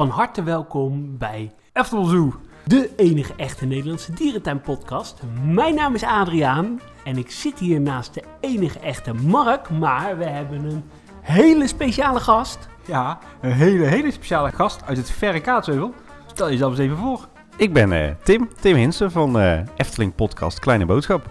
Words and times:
van 0.00 0.08
harte 0.08 0.42
welkom 0.42 1.18
bij 1.18 1.52
Eftel 1.72 2.04
Zoo. 2.04 2.34
de 2.64 2.90
enige 2.96 3.32
echte 3.36 3.66
Nederlandse 3.66 4.12
dierentuinpodcast. 4.12 5.20
Mijn 5.44 5.74
naam 5.74 5.94
is 5.94 6.02
Adriaan 6.02 6.80
en 7.04 7.16
ik 7.16 7.30
zit 7.30 7.58
hier 7.58 7.80
naast 7.80 8.14
de 8.14 8.22
enige 8.40 8.78
echte 8.78 9.12
Mark, 9.12 9.70
maar 9.70 10.18
we 10.18 10.24
hebben 10.24 10.64
een 10.64 10.84
hele 11.20 11.66
speciale 11.66 12.20
gast. 12.20 12.68
Ja, 12.86 13.18
een 13.40 13.52
hele, 13.52 13.84
hele 13.84 14.10
speciale 14.10 14.52
gast 14.52 14.82
uit 14.84 14.96
het 14.96 15.10
verre 15.10 15.40
Kaatsheuvel. 15.40 15.94
Stel 16.26 16.50
jezelf 16.50 16.70
eens 16.70 16.80
even 16.80 16.96
voor. 16.96 17.28
Ik 17.56 17.72
ben 17.72 17.92
eh, 17.92 18.14
Tim, 18.22 18.48
Tim 18.60 18.76
Hinsen 18.76 19.10
van 19.10 19.38
eh, 19.38 19.60
Efteling 19.76 20.14
Podcast 20.14 20.58
Kleine 20.58 20.86
Boodschap. 20.86 21.30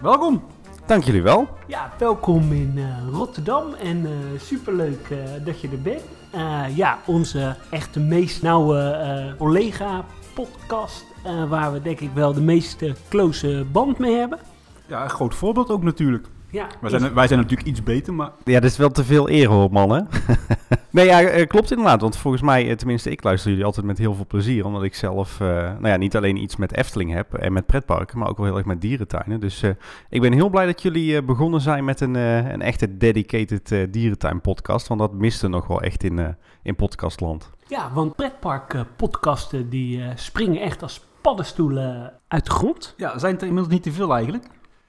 Welkom. 0.00 0.42
Dank 0.86 1.04
jullie 1.04 1.22
wel. 1.22 1.48
Ja, 1.66 1.92
welkom 1.98 2.52
in 2.52 2.72
eh, 2.76 3.08
Rotterdam 3.12 3.74
en 3.74 4.06
eh, 4.06 4.40
superleuk 4.40 5.08
eh, 5.10 5.18
dat 5.44 5.60
je 5.60 5.68
er 5.68 5.82
bent. 5.82 6.02
Eh, 6.34 6.76
ja, 6.76 6.98
onze 7.06 7.56
echte 7.70 8.00
meest 8.00 8.42
nauwe 8.42 8.80
eh, 8.80 9.38
collega 9.38 10.04
podcast, 10.34 11.04
eh, 11.24 11.48
waar 11.48 11.72
we 11.72 11.82
denk 11.82 12.00
ik 12.00 12.10
wel 12.14 12.32
de 12.32 12.40
meeste 12.40 12.94
close 13.08 13.66
band 13.72 13.98
mee 13.98 14.14
hebben. 14.14 14.38
Ja, 14.86 15.02
een 15.02 15.10
groot 15.10 15.34
voorbeeld 15.34 15.70
ook 15.70 15.82
natuurlijk. 15.82 16.26
Ja, 16.54 16.66
Wij 16.80 16.90
zijn, 16.90 17.14
wij 17.14 17.26
zijn 17.26 17.40
natuurlijk 17.40 17.68
iets 17.68 17.82
beter, 17.82 18.14
maar 18.14 18.30
Ja, 18.44 18.60
dat 18.60 18.70
is 18.70 18.76
wel 18.76 18.90
te 18.90 19.04
veel 19.04 19.30
eer 19.30 19.48
hoor, 19.48 19.70
mannen. 19.70 20.08
nee, 20.90 21.06
ja, 21.06 21.20
eh, 21.22 21.46
klopt 21.46 21.70
inderdaad. 21.70 22.00
Want 22.00 22.16
volgens 22.16 22.42
mij, 22.42 22.68
eh, 22.70 22.76
tenminste, 22.76 23.10
ik 23.10 23.22
luister 23.24 23.50
jullie 23.50 23.64
altijd 23.64 23.86
met 23.86 23.98
heel 23.98 24.14
veel 24.14 24.26
plezier. 24.26 24.64
Omdat 24.64 24.82
ik 24.82 24.94
zelf, 24.94 25.40
eh, 25.40 25.46
nou 25.48 25.88
ja, 25.88 25.96
niet 25.96 26.16
alleen 26.16 26.36
iets 26.36 26.56
met 26.56 26.76
Efteling 26.76 27.12
heb 27.12 27.34
en 27.34 27.52
met 27.52 27.66
pretparken, 27.66 28.18
maar 28.18 28.28
ook 28.28 28.36
wel 28.36 28.46
heel 28.46 28.56
erg 28.56 28.66
met 28.66 28.80
dierentuinen. 28.80 29.40
Dus 29.40 29.62
eh, 29.62 29.70
ik 30.08 30.20
ben 30.20 30.32
heel 30.32 30.48
blij 30.48 30.66
dat 30.66 30.82
jullie 30.82 31.16
eh, 31.16 31.22
begonnen 31.24 31.60
zijn 31.60 31.84
met 31.84 32.00
een, 32.00 32.16
eh, 32.16 32.50
een 32.50 32.62
echte 32.62 32.96
dedicated 32.96 33.72
eh, 33.72 33.86
dierentuin 33.90 34.40
podcast. 34.40 34.88
Want 34.88 35.00
dat 35.00 35.12
miste 35.12 35.48
nog 35.48 35.66
wel 35.66 35.80
echt 35.82 36.04
in, 36.04 36.18
eh, 36.18 36.28
in 36.62 36.76
podcastland. 36.76 37.50
Ja, 37.68 37.90
want 37.94 38.16
pretparkpodcasten 38.16 39.68
die 39.70 40.02
eh, 40.02 40.08
springen 40.14 40.60
echt 40.60 40.82
als 40.82 41.04
paddenstoelen 41.20 42.12
uit 42.28 42.44
de 42.44 42.50
grond. 42.50 42.94
ja, 42.96 43.18
zijn 43.18 43.32
het 43.32 43.40
er 43.42 43.48
inmiddels 43.48 43.74
niet 43.74 43.82
te 43.82 43.92
veel 43.92 44.14
eigenlijk. 44.14 44.44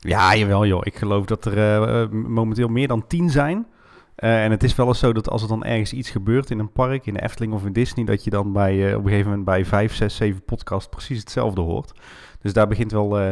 Ja, 0.06 0.36
jawel 0.36 0.66
joh. 0.66 0.81
Ik 0.84 0.95
geloof 0.95 1.25
dat 1.25 1.45
er 1.45 1.58
eh, 1.58 2.02
eh, 2.02 2.09
momenteel 2.11 2.67
meer 2.67 2.88
dan 2.88 3.08
tien 3.08 3.30
zijn. 3.30 3.67
Eh, 4.16 4.44
en 4.44 4.52
het 4.52 4.64
is 4.64 4.75
wel 4.75 4.88
eens 4.88 5.00
zo 5.00 5.14
dat 5.14 5.30
als 5.30 5.42
er 5.42 5.47
dan 5.47 5.64
ergens 5.64 5.94
iets 5.94 6.09
gebeurt 6.09 6.50
in 6.50 6.59
een 6.59 6.72
park, 6.72 7.06
in 7.06 7.14
de 7.14 7.22
Efteling 7.22 7.53
of 7.53 7.66
in 7.66 7.73
Disney, 7.73 8.06
dat 8.06 8.23
je 8.23 8.30
dan 8.30 8.53
bij, 8.53 8.89
eh, 8.89 8.97
op 8.97 9.03
een 9.03 9.09
gegeven 9.09 9.30
moment 9.30 9.45
bij 9.45 9.66
vijf, 9.66 9.95
zes, 9.95 10.16
zeven 10.16 10.44
podcasts 10.44 10.89
precies 10.89 11.20
hetzelfde 11.20 11.62
hoort. 11.62 11.92
Dus 12.42 12.53
daar 12.53 12.67
begint 12.67 12.92
wel, 12.92 13.20
eh, 13.20 13.31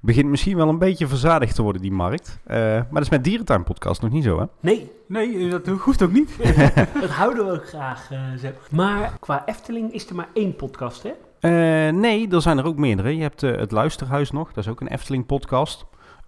begint 0.00 0.28
misschien 0.28 0.56
wel 0.56 0.68
een 0.68 0.78
beetje 0.78 1.06
verzadigd 1.06 1.54
te 1.54 1.62
worden, 1.62 1.82
die 1.82 1.92
markt. 1.92 2.38
Eh, 2.44 2.56
maar 2.56 2.86
dat 2.90 3.02
is 3.02 3.08
met 3.08 3.24
Dierentuin 3.24 3.64
podcast 3.64 4.02
nog 4.02 4.10
niet 4.10 4.24
zo, 4.24 4.38
hè? 4.38 4.44
Nee, 4.60 4.90
Nee, 5.10 5.48
dat 5.48 5.66
hoeft 5.66 6.02
ook 6.02 6.12
niet. 6.12 6.36
dat 7.00 7.10
houden 7.10 7.46
we 7.46 7.52
ook 7.52 7.68
graag 7.68 8.10
eh. 8.10 8.50
Maar 8.70 9.18
qua 9.20 9.42
Efteling 9.46 9.92
is 9.92 10.08
er 10.08 10.14
maar 10.14 10.28
één 10.34 10.56
podcast, 10.56 11.02
hè? 11.02 11.10
Eh, 11.40 11.92
nee, 11.92 12.28
er 12.28 12.42
zijn 12.42 12.58
er 12.58 12.64
ook 12.64 12.76
meerdere. 12.76 13.16
Je 13.16 13.22
hebt 13.22 13.42
eh, 13.42 13.56
het 13.56 13.70
Luisterhuis 13.70 14.30
nog, 14.30 14.52
dat 14.52 14.64
is 14.64 14.70
ook 14.70 14.80
een 14.80 14.88
Efteling 14.88 15.26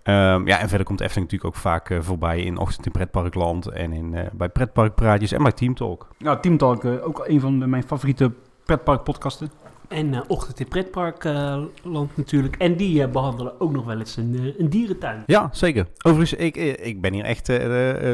Ehm, 0.03 0.47
ja, 0.47 0.59
en 0.59 0.69
verder 0.69 0.87
komt 0.87 1.01
Efteling 1.01 1.31
natuurlijk 1.31 1.57
ook 1.57 1.63
vaak 1.63 1.91
eh, 1.91 1.99
voorbij 2.01 2.41
in 2.41 2.59
Ochtend 2.59 2.87
in 2.87 2.93
Pretparkland 2.93 3.67
en 3.67 3.93
in, 3.93 4.15
eh, 4.15 4.27
bij 4.33 4.49
Pretparkpraatjes 4.49 5.33
en 5.33 5.43
bij 5.43 5.53
Team 5.53 5.75
Talk. 5.75 6.09
Nou, 6.19 6.41
Team 6.41 6.57
Talk, 6.57 6.85
eh, 6.85 7.07
ook 7.07 7.25
een 7.27 7.41
van 7.41 7.59
de, 7.59 7.67
mijn 7.67 7.83
favoriete 7.83 8.33
pretparkpodcasten. 8.65 9.51
En 9.93 10.15
eh, 10.15 10.21
Ochtend 10.29 10.61
in 10.61 10.69
Pretparkland 10.69 12.17
natuurlijk. 12.17 12.57
En 12.57 12.77
die 12.77 13.03
eh, 13.03 13.11
behandelen 13.11 13.61
ook 13.61 13.73
nog 13.73 13.85
wel 13.85 13.99
eens 13.99 14.17
een, 14.17 14.55
een 14.59 14.69
dierentuin. 14.69 15.23
Ja, 15.27 15.49
zeker. 15.53 15.87
Overigens, 16.03 16.41
ik, 16.41 16.57
ik 16.81 17.01
ben 17.01 17.13
hier 17.13 17.25
echt 17.25 17.51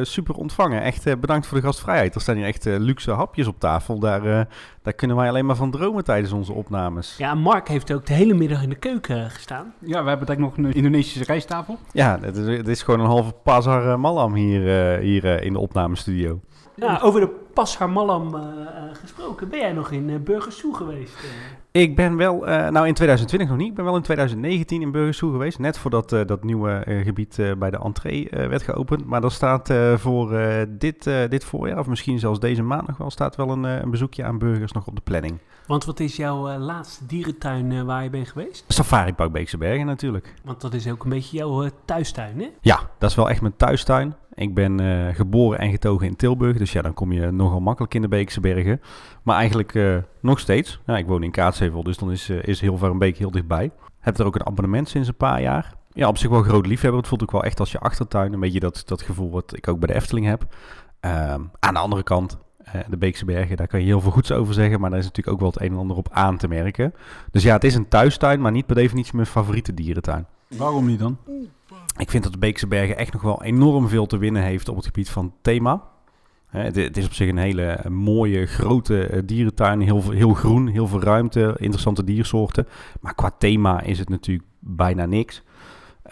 super 0.02 0.34
ontvangen. 0.34 0.82
Echt 0.82 1.06
eh, 1.06 1.16
bedankt 1.16 1.46
voor 1.46 1.58
de 1.58 1.64
gastvrijheid. 1.64 2.14
Er 2.14 2.20
staan 2.20 2.36
hier 2.36 2.44
echt 2.44 2.64
luxe 2.64 3.10
hapjes 3.10 3.46
op 3.46 3.60
tafel. 3.60 3.98
Daar, 3.98 4.24
eh, 4.24 4.44
daar 4.82 4.92
kunnen 4.92 5.16
wij 5.16 5.28
alleen 5.28 5.46
maar 5.46 5.56
van 5.56 5.70
dromen 5.70 6.04
tijdens 6.04 6.32
onze 6.32 6.52
opnames. 6.52 7.16
Ja, 7.16 7.34
Mark 7.34 7.68
heeft 7.68 7.92
ook 7.92 8.06
de 8.06 8.12
hele 8.12 8.34
middag 8.34 8.62
in 8.62 8.68
de 8.68 8.76
keuken 8.76 9.30
gestaan. 9.30 9.72
Ja, 9.78 10.02
we 10.02 10.08
hebben 10.08 10.26
denk 10.26 10.38
ik 10.38 10.44
nog 10.44 10.56
een 10.56 10.72
Indonesische 10.72 11.24
rijsttafel. 11.24 11.78
Ja, 11.92 12.18
het 12.20 12.36
is, 12.36 12.56
het 12.56 12.68
is 12.68 12.82
gewoon 12.82 13.00
een 13.00 13.06
halve 13.06 13.32
pasar 13.32 14.00
malam 14.00 14.34
hier, 14.34 14.94
eh, 14.94 15.00
hier 15.00 15.42
in 15.42 15.52
de 15.52 15.58
opnamestudio. 15.58 16.40
Nou, 16.78 17.00
over 17.02 17.20
de 17.20 17.28
Pasar 17.54 17.90
Malam 17.90 18.34
eh, 18.34 18.40
eh, 18.42 18.94
gesproken. 19.00 19.48
Ben 19.48 19.58
jij 19.58 19.72
nog 19.72 19.90
in 19.90 20.08
uh, 20.08 20.18
Burgersoe 20.20 20.74
geweest? 20.74 21.14
eh? 21.16 21.80
Ik 21.82 21.96
ben 21.96 22.16
wel, 22.16 22.46
eh, 22.46 22.68
nou 22.68 22.86
in 22.86 22.94
2020 22.94 23.48
nog 23.48 23.58
niet, 23.58 23.68
ik 23.68 23.74
ben 23.74 23.84
wel 23.84 23.96
in 23.96 24.02
2019 24.02 24.82
in 24.82 24.90
Burgersoe 24.92 25.32
geweest. 25.32 25.58
Net 25.58 25.78
voordat 25.78 26.12
eh, 26.12 26.20
dat 26.26 26.44
nieuwe 26.44 26.70
eh, 26.70 27.04
gebied 27.04 27.38
eh, 27.38 27.52
bij 27.58 27.70
de 27.70 27.78
entree 27.78 28.28
eh, 28.30 28.48
werd 28.48 28.62
geopend. 28.62 29.04
Maar 29.04 29.24
er 29.24 29.30
staat 29.32 29.70
eh, 29.70 29.94
voor 29.96 30.34
eh, 30.34 30.66
dit, 30.68 31.06
eh, 31.06 31.28
dit 31.28 31.44
voorjaar, 31.44 31.78
of 31.78 31.86
misschien 31.86 32.18
zelfs 32.18 32.40
deze 32.40 32.62
maand 32.62 32.86
nog 32.86 32.96
wel, 32.96 33.10
staat 33.10 33.36
wel 33.36 33.50
een, 33.50 33.64
eh, 33.64 33.80
een 33.80 33.90
bezoekje 33.90 34.24
aan 34.24 34.38
burgers 34.38 34.72
nog 34.72 34.86
op 34.86 34.94
de 34.94 35.02
planning. 35.04 35.38
Want 35.68 35.84
wat 35.84 36.00
is 36.00 36.16
jouw 36.16 36.48
eh, 36.48 36.58
laatste 36.58 37.06
dierentuin 37.06 37.72
eh, 37.72 37.82
waar 37.82 38.02
je 38.02 38.10
bent 38.10 38.28
geweest? 38.28 38.64
Safari 38.68 39.14
Park 39.14 39.32
Beekse 39.32 39.58
Bergen 39.58 39.86
natuurlijk. 39.86 40.34
Want 40.44 40.60
dat 40.60 40.74
is 40.74 40.88
ook 40.88 41.04
een 41.04 41.10
beetje 41.10 41.36
jouw 41.36 41.62
eh, 41.62 41.70
thuistuin, 41.84 42.40
hè? 42.40 42.48
Ja, 42.60 42.80
dat 42.98 43.10
is 43.10 43.16
wel 43.16 43.30
echt 43.30 43.40
mijn 43.40 43.56
thuistuin. 43.56 44.14
Ik 44.34 44.54
ben 44.54 44.80
geboren 45.14 45.58
en 45.58 45.70
getogen 45.70 46.06
in 46.06 46.16
Tilburg, 46.16 46.58
dus 46.58 46.72
ja, 46.72 46.82
dan 46.82 46.94
kom 46.94 47.12
je 47.12 47.30
nogal 47.30 47.60
makkelijk 47.60 47.94
in 47.94 48.02
de 48.02 48.08
Beekse 48.08 48.40
Bergen. 48.40 48.80
Maar 49.22 49.36
eigenlijk 49.36 50.02
nog 50.20 50.38
steeds. 50.38 50.80
Ik 50.86 51.06
woon 51.06 51.22
in 51.22 51.30
Kaatsheuvel, 51.30 51.82
dus 51.82 51.96
dan 51.96 52.10
is, 52.10 52.28
is 52.30 52.60
Hilvarenbeek 52.60 53.16
heel 53.16 53.30
dichtbij. 53.30 53.70
Heb 53.98 54.18
er 54.18 54.26
ook 54.26 54.34
een 54.34 54.46
abonnement 54.46 54.88
sinds 54.88 55.08
een 55.08 55.16
paar 55.16 55.40
jaar. 55.40 55.74
Ja, 55.92 56.08
op 56.08 56.18
zich 56.18 56.30
wel 56.30 56.42
groot 56.42 56.66
liefhebber. 56.66 57.00
Het 57.00 57.08
voelt 57.08 57.22
ook 57.22 57.32
wel 57.32 57.44
echt 57.44 57.60
als 57.60 57.72
je 57.72 57.78
achtertuin. 57.78 58.32
Een 58.32 58.40
beetje 58.40 58.60
dat, 58.60 58.82
dat 58.86 59.02
gevoel 59.02 59.30
wat 59.30 59.56
ik 59.56 59.68
ook 59.68 59.78
bij 59.78 59.88
de 59.88 59.94
Efteling 59.94 60.26
heb. 60.26 60.46
Um, 61.00 61.50
aan 61.58 61.74
de 61.74 61.80
andere 61.80 62.02
kant, 62.02 62.38
de 62.88 62.96
Beekse 62.96 63.24
Bergen, 63.24 63.56
daar 63.56 63.66
kan 63.66 63.80
je 63.80 63.86
heel 63.86 64.00
veel 64.00 64.10
goeds 64.10 64.32
over 64.32 64.54
zeggen. 64.54 64.80
Maar 64.80 64.90
daar 64.90 64.98
is 64.98 65.04
natuurlijk 65.04 65.34
ook 65.34 65.40
wel 65.40 65.50
het 65.50 65.60
een 65.60 65.72
en 65.72 65.78
ander 65.78 65.96
op 65.96 66.08
aan 66.10 66.36
te 66.36 66.48
merken. 66.48 66.94
Dus 67.30 67.42
ja, 67.42 67.54
het 67.54 67.64
is 67.64 67.74
een 67.74 67.88
thuistuin, 67.88 68.40
maar 68.40 68.52
niet 68.52 68.66
per 68.66 68.74
definitie 68.74 69.14
mijn 69.14 69.26
favoriete 69.26 69.74
dierentuin. 69.74 70.26
Waarom 70.48 70.86
niet 70.86 70.98
dan? 70.98 71.16
Ik 71.96 72.10
vind 72.10 72.22
dat 72.22 72.32
de 72.32 72.38
Beekse 72.38 72.66
Bergen 72.66 72.96
echt 72.96 73.12
nog 73.12 73.22
wel 73.22 73.42
enorm 73.42 73.88
veel 73.88 74.06
te 74.06 74.18
winnen 74.18 74.42
heeft 74.42 74.68
op 74.68 74.76
het 74.76 74.86
gebied 74.86 75.10
van 75.10 75.32
thema. 75.42 75.82
Het, 76.48 76.96
is 76.96 77.06
op 77.06 77.12
zich 77.12 77.28
een 77.28 77.38
hele 77.38 77.84
mooie, 77.88 78.46
grote 78.46 79.06
eh, 79.06 79.22
dierentuin. 79.24 79.80
Heel, 79.80 80.10
heel 80.10 80.34
groen, 80.34 80.66
heel 80.66 80.86
veel 80.86 81.02
ruimte, 81.02 81.54
interessante 81.58 82.04
diersoorten. 82.04 82.66
Maar 83.00 83.14
qua 83.14 83.30
thema 83.38 83.80
is 83.80 83.98
het 83.98 84.08
natuurlijk 84.08 84.48
bijna 84.58 85.06
niks. 85.06 85.42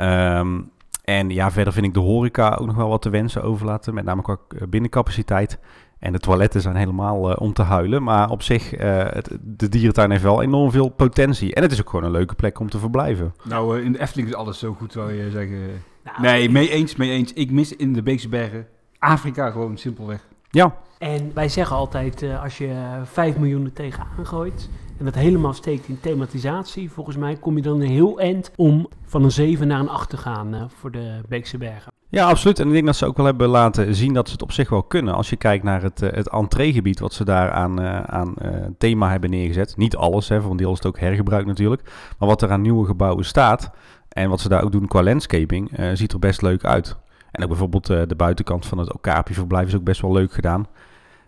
Um, 0.01 0.71
en 1.05 1.31
ja, 1.31 1.51
verder 1.51 1.73
vind 1.73 1.87
ik 1.87 1.95
de 1.95 2.01
horeca 2.01 2.55
ook 2.61 2.67
nog 2.67 2.77
wel 2.77 2.89
wat 2.89 3.03
te 3.03 3.11
wensen 3.11 3.43
overlaten. 3.43 3.95
Met 3.95 4.05
name 4.05 4.23
qua 4.23 4.39
binnencapaciteit. 4.69 5.59
En 5.99 6.13
de 6.13 6.19
toiletten 6.19 6.61
zijn 6.61 6.77
helemaal 6.77 7.31
uh, 7.31 7.37
om 7.39 7.53
te 7.53 7.63
huilen. 7.63 8.03
Maar 8.03 8.31
op 8.31 8.43
zich, 8.43 8.79
uh, 8.79 9.05
het, 9.05 9.39
de 9.43 9.69
dierentuin 9.69 10.11
heeft 10.11 10.23
wel 10.23 10.43
enorm 10.43 10.71
veel 10.71 10.89
potentie. 10.89 11.55
En 11.55 11.63
het 11.63 11.73
is 11.73 11.81
ook 11.81 11.91
gewoon 11.91 12.05
een 12.05 12.11
leuke 12.11 12.35
plek 12.35 12.59
om 12.59 12.71
te 12.71 12.79
verblijven. 12.79 13.35
Nou, 13.43 13.79
uh, 13.79 13.85
in 13.85 13.93
de 13.93 14.01
Efteling 14.01 14.29
is 14.29 14.35
alles 14.35 14.59
zo 14.59 14.73
goed, 14.73 14.93
zou 14.93 15.13
je 15.13 15.31
zeggen. 15.31 15.59
Nou, 16.05 16.21
nee, 16.21 16.51
mee 16.51 16.71
eens, 16.71 16.97
mee 16.97 17.11
eens. 17.11 17.33
Ik 17.33 17.51
mis 17.51 17.77
in 17.77 17.93
de 17.93 18.03
Beekse 18.03 18.29
Bergen 18.29 18.67
Afrika 18.99 19.51
gewoon 19.51 19.77
simpelweg. 19.77 20.27
Ja. 20.51 20.77
En 20.99 21.31
wij 21.35 21.49
zeggen 21.49 21.77
altijd, 21.77 22.23
uh, 22.23 22.43
als 22.43 22.59
je 22.59 22.75
5 23.05 23.37
miljoen 23.37 23.65
er 23.65 23.73
tegenaan 23.73 24.27
gooit 24.27 24.69
en 24.99 25.05
dat 25.05 25.15
helemaal 25.15 25.53
steekt 25.53 25.89
in 25.89 26.01
thematisatie, 26.01 26.91
volgens 26.91 27.17
mij 27.17 27.37
kom 27.37 27.57
je 27.57 27.63
dan 27.63 27.81
een 27.81 27.89
heel 27.89 28.19
eind 28.21 28.51
om 28.57 28.89
van 29.05 29.25
een 29.25 29.31
7 29.31 29.67
naar 29.67 29.81
een 29.81 29.89
8 29.89 30.11
te 30.11 30.17
gaan 30.17 30.55
uh, 30.55 30.63
voor 30.69 30.91
de 30.91 31.21
Beekse 31.29 31.59
Bergen. 31.59 31.93
Ja, 32.17 32.29
absoluut. 32.29 32.59
En 32.59 32.67
ik 32.67 32.73
denk 32.73 32.87
dat 32.87 32.97
ze 32.97 33.07
ook 33.07 33.17
wel 33.17 33.27
hebben 33.27 33.49
laten 33.49 33.95
zien 33.95 34.13
dat 34.13 34.27
ze 34.27 34.33
het 34.33 34.43
op 34.43 34.53
zich 34.53 34.69
wel 34.69 34.83
kunnen. 34.83 35.15
Als 35.15 35.31
je 35.31 35.37
kijkt 35.37 35.65
naar 35.65 35.83
het, 35.83 36.03
uh, 36.03 36.11
het 36.13 36.29
entreegebied 36.29 37.01
wat 37.01 37.13
ze 37.13 37.25
daar 37.25 37.51
aan, 37.51 37.81
uh, 37.81 38.01
aan 38.01 38.35
uh, 38.43 38.51
thema 38.79 39.11
hebben 39.11 39.31
neergezet. 39.31 39.77
Niet 39.77 39.97
alles, 39.97 40.29
hè, 40.29 40.41
voor 40.41 40.51
een 40.51 40.57
deel 40.57 40.71
is 40.71 40.77
het 40.77 40.87
ook 40.87 40.99
hergebruik 40.99 41.47
natuurlijk. 41.47 41.83
Maar 42.19 42.29
wat 42.29 42.43
er 42.43 42.51
aan 42.51 42.61
nieuwe 42.61 42.87
gebouwen 42.87 43.25
staat 43.25 43.71
en 44.09 44.29
wat 44.29 44.41
ze 44.41 44.49
daar 44.49 44.63
ook 44.63 44.73
doen 44.73 44.87
qua 44.87 45.03
landscaping, 45.03 45.71
ziet 45.93 46.13
er 46.13 46.19
best 46.19 46.43
leuk 46.43 46.65
uit. 46.65 46.97
En 47.31 47.43
ook 47.43 47.49
bijvoorbeeld 47.49 47.87
de 47.87 48.15
buitenkant 48.17 48.67
van 48.67 48.79
het 48.79 48.93
Okapi-verblijf 48.93 49.67
is 49.67 49.77
ook 49.77 49.85
best 49.85 50.01
wel 50.01 50.13
leuk 50.13 50.33
gedaan. 50.33 50.67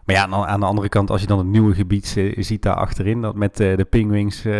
Maar 0.08 0.16
ja, 0.16 0.46
aan 0.46 0.60
de 0.60 0.66
andere 0.66 0.88
kant, 0.88 1.10
als 1.10 1.20
je 1.20 1.26
dan 1.26 1.38
het 1.38 1.46
nieuwe 1.46 1.74
gebied 1.74 2.16
ziet 2.36 2.62
daar 2.62 2.74
achterin, 2.74 3.20
dat 3.20 3.34
met 3.34 3.60
uh, 3.60 3.76
de 3.76 3.84
pingwings, 3.84 4.44
uh, 4.44 4.54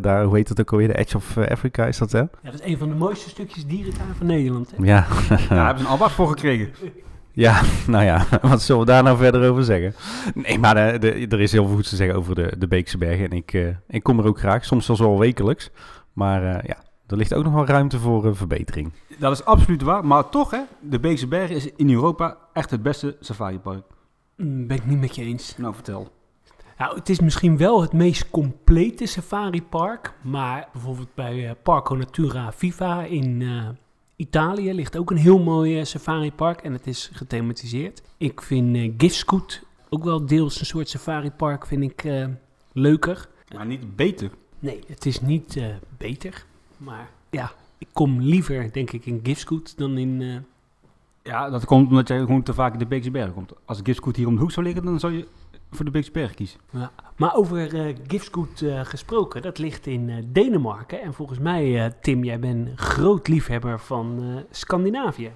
daar, 0.00 0.24
hoe 0.24 0.36
heet 0.36 0.48
dat 0.48 0.60
ook 0.60 0.72
alweer, 0.72 0.88
de 0.88 0.98
Edge 0.98 1.16
of 1.16 1.38
Africa 1.38 1.86
is 1.86 1.98
dat 1.98 2.12
hè? 2.12 2.18
Ja, 2.18 2.28
dat 2.42 2.54
is 2.54 2.62
een 2.64 2.78
van 2.78 2.88
de 2.88 2.94
mooiste 2.94 3.28
stukjes 3.28 3.66
dierentuin 3.66 4.14
van 4.18 4.26
Nederland. 4.26 4.72
Hè? 4.76 4.84
Ja. 4.84 5.06
Daar 5.48 5.64
hebben 5.64 5.78
ze 5.78 5.84
een 5.84 5.90
albacht 5.90 6.14
voor 6.14 6.28
gekregen. 6.28 6.70
Ja, 7.32 7.60
nou 7.86 8.04
ja, 8.04 8.26
wat 8.42 8.62
zullen 8.62 8.80
we 8.80 8.86
daar 8.86 9.02
nou 9.02 9.16
verder 9.16 9.50
over 9.50 9.64
zeggen? 9.64 9.94
Nee, 10.34 10.58
maar 10.58 10.74
de, 10.74 10.98
de, 10.98 11.26
er 11.28 11.40
is 11.40 11.52
heel 11.52 11.66
veel 11.66 11.74
goed 11.74 11.88
te 11.88 11.96
zeggen 11.96 12.16
over 12.16 12.34
de, 12.34 12.54
de 12.58 12.66
Beekse 12.66 12.98
Bergen. 12.98 13.30
En 13.30 13.36
ik, 13.36 13.52
uh, 13.52 13.68
ik 13.88 14.02
kom 14.02 14.18
er 14.18 14.26
ook 14.26 14.38
graag, 14.38 14.64
soms 14.64 14.84
zelfs 14.84 15.00
wel 15.00 15.18
wekelijks. 15.18 15.70
Maar 16.12 16.42
uh, 16.42 16.62
ja, 16.62 16.76
er 17.06 17.16
ligt 17.16 17.34
ook 17.34 17.44
nog 17.44 17.52
wel 17.52 17.66
ruimte 17.66 17.98
voor 17.98 18.26
uh, 18.26 18.34
verbetering. 18.34 18.92
Dat 19.18 19.32
is 19.32 19.44
absoluut 19.44 19.82
waar. 19.82 20.06
Maar 20.06 20.28
toch, 20.28 20.50
hè, 20.50 20.60
de 20.80 21.00
Beekse 21.00 21.26
Bergen 21.26 21.56
is 21.56 21.72
in 21.76 21.90
Europa 21.90 22.36
echt 22.52 22.70
het 22.70 22.82
beste 22.82 23.16
safaripark. 23.20 23.84
Mm, 24.36 24.66
Ben 24.66 24.76
ik 24.76 24.86
niet 24.86 25.00
met 25.00 25.14
je 25.14 25.22
eens. 25.22 25.56
Nou, 25.56 25.74
vertel. 25.74 26.12
Nou, 26.78 26.96
het 26.98 27.08
is 27.08 27.20
misschien 27.20 27.56
wel 27.56 27.82
het 27.82 27.92
meest 27.92 28.30
complete 28.30 29.06
safaripark. 29.06 30.14
Maar 30.22 30.68
bijvoorbeeld 30.72 31.14
bij 31.14 31.44
uh, 31.44 31.50
Parco 31.62 31.94
Natura 31.94 32.52
Viva 32.52 33.04
in 33.04 33.40
uh, 33.40 33.68
Italië 34.16 34.72
ligt 34.72 34.96
ook 34.96 35.10
een 35.10 35.16
heel 35.16 35.38
mooi 35.38 35.78
uh, 35.78 35.84
safaripark. 35.84 36.60
En 36.60 36.72
het 36.72 36.86
is 36.86 37.10
gethematiseerd. 37.12 38.02
Ik 38.16 38.42
vind 38.42 38.76
uh, 38.76 38.92
Gifscoot 38.98 39.62
ook 39.88 40.04
wel 40.04 40.26
deels 40.26 40.60
een 40.60 40.66
soort 40.66 40.88
safaripark, 40.88 41.66
vind 41.66 41.82
ik 41.82 42.04
leuker. 42.72 43.28
Maar 43.54 43.66
niet 43.66 43.96
beter. 43.96 44.30
Nee, 44.58 44.80
het 44.86 45.06
is 45.06 45.20
niet 45.20 45.58
beter. 45.98 46.44
Maar 46.76 47.10
ja, 47.30 47.52
ik 47.78 47.88
kom 47.92 48.20
liever, 48.20 48.72
denk 48.72 48.90
ik, 48.90 49.06
in 49.06 49.20
Gifscoot 49.22 49.78
dan 49.78 49.98
in... 49.98 50.44
Ja, 51.26 51.50
dat 51.50 51.64
komt 51.64 51.88
omdat 51.88 52.08
jij 52.08 52.18
gewoon 52.18 52.42
te 52.42 52.54
vaak 52.54 52.72
in 52.72 52.78
de 52.78 52.86
Beekse 52.86 53.10
Bergen 53.10 53.34
komt. 53.34 53.52
Als 53.64 53.80
Gifscoot 53.82 54.16
hier 54.16 54.26
om 54.26 54.34
de 54.34 54.40
hoek 54.40 54.50
zou 54.50 54.66
liggen, 54.66 54.84
dan 54.84 55.00
zou 55.00 55.12
je 55.12 55.28
voor 55.70 55.84
de 55.84 55.90
Beekse 55.90 56.10
Bergen 56.10 56.34
kiezen. 56.34 56.60
Ja. 56.70 56.90
Maar 57.16 57.34
over 57.34 57.74
uh, 57.74 57.94
Gifscoot 58.06 58.60
uh, 58.60 58.80
gesproken, 58.80 59.42
dat 59.42 59.58
ligt 59.58 59.86
in 59.86 60.08
uh, 60.08 60.16
Denemarken. 60.26 61.02
En 61.02 61.14
volgens 61.14 61.38
mij, 61.38 61.92
Tim, 62.00 62.24
jij 62.24 62.38
bent 62.38 62.68
groot 62.74 63.28
liefhebber 63.28 63.80
van 63.80 64.22
Scandinavië. 64.50 65.32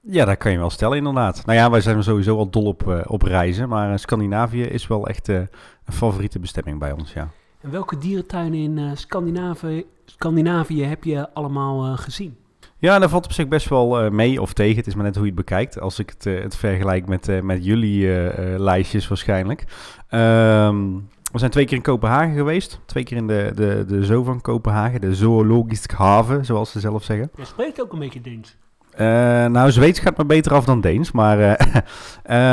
Ja, 0.00 0.24
dat 0.24 0.36
kan 0.36 0.52
je 0.52 0.58
wel 0.58 0.70
stellen 0.70 0.96
inderdaad. 0.96 1.46
Nou 1.46 1.58
ja, 1.58 1.70
wij 1.70 1.80
zijn 1.80 2.02
sowieso 2.02 2.36
al 2.36 2.50
dol 2.50 2.64
op, 2.64 3.04
op 3.06 3.22
reizen. 3.22 3.68
Maar 3.68 3.98
Scandinavië 3.98 4.62
is 4.62 4.86
wel 4.86 5.06
echt 5.06 5.28
een 5.28 5.48
favoriete 5.84 6.38
bestemming 6.38 6.78
bij 6.78 6.92
ons, 6.92 7.12
ja. 7.12 7.28
En 7.60 7.70
welke 7.70 7.98
dierentuinen 7.98 8.58
in 8.58 8.96
Scandinavië, 8.96 9.84
Scandinavië 10.04 10.84
heb 10.84 11.04
je 11.04 11.34
allemaal 11.34 11.96
gezien? 11.96 12.36
Ja, 12.82 12.98
dat 12.98 13.10
valt 13.10 13.24
op 13.24 13.32
zich 13.32 13.48
best 13.48 13.68
wel 13.68 14.04
uh, 14.04 14.10
mee 14.10 14.40
of 14.40 14.52
tegen. 14.52 14.76
Het 14.76 14.86
is 14.86 14.94
maar 14.94 15.04
net 15.04 15.14
hoe 15.14 15.24
je 15.24 15.30
het 15.30 15.38
bekijkt. 15.38 15.80
Als 15.80 15.98
ik 15.98 16.10
het, 16.10 16.26
uh, 16.26 16.42
het 16.42 16.56
vergelijk 16.56 17.06
met, 17.06 17.28
uh, 17.28 17.40
met 17.40 17.64
jullie 17.64 18.08
lijstjes 18.58 19.08
waarschijnlijk. 19.08 19.64
Um, 20.10 21.08
we 21.32 21.38
zijn 21.38 21.50
twee 21.50 21.64
keer 21.64 21.76
in 21.76 21.82
Kopenhagen 21.82 22.34
geweest. 22.34 22.80
Twee 22.86 23.04
keer 23.04 23.16
in 23.16 23.26
de, 23.26 23.52
de, 23.54 23.84
de 23.88 24.04
zoo 24.04 24.22
van 24.22 24.40
Kopenhagen. 24.40 25.00
De 25.00 25.14
zoologische 25.14 25.88
haven, 25.96 26.44
zoals 26.44 26.70
ze 26.70 26.80
zelf 26.80 27.04
zeggen. 27.04 27.30
Je 27.36 27.44
spreekt 27.44 27.82
ook 27.82 27.92
een 27.92 27.98
beetje 27.98 28.20
Deens. 28.20 28.56
nou, 29.52 29.70
Zweeds 29.70 29.98
gaat 29.98 30.16
me 30.16 30.24
beter 30.24 30.52
af 30.54 30.64
dan 30.64 30.80
Deens. 30.80 31.12
Maar 31.12 31.60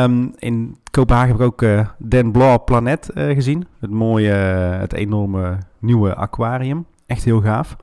um, 0.03 0.33
in 0.49 0.77
Kopenhagen 0.91 1.31
heb 1.31 1.39
ik 1.39 1.45
ook 1.45 1.85
Den 1.97 2.31
Blauw 2.31 2.63
Planet 2.63 3.09
gezien. 3.13 3.67
Het 3.79 3.91
mooie, 3.91 4.33
het 4.79 4.93
enorme 4.93 5.57
nieuwe 5.79 6.15
aquarium. 6.15 6.85
Echt 7.05 7.23
heel 7.23 7.41
gaaf. 7.41 7.75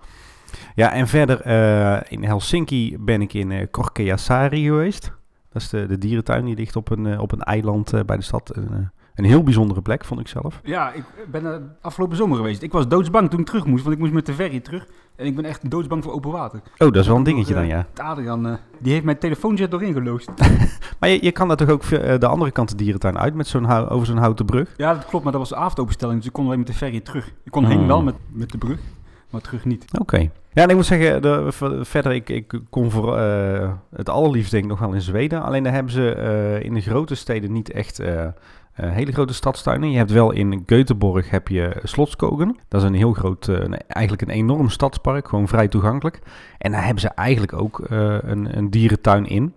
Ja, 0.74 0.92
en 0.92 1.08
verder 1.08 1.46
uh, 1.46 2.00
in 2.08 2.24
Helsinki 2.24 2.96
ben 2.98 3.22
ik 3.22 3.34
in 3.34 3.50
uh, 3.50 3.66
geweest. 4.50 5.12
Dat 5.52 5.62
is 5.62 5.68
de, 5.68 5.86
de 5.86 5.98
dierentuin 5.98 6.44
die 6.44 6.56
ligt 6.56 6.76
op 6.76 6.90
een, 6.90 7.04
uh, 7.04 7.20
op 7.20 7.32
een 7.32 7.42
eiland 7.42 8.06
bij 8.06 8.16
de 8.16 8.22
stad. 8.22 8.56
Een, 8.56 8.90
een 9.14 9.24
heel 9.24 9.42
bijzondere 9.42 9.82
plek, 9.82 10.04
vond 10.04 10.20
ik 10.20 10.28
zelf. 10.28 10.60
Ja, 10.64 10.92
ik 10.92 11.04
ben 11.30 11.44
er 11.44 11.62
afgelopen 11.80 12.16
zomer 12.16 12.36
geweest. 12.36 12.62
Ik 12.62 12.72
was 12.72 12.88
doodsbang 12.88 13.30
toen 13.30 13.40
ik 13.40 13.46
terug 13.46 13.66
moest, 13.66 13.82
want 13.82 13.94
ik 13.94 14.00
moest 14.00 14.12
met 14.12 14.26
de 14.26 14.32
ferry 14.32 14.60
terug. 14.60 14.86
En 15.16 15.26
ik 15.26 15.36
ben 15.36 15.44
echt 15.44 15.70
doodsbang 15.70 16.04
voor 16.04 16.12
open 16.12 16.30
water. 16.30 16.60
Oh, 16.78 16.92
dat 16.92 16.96
is 16.96 17.06
wel 17.06 17.16
een 17.16 17.22
dingetje 17.22 17.54
dan, 17.54 17.66
ja. 17.66 17.86
Adrian, 17.94 18.58
die 18.78 18.92
heeft 18.92 19.04
mijn 19.04 19.18
telefoonjet 19.18 19.70
doorheen 19.70 19.92
geloosd. 19.92 20.30
maar 21.00 21.08
je, 21.08 21.18
je 21.22 21.32
kan 21.32 21.48
daar 21.48 21.56
toch 21.56 21.68
ook 21.68 21.88
de 22.20 22.26
andere 22.26 22.50
kant 22.50 22.68
de 22.68 22.76
dierentuin 22.76 23.18
uit, 23.18 23.34
met 23.34 23.46
zo'n 23.46 23.66
over 23.66 24.06
zo'n 24.06 24.16
houten 24.16 24.46
brug? 24.46 24.74
Ja, 24.76 24.94
dat 24.94 25.06
klopt, 25.06 25.24
maar 25.24 25.32
dat 25.32 25.40
was 25.40 25.50
de 25.50 25.56
avondopenstelling, 25.56 26.18
dus 26.18 26.26
ik 26.26 26.32
kon 26.32 26.44
alleen 26.46 26.58
met 26.58 26.66
de 26.66 26.74
ferry 26.74 27.00
terug. 27.00 27.32
Ik 27.44 27.52
kon 27.52 27.64
heen 27.64 27.80
oh. 27.80 27.86
wel 27.86 28.02
met, 28.02 28.14
met 28.28 28.50
de 28.50 28.58
brug, 28.58 28.80
maar 29.36 29.44
terug 29.44 29.64
niet. 29.64 29.84
Oké. 29.98 30.30
Ja, 30.52 30.68
ik 30.68 30.74
moet 30.74 30.86
zeggen, 30.86 31.22
de, 31.22 31.48
verder, 31.80 32.12
ik, 32.12 32.60
kom 32.70 32.90
voor 32.90 33.18
uh, 33.18 33.72
het 33.94 34.08
allerliefst 34.08 34.50
denk 34.50 34.62
ik 34.62 34.70
nog 34.70 34.78
wel 34.78 34.92
in 34.92 35.00
Zweden. 35.00 35.42
Alleen 35.42 35.62
daar 35.62 35.72
hebben 35.72 35.92
ze 35.92 36.16
uh, 36.16 36.64
in 36.64 36.74
de 36.74 36.80
grote 36.80 37.14
steden 37.14 37.52
niet 37.52 37.70
echt 37.70 38.00
uh, 38.00 38.26
hele 38.74 39.12
grote 39.12 39.34
stadstuinen. 39.34 39.90
Je 39.90 39.96
hebt 39.96 40.10
wel 40.10 40.30
in 40.30 40.64
Göteborg 40.66 41.30
heb 41.30 41.48
je 41.48 41.80
Slotskogen. 41.82 42.56
Dat 42.68 42.82
is 42.82 42.88
een 42.88 42.94
heel 42.94 43.12
groot, 43.12 43.48
eigenlijk 43.88 44.22
een 44.22 44.34
enorm 44.34 44.68
stadspark, 44.68 45.28
gewoon 45.28 45.48
vrij 45.48 45.68
toegankelijk. 45.68 46.20
En 46.58 46.72
daar 46.72 46.84
hebben 46.84 47.00
ze 47.00 47.08
eigenlijk 47.08 47.52
ook 47.52 47.84
een, 47.88 48.56
een 48.56 48.70
dierentuin 48.70 49.26
in. 49.26 49.54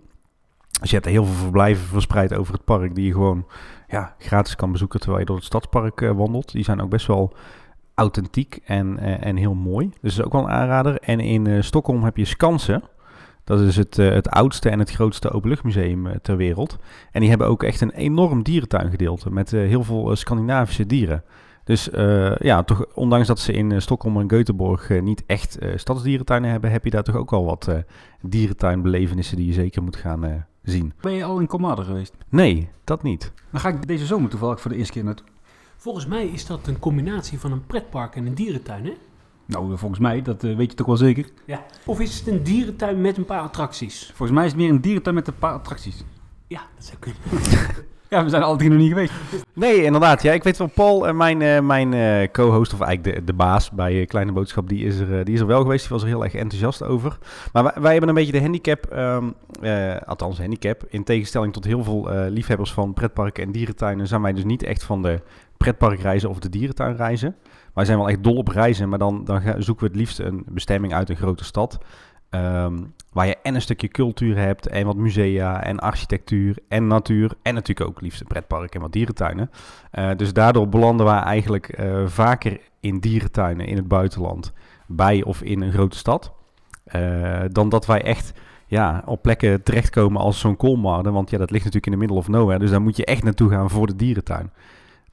Dus 0.79 0.89
je 0.89 0.95
hebt 0.95 1.07
heel 1.07 1.25
veel 1.25 1.41
verblijven 1.43 1.87
verspreid 1.87 2.33
over 2.33 2.53
het 2.53 2.63
park 2.63 2.95
die 2.95 3.05
je 3.05 3.11
gewoon 3.11 3.45
ja, 3.87 4.15
gratis 4.17 4.55
kan 4.55 4.71
bezoeken 4.71 4.99
terwijl 4.99 5.19
je 5.19 5.25
door 5.25 5.35
het 5.35 5.45
stadspark 5.45 5.99
wandelt. 5.99 6.51
Die 6.51 6.63
zijn 6.63 6.81
ook 6.81 6.89
best 6.89 7.07
wel 7.07 7.33
authentiek 7.99 8.59
en, 8.65 8.97
uh, 8.99 9.25
en 9.25 9.35
heel 9.35 9.53
mooi. 9.53 9.89
Dus 10.01 10.15
dat 10.15 10.19
is 10.19 10.21
ook 10.21 10.31
wel 10.31 10.41
een 10.41 10.49
aanrader. 10.49 10.99
En 10.99 11.19
in 11.19 11.47
uh, 11.47 11.61
Stockholm 11.61 12.03
heb 12.03 12.17
je 12.17 12.25
Skansen. 12.25 12.83
Dat 13.43 13.59
is 13.59 13.75
het, 13.75 13.97
uh, 13.97 14.09
het 14.09 14.29
oudste 14.29 14.69
en 14.69 14.79
het 14.79 14.91
grootste 14.91 15.31
openluchtmuseum 15.31 16.07
ter 16.21 16.37
wereld. 16.37 16.77
En 17.11 17.19
die 17.19 17.29
hebben 17.29 17.47
ook 17.47 17.63
echt 17.63 17.81
een 17.81 17.91
enorm 17.91 18.43
dierentuingedeelte 18.43 19.31
met 19.31 19.51
heel 19.51 19.83
veel 19.83 20.15
Scandinavische 20.15 20.85
dieren. 20.85 21.23
Dus 21.63 21.89
ja, 22.39 22.63
toch, 22.63 22.85
ondanks 22.93 23.27
dat 23.27 23.39
ze 23.39 23.53
in 23.53 23.81
Stockholm 23.81 24.19
en 24.19 24.31
Göteborg 24.33 25.01
niet 25.01 25.23
echt 25.25 25.57
stadsdierentuinen 25.75 26.51
hebben, 26.51 26.71
heb 26.71 26.83
je 26.83 26.89
daar 26.89 27.03
toch 27.03 27.15
ook 27.15 27.29
wel 27.29 27.45
wat 27.45 27.69
dierentuinbelevenissen 28.21 29.37
die 29.37 29.45
je 29.45 29.53
zeker 29.53 29.83
moet 29.83 29.95
gaan 29.95 30.45
zien. 30.63 30.93
Ben 31.01 31.13
je 31.13 31.23
al 31.23 31.39
in 31.39 31.47
Comadre 31.47 31.85
geweest? 31.85 32.13
Nee, 32.29 32.69
dat 32.83 33.03
niet. 33.03 33.31
Dan 33.51 33.61
ga 33.61 33.69
ik 33.69 33.87
deze 33.87 34.05
zomer 34.05 34.29
toevallig 34.29 34.61
voor 34.61 34.71
de 34.71 34.77
eerste 34.77 34.93
keer 34.93 35.03
naartoe. 35.03 35.27
Volgens 35.81 36.05
mij 36.05 36.25
is 36.25 36.45
dat 36.45 36.67
een 36.67 36.79
combinatie 36.79 37.39
van 37.39 37.51
een 37.51 37.65
pretpark 37.65 38.15
en 38.15 38.25
een 38.25 38.33
dierentuin, 38.33 38.85
hè? 38.85 38.93
Nou, 39.45 39.77
volgens 39.77 39.99
mij, 39.99 40.21
dat 40.21 40.43
uh, 40.43 40.55
weet 40.55 40.71
je 40.71 40.77
toch 40.77 40.87
wel 40.87 40.97
zeker? 40.97 41.29
Ja. 41.45 41.65
Of 41.85 41.99
is 41.99 42.19
het 42.19 42.27
een 42.27 42.43
dierentuin 42.43 43.01
met 43.01 43.17
een 43.17 43.25
paar 43.25 43.41
attracties? 43.41 44.11
Volgens 44.15 44.37
mij 44.37 44.45
is 44.45 44.51
het 44.51 44.61
meer 44.61 44.69
een 44.69 44.81
dierentuin 44.81 45.15
met 45.15 45.27
een 45.27 45.37
paar 45.39 45.53
attracties. 45.53 46.03
Ja, 46.47 46.61
dat 46.75 46.85
zou 46.85 46.97
kunnen. 46.99 47.21
ja, 48.09 48.23
we 48.23 48.29
zijn 48.29 48.43
alle 48.43 48.57
drie 48.57 48.69
nog 48.69 48.79
niet 48.79 48.89
geweest. 48.89 49.13
Nee, 49.53 49.83
inderdaad. 49.83 50.21
Ja, 50.21 50.33
ik 50.33 50.43
weet 50.43 50.57
wel, 50.57 50.67
Paul, 50.67 51.07
uh, 51.07 51.13
mijn, 51.13 51.41
uh, 51.41 51.59
mijn 51.59 51.93
uh, 51.93 52.27
co-host, 52.31 52.73
of 52.73 52.81
eigenlijk 52.81 53.15
de, 53.17 53.23
de 53.23 53.33
baas 53.33 53.71
bij 53.71 54.05
Kleine 54.05 54.31
Boodschap, 54.31 54.69
die 54.69 54.85
is, 54.85 54.99
er, 54.99 55.25
die 55.25 55.33
is 55.33 55.39
er 55.39 55.47
wel 55.47 55.61
geweest. 55.61 55.81
Die 55.81 55.93
was 55.93 56.01
er 56.01 56.07
heel 56.07 56.23
erg 56.23 56.33
enthousiast 56.33 56.83
over. 56.83 57.17
Maar 57.53 57.63
wij, 57.63 57.73
wij 57.81 57.91
hebben 57.91 58.09
een 58.09 58.15
beetje 58.15 58.31
de 58.31 58.41
handicap, 58.41 58.93
um, 58.93 59.33
althans 60.05 60.39
handicap, 60.39 60.83
in 60.87 61.03
tegenstelling 61.03 61.53
tot 61.53 61.65
heel 61.65 61.83
veel 61.83 62.09
liefhebbers 62.29 62.73
van 62.73 62.93
pretparken 62.93 63.43
en 63.43 63.51
dierentuinen, 63.51 64.07
zijn 64.07 64.21
wij 64.21 64.33
dus 64.33 64.43
niet 64.43 64.63
echt 64.63 64.83
van 64.83 65.01
de 65.01 65.21
pretparkreizen 65.63 66.29
of 66.29 66.39
de 66.39 66.49
dierentuinreizen. 66.49 67.35
Wij 67.73 67.85
zijn 67.85 67.97
wel 67.97 68.09
echt 68.09 68.23
dol 68.23 68.35
op 68.35 68.47
reizen, 68.47 68.89
maar 68.89 68.99
dan, 68.99 69.25
dan 69.25 69.41
zoeken 69.41 69.85
we 69.85 69.91
het 69.91 69.99
liefst 69.99 70.19
een 70.19 70.43
bestemming 70.47 70.93
uit 70.93 71.09
een 71.09 71.15
grote 71.15 71.43
stad. 71.43 71.77
Um, 72.29 72.93
waar 73.13 73.27
je 73.27 73.37
en 73.43 73.55
een 73.55 73.61
stukje 73.61 73.87
cultuur 73.87 74.37
hebt, 74.37 74.67
en 74.67 74.85
wat 74.85 74.95
musea, 74.95 75.63
en 75.63 75.79
architectuur, 75.79 76.57
en 76.67 76.87
natuur. 76.87 77.31
En 77.41 77.53
natuurlijk 77.53 77.89
ook 77.89 78.01
liefst 78.01 78.21
een 78.21 78.27
pretpark 78.27 78.75
en 78.75 78.81
wat 78.81 78.91
dierentuinen. 78.91 79.49
Uh, 79.93 80.09
dus 80.15 80.33
daardoor 80.33 80.69
belanden 80.69 81.05
wij 81.05 81.19
eigenlijk 81.19 81.79
uh, 81.79 82.07
vaker 82.07 82.59
in 82.79 82.99
dierentuinen 82.99 83.65
in 83.65 83.75
het 83.75 83.87
buitenland, 83.87 84.53
bij 84.87 85.23
of 85.23 85.41
in 85.41 85.61
een 85.61 85.71
grote 85.71 85.97
stad. 85.97 86.33
Uh, 86.95 87.41
dan 87.47 87.69
dat 87.69 87.85
wij 87.85 88.01
echt 88.01 88.33
ja, 88.67 89.03
op 89.05 89.21
plekken 89.21 89.63
terechtkomen 89.63 90.21
als 90.21 90.39
zo'n 90.39 90.57
Kolmarden. 90.57 91.13
Want 91.13 91.29
ja, 91.29 91.37
dat 91.37 91.51
ligt 91.51 91.63
natuurlijk 91.63 91.93
in 91.93 91.99
de 91.99 92.05
middle 92.05 92.17
of 92.17 92.27
nowhere. 92.27 92.59
Dus 92.59 92.69
daar 92.69 92.81
moet 92.81 92.97
je 92.97 93.05
echt 93.05 93.23
naartoe 93.23 93.49
gaan 93.49 93.69
voor 93.69 93.87
de 93.87 93.95
dierentuin. 93.95 94.51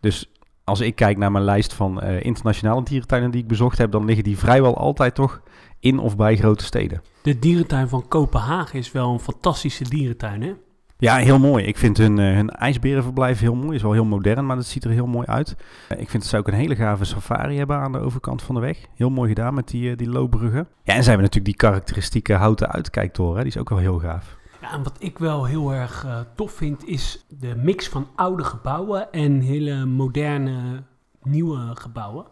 Dus 0.00 0.31
als 0.66 0.80
ik 0.80 0.94
kijk 0.94 1.16
naar 1.16 1.32
mijn 1.32 1.44
lijst 1.44 1.75
van 1.75 2.04
uh, 2.04 2.25
internationale 2.25 2.82
dierentuinen 2.82 3.30
die 3.30 3.42
ik 3.42 3.49
bezocht 3.49 3.78
heb, 3.78 3.90
dan 3.90 4.04
liggen 4.04 4.25
die 4.25 4.38
vrijwel 4.38 4.76
altijd 4.76 5.14
toch 5.14 5.40
in 5.80 5.99
of 5.99 6.16
bij 6.16 6.37
grote 6.37 6.64
steden. 6.64 7.02
De 7.23 7.38
dierentuin 7.38 7.88
van 7.88 8.08
Kopenhagen 8.08 8.78
is 8.78 8.92
wel 8.92 9.12
een 9.12 9.20
fantastische 9.20 9.85
dierentuin, 9.85 10.42
hè? 10.42 10.52
Ja, 10.99 11.16
heel 11.16 11.38
mooi. 11.38 11.64
Ik 11.64 11.76
vind 11.76 11.96
hun, 11.96 12.18
uh, 12.18 12.35
hun 12.35 12.50
ijsberenverblijf 12.50 13.40
heel 13.40 13.54
mooi. 13.54 13.76
Is 13.76 13.82
wel 13.82 13.92
heel 13.92 14.04
modern, 14.04 14.46
maar 14.46 14.56
het 14.56 14.66
ziet 14.66 14.85
er 14.85 14.90
heel 14.90 15.06
mooi 15.06 15.26
uit. 15.26 15.56
Uh, 15.92 16.00
ik 16.00 16.11
vind 16.11 16.23
dat 16.23 16.30
ze 16.32 16.37
ook 16.37 16.49
een 16.49 16.54
hele 16.54 16.76
gave 16.76 17.04
safari 17.04 17.56
hebben 17.58 17.76
aan 17.76 17.92
de 17.92 17.99
overkant 17.99 18.42
van 18.42 18.54
de 18.54 18.61
weg. 18.61 18.78
Heel 18.94 19.11
mooi 19.11 19.28
gedaan 19.28 19.54
met 19.54 19.68
die, 19.68 19.90
uh, 19.90 19.96
die 19.96 20.08
loopbruggen. 20.08 20.68
Ja, 20.82 20.94
en 20.94 21.02
ze 21.02 21.08
hebben 21.08 21.26
natuurlijk 21.26 21.44
die 21.44 21.68
karakteristieke 21.68 22.35
houten 22.35 22.73
uitkijktoren. 22.73 23.40
Die 23.40 23.52
is 23.52 23.58
ook 23.58 23.68
wel 23.68 23.78
heel 23.78 23.99
gaaf. 23.99 24.37
Ja, 24.66 24.73
en 24.73 24.82
wat 24.82 24.96
ik 24.99 25.18
wel 25.18 25.44
heel 25.44 25.73
erg 25.73 26.04
uh, 26.04 26.20
tof 26.35 26.52
vind, 26.52 26.87
is 26.87 27.25
de 27.28 27.54
mix 27.56 27.88
van 27.88 28.08
oude 28.14 28.44
gebouwen 28.44 29.12
en 29.12 29.40
hele 29.40 29.85
moderne, 29.85 30.82
nieuwe 31.23 31.70
gebouwen. 31.75 32.26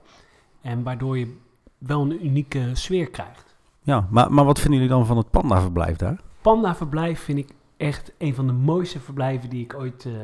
En 0.61 0.83
waardoor 0.83 1.19
je 1.19 1.37
wel 1.79 2.01
een 2.01 2.27
unieke 2.27 2.71
sfeer 2.73 3.11
krijgt. 3.11 3.57
Ja, 3.83 4.07
maar, 4.11 4.33
maar 4.33 4.45
wat 4.45 4.61
vinden 4.61 4.81
jullie 4.81 4.95
dan 4.95 5.07
van 5.07 5.17
het 5.17 5.31
panda-verblijf 5.31 5.97
daar? 5.97 6.21
Panda-verblijf 6.43 7.21
vind 7.21 7.39
ik 7.39 7.51
echt 7.77 8.13
een 8.19 8.35
van 8.35 8.47
de 8.47 8.53
mooiste 8.53 9.01
verblijven 9.01 9.51
die 9.51 9.65
ik 9.65 9.75
ooit 9.75 10.05
uh, 10.05 10.15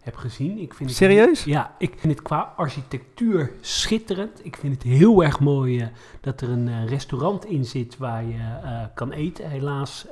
heb 0.00 0.16
gezien. 0.16 0.58
Ik 0.58 0.74
vind 0.74 0.92
Serieus? 0.92 1.38
Het, 1.38 1.48
ja, 1.48 1.74
ik 1.78 1.94
vind 1.96 2.12
het 2.12 2.22
qua 2.22 2.52
architectuur 2.56 3.52
schitterend. 3.60 4.44
Ik 4.44 4.56
vind 4.56 4.74
het 4.74 4.82
heel 4.82 5.24
erg 5.24 5.40
mooi 5.40 5.80
uh, 5.80 5.86
dat 6.20 6.40
er 6.40 6.50
een 6.50 6.66
uh, 6.66 6.86
restaurant 6.86 7.44
in 7.44 7.64
zit 7.64 7.96
waar 7.96 8.24
je 8.24 8.36
uh, 8.64 8.82
kan 8.94 9.12
eten. 9.12 9.50
Helaas, 9.50 10.06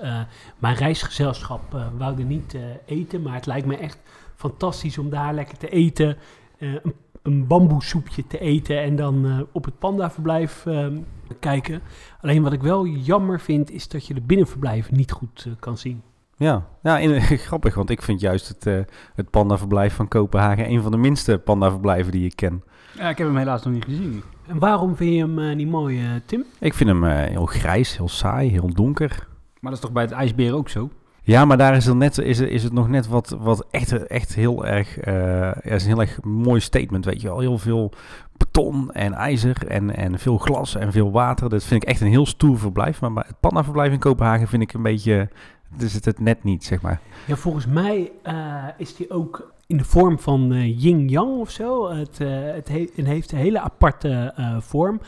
mijn 0.59 0.75
reisgezelschap 0.75 1.77
wou 1.99 2.19
er 2.19 2.25
niet 2.25 2.57
eten, 2.87 3.23
maar 3.23 3.35
het 3.35 3.47
lijkt 3.47 3.67
me 3.67 3.77
echt 3.77 3.99
fantastisch 4.35 4.99
om 4.99 5.11
daar 5.11 5.35
lekker 5.35 5.59
te 5.59 5.69
eten. 5.69 6.17
een, 6.59 6.95
een 7.23 7.47
bamboesoepje 7.47 8.27
te 8.27 8.39
eten 8.39 8.81
en 8.81 8.97
dan 8.97 9.47
op 9.53 9.65
het 9.65 9.79
pandaverblijf 9.79 10.67
ehm, 10.67 10.99
kijken. 11.41 11.83
Alleen 12.21 12.43
wat 12.43 12.53
ik 12.53 12.63
wel 12.63 12.87
jammer 12.87 13.41
vind, 13.41 13.71
is 13.71 13.89
dat 13.89 14.07
je 14.07 14.15
de 14.15 14.21
binnenverblijven 14.21 14.97
niet 14.97 15.13
goed 15.13 15.47
kan 15.59 15.79
zien. 15.79 16.03
Ja, 16.39 16.67
ja 16.83 16.99
in, 16.99 17.21
grappig, 17.49 17.75
want 17.75 17.91
ik 17.91 18.03
vind 18.03 18.21
juist 18.21 18.49
het, 18.49 18.67
uh, 18.67 18.81
het 19.15 19.31
pandaverblijf 19.31 19.95
van 19.95 20.09
Kopenhagen 20.09 20.71
een 20.71 20.83
van 20.83 20.91
de 20.91 20.97
minste 20.97 21.39
pandaverblijven 21.39 22.13
die 22.13 22.25
ik 22.25 22.37
ken. 22.37 22.63
Ja, 22.95 23.09
ik 23.09 23.19
heb 23.19 23.27
hem 23.27 23.37
helaas 23.37 23.65
nog 23.65 23.75
niet 23.75 23.85
gezien. 23.85 24.23
En 24.47 24.59
waarom 24.59 24.97
vind 24.97 25.15
je 25.15 25.21
hem 25.21 25.39
uh, 25.39 25.57
niet 25.57 25.69
mooi, 25.69 26.03
uh, 26.03 26.11
Tim? 26.27 26.45
Ik 26.59 26.75
vind 26.75 26.91
hem 26.91 27.05
heel 27.05 27.47
grijs, 27.47 27.97
heel 27.97 28.09
saai, 28.09 28.51
heel 28.51 28.75
donker. 28.75 29.27
Maar 29.61 29.71
dat 29.71 29.73
is 29.73 29.81
toch 29.81 29.93
bij 29.93 30.03
het 30.03 30.13
ijsbeer 30.13 30.55
ook 30.55 30.69
zo? 30.69 30.91
Ja, 31.29 31.45
maar 31.45 31.57
daar 31.57 31.77
is, 31.77 31.87
er 31.87 31.97
net, 31.97 32.19
is, 32.19 32.41
is 32.41 32.63
het 32.63 32.73
nog 32.73 32.89
net 32.89 33.09
wat, 33.09 33.37
wat 33.41 33.67
echt, 33.71 34.07
echt 34.07 34.35
heel 34.35 34.67
erg... 34.67 35.07
Uh, 35.07 35.51
is 35.63 35.83
een 35.83 35.89
heel 35.89 36.01
erg 36.01 36.23
mooi 36.23 36.61
statement, 36.61 37.05
weet 37.05 37.21
je 37.21 37.29
wel. 37.29 37.41
Heel 37.41 37.59
veel 37.59 37.93
beton 38.37 38.93
en 38.93 39.13
ijzer 39.13 39.67
en, 39.67 39.97
en 39.97 40.19
veel 40.19 40.39
glas 40.39 40.75
en 40.75 40.93
veel 40.93 41.11
water. 41.11 41.49
Dat 41.49 41.65
vind 41.65 41.83
ik 41.83 41.89
echt 41.89 42.01
een 42.01 42.09
heel 42.09 42.27
stoer 42.27 42.59
verblijf. 42.59 43.01
Maar 43.01 43.27
het 43.27 43.41
Panda-verblijf 43.41 43.93
in 43.93 43.99
Kopenhagen 43.99 44.49
vind 44.49 44.63
ik 44.63 44.73
een 44.73 44.83
beetje... 44.83 45.29
Dus 45.77 45.93
het, 45.93 46.05
het 46.05 46.21
net 46.21 46.45
niet, 46.45 46.65
zeg 46.65 46.81
maar. 46.83 47.01
Ja, 47.27 47.37
volgens 47.37 47.67
mij 47.67 48.13
uh, 48.27 48.65
is 48.77 48.97
die 48.97 49.11
ook 49.11 49.53
in 49.67 49.77
de 49.77 49.85
vorm 49.85 50.19
van 50.19 50.53
uh, 50.53 50.83
yin-yang 50.83 51.39
of 51.39 51.51
zo. 51.51 51.91
Het, 51.91 52.21
uh, 52.21 52.29
het, 52.53 52.69
he 52.69 52.91
het, 52.95 53.07
heeft 53.07 53.33
een 53.33 53.39
hele 53.39 53.61
aparte 53.61 54.35
vorm. 54.61 55.01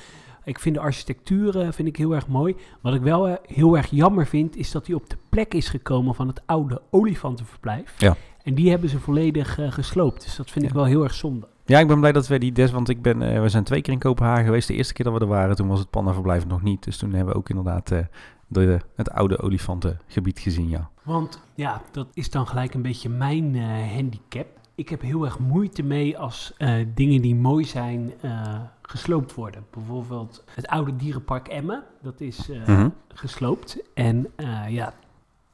Ik 0.45 0.59
vind 0.59 0.75
de 0.75 0.81
architectuur 0.81 1.73
vind 1.73 1.89
ik 1.89 1.97
heel 1.97 2.15
erg 2.15 2.27
mooi. 2.27 2.57
Wat 2.81 2.95
ik 2.95 3.01
wel 3.01 3.39
heel 3.47 3.77
erg 3.77 3.91
jammer 3.91 4.27
vind, 4.27 4.57
is 4.57 4.71
dat 4.71 4.87
hij 4.87 4.97
op 4.97 5.11
de 5.11 5.17
plek 5.29 5.55
is 5.55 5.69
gekomen 5.69 6.15
van 6.15 6.29
het 6.29 6.43
oude 6.47 6.83
olifantenverblijf. 6.91 7.95
Ja. 7.99 8.17
En 8.43 8.55
die 8.55 8.71
hebben 8.71 8.89
ze 8.89 8.99
volledig 8.99 9.59
gesloopt. 9.69 10.23
Dus 10.23 10.37
dat 10.37 10.51
vind 10.51 10.65
ik 10.65 10.73
wel 10.73 10.85
heel 10.85 11.03
erg 11.03 11.15
zonde. 11.15 11.47
Ja, 11.71 11.79
ik 11.79 11.87
ben 11.87 12.01
blij 12.01 12.13
dat 12.13 12.27
we 12.27 12.39
die 12.39 12.53
des, 12.53 12.71
want 12.71 12.89
ik 12.89 13.03
ben, 13.03 13.23
uh, 13.23 13.41
we 13.41 13.49
zijn 13.49 13.65
twee 13.65 13.81
keer 13.81 13.93
in 13.93 13.99
Kopenhagen 13.99 14.45
geweest. 14.45 14.69
De 14.69 14.75
eerste 14.75 14.93
keer 14.93 15.05
dat 15.05 15.15
we 15.15 15.21
er 15.21 15.27
waren, 15.27 15.57
toen 15.57 15.69
was 15.69 15.79
het 15.79 15.91
pandaverblijf 15.91 16.47
nog 16.47 16.63
niet. 16.63 16.85
Dus 16.85 16.97
toen 16.97 17.13
hebben 17.13 17.33
we 17.33 17.39
ook 17.39 17.49
inderdaad 17.49 17.91
uh, 17.91 17.99
de, 18.51 18.81
het 18.95 19.11
oude 19.11 19.39
olifantengebied 19.39 20.39
gezien, 20.39 20.69
ja. 20.69 20.91
Want 21.03 21.41
ja, 21.55 21.83
dat 21.91 22.07
is 22.15 22.31
dan 22.31 22.47
gelijk 22.47 22.75
een 22.75 22.83
beetje 22.83 23.09
mijn 23.09 23.55
uh, 23.55 23.93
handicap. 23.95 24.47
Ik 24.75 24.89
heb 24.89 25.01
heel 25.01 25.25
erg 25.25 25.39
moeite 25.39 25.83
mee 25.83 26.19
als 26.19 26.55
dingen 26.95 27.23
die 27.23 27.35
mooi 27.35 27.65
zijn 27.65 28.13
gesloopt 28.83 29.35
worden. 29.35 29.67
Bijvoorbeeld 29.71 30.45
het 30.55 30.67
oude 30.67 30.97
dierenpark 30.97 31.49
Emmen, 31.49 31.83
dat 32.03 32.21
is 32.21 32.49
mm 32.49 32.65
-hmm. 32.65 32.95
gesloopt. 33.09 33.83
En 33.95 34.27
ja, 34.69 34.95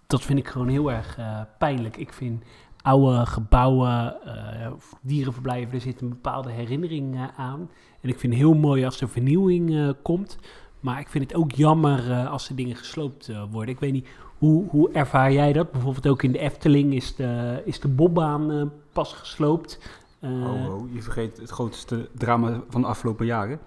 dat 0.06 0.22
vind 0.22 0.38
ik 0.38 0.48
gewoon 0.48 0.68
heel 0.68 0.92
erg 0.92 1.18
pijnlijk. 1.58 1.96
Ik 1.96 2.12
vind 2.12 2.44
oude 2.86 3.26
gebouwen, 3.26 4.16
uh, 4.26 4.72
dierenverblijven, 5.02 5.74
er 5.74 5.80
zit 5.80 6.00
een 6.00 6.08
bepaalde 6.08 6.50
herinnering 6.50 7.14
uh, 7.14 7.24
aan. 7.36 7.70
En 8.00 8.08
ik 8.08 8.18
vind 8.18 8.32
het 8.32 8.42
heel 8.42 8.54
mooi 8.54 8.84
als 8.84 9.00
er 9.00 9.08
vernieuwing 9.08 9.70
uh, 9.70 9.90
komt. 10.02 10.38
Maar 10.86 11.00
ik 11.00 11.08
vind 11.08 11.30
het 11.30 11.38
ook 11.38 11.52
jammer 11.52 12.26
als 12.26 12.48
er 12.48 12.56
dingen 12.56 12.76
gesloopt 12.76 13.30
worden. 13.50 13.74
Ik 13.74 13.80
weet 13.80 13.92
niet, 13.92 14.06
hoe, 14.38 14.68
hoe 14.68 14.92
ervaar 14.92 15.32
jij 15.32 15.52
dat? 15.52 15.72
Bijvoorbeeld 15.72 16.06
ook 16.06 16.22
in 16.22 16.32
de 16.32 16.38
Efteling 16.38 16.94
is 16.94 17.14
de, 17.14 17.62
is 17.64 17.80
de 17.80 17.88
bobbaan 17.88 18.72
pas 18.92 19.12
gesloopt. 19.12 19.78
oh, 20.20 20.30
oh, 20.54 20.94
je 20.94 21.02
vergeet 21.02 21.36
het 21.36 21.50
grootste 21.50 22.08
drama 22.12 22.62
van 22.68 22.80
de 22.80 22.86
afgelopen 22.86 23.26
jaren. 23.26 23.58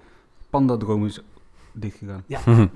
Pandadroom 0.49 1.05
is 1.05 1.21
dichtgegaan. 1.73 2.23
Ja. 2.27 2.39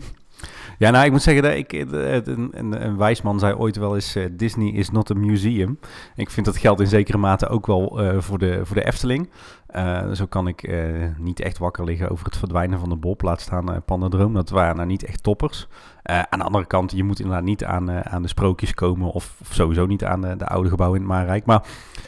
Ja, 0.77 0.89
nou, 0.89 1.05
ik 1.05 1.12
moet 1.12 1.21
zeggen, 1.21 1.43
dat 1.43 1.53
ik, 1.53 1.71
een, 1.73 2.50
een, 2.51 2.85
een 2.85 2.97
wijsman 2.97 3.39
zei 3.39 3.53
ooit 3.53 3.75
wel 3.75 3.95
eens, 3.95 4.15
uh, 4.15 4.25
Disney 4.31 4.71
is 4.71 4.89
not 4.89 5.12
a 5.12 5.13
museum. 5.13 5.79
Ik 6.15 6.29
vind 6.29 6.45
dat 6.45 6.57
geldt 6.57 6.81
in 6.81 6.88
zekere 6.88 7.17
mate 7.17 7.47
ook 7.47 7.67
wel 7.67 8.03
uh, 8.03 8.19
voor, 8.19 8.38
de, 8.38 8.62
voor 8.63 8.75
de 8.75 8.85
Efteling. 8.85 9.29
Uh, 9.75 10.12
zo 10.12 10.25
kan 10.25 10.48
ik 10.48 10.72
niet 11.18 11.39
echt 11.39 11.58
wakker 11.58 11.84
liggen 11.84 12.10
over 12.10 12.25
het 12.25 12.38
verdwijnen 12.38 12.80
van 12.80 12.89
de 12.89 12.96
Bob. 12.96 13.22
Laat 13.22 13.42
staan 13.42 13.84
Pandadroom, 13.86 14.34
dat 14.34 14.50
waren 14.50 14.75
nou 14.75 14.88
niet 14.88 15.03
echt 15.03 15.24
toppers. 15.24 15.68
aan 16.03 16.39
de 16.39 16.46
andere 16.46 16.65
kant, 16.65 16.92
je 16.92 17.03
moet 17.03 17.20
inderdaad 17.20 17.44
niet 17.44 17.63
aan, 17.63 17.92
aan 17.92 18.22
de 18.22 18.27
sprookjes 18.27 18.74
komen... 18.74 19.12
of, 19.12 19.36
of 19.42 19.53
sowieso 19.53 19.86
niet 19.86 20.03
aan 20.03 20.22
de, 20.22 20.36
de, 20.36 20.46
oude 20.46 20.70
gebouwen 20.70 21.00
in 21.00 21.06
het 21.06 21.15
Maarrijk. 21.15 21.46
Maar 21.46 21.63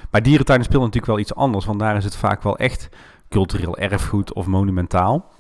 bij 0.10 0.22
dierentuinen 0.22 0.66
speelt 0.66 0.84
natuurlijk 0.84 1.12
wel 1.12 1.22
iets 1.22 1.36
anders... 1.36 1.66
want 1.66 1.80
daar 1.80 1.96
is 1.96 2.04
het 2.04 2.16
vaak 2.16 2.44
wel 2.44 2.58
echt 2.58 2.90
cultureel 3.30 3.78
erfgoed 3.78 4.34
of 4.34 4.46
monumentaal... 4.46 5.34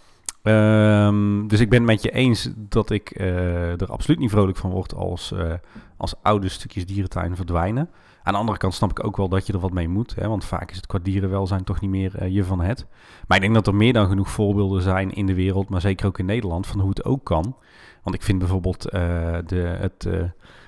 Um, 0.47 1.47
dus 1.47 1.59
ik 1.59 1.69
ben 1.69 1.79
het 1.79 1.87
met 1.87 2.01
je 2.01 2.11
eens 2.11 2.49
dat 2.55 2.89
ik 2.89 3.19
uh, 3.19 3.81
er 3.81 3.91
absoluut 3.91 4.19
niet 4.19 4.29
vrolijk 4.29 4.57
van 4.57 4.69
word 4.69 4.95
als, 4.95 5.31
uh, 5.31 5.53
als 5.97 6.13
oude 6.21 6.49
stukjes 6.49 6.85
dierentuin 6.85 7.35
verdwijnen. 7.35 7.89
Aan 8.25 8.33
de 8.33 8.39
andere 8.39 8.57
kant 8.57 8.73
snap 8.73 8.89
ik 8.89 9.05
ook 9.05 9.17
wel 9.17 9.29
dat 9.29 9.47
je 9.47 9.53
er 9.53 9.59
wat 9.59 9.73
mee 9.73 9.89
moet. 9.89 10.15
Hè, 10.15 10.27
want 10.27 10.45
vaak 10.45 10.69
is 10.71 10.75
het 10.75 10.87
qua 10.87 10.99
dierenwelzijn 11.03 11.63
toch 11.63 11.81
niet 11.81 11.89
meer 11.89 12.21
uh, 12.21 12.29
je 12.29 12.43
van 12.43 12.61
het. 12.61 12.85
Maar 13.27 13.37
ik 13.37 13.43
denk 13.43 13.53
dat 13.53 13.67
er 13.67 13.75
meer 13.75 13.93
dan 13.93 14.07
genoeg 14.07 14.29
voorbeelden 14.29 14.81
zijn 14.81 15.11
in 15.11 15.25
de 15.25 15.33
wereld, 15.33 15.69
maar 15.69 15.81
zeker 15.81 16.07
ook 16.07 16.19
in 16.19 16.25
Nederland, 16.25 16.67
van 16.67 16.79
hoe 16.79 16.89
het 16.89 17.05
ook 17.05 17.23
kan. 17.23 17.55
Want 18.03 18.15
ik 18.15 18.23
vind 18.23 18.39
bijvoorbeeld 18.39 18.81
de, 18.81 19.75
het, 19.79 20.07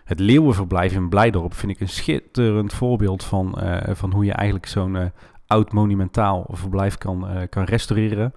het 0.04 0.20
leeuwenverblijf 0.20 0.94
in 0.94 1.10
Blijdorp 1.10 1.54
vind 1.54 1.72
ik 1.72 1.80
een 1.80 1.90
schitterend 1.90 2.74
voorbeeld 2.74 3.24
van, 3.24 3.58
van 3.88 4.14
hoe 4.14 4.26
je 4.26 4.32
eigenlijk 4.32 4.68
zo'n 4.68 5.12
oud 5.48 5.72
monumentaal 5.72 6.46
verblijf 6.50 6.98
kan, 6.98 7.28
kan 7.50 7.64
restaureren 7.64 8.34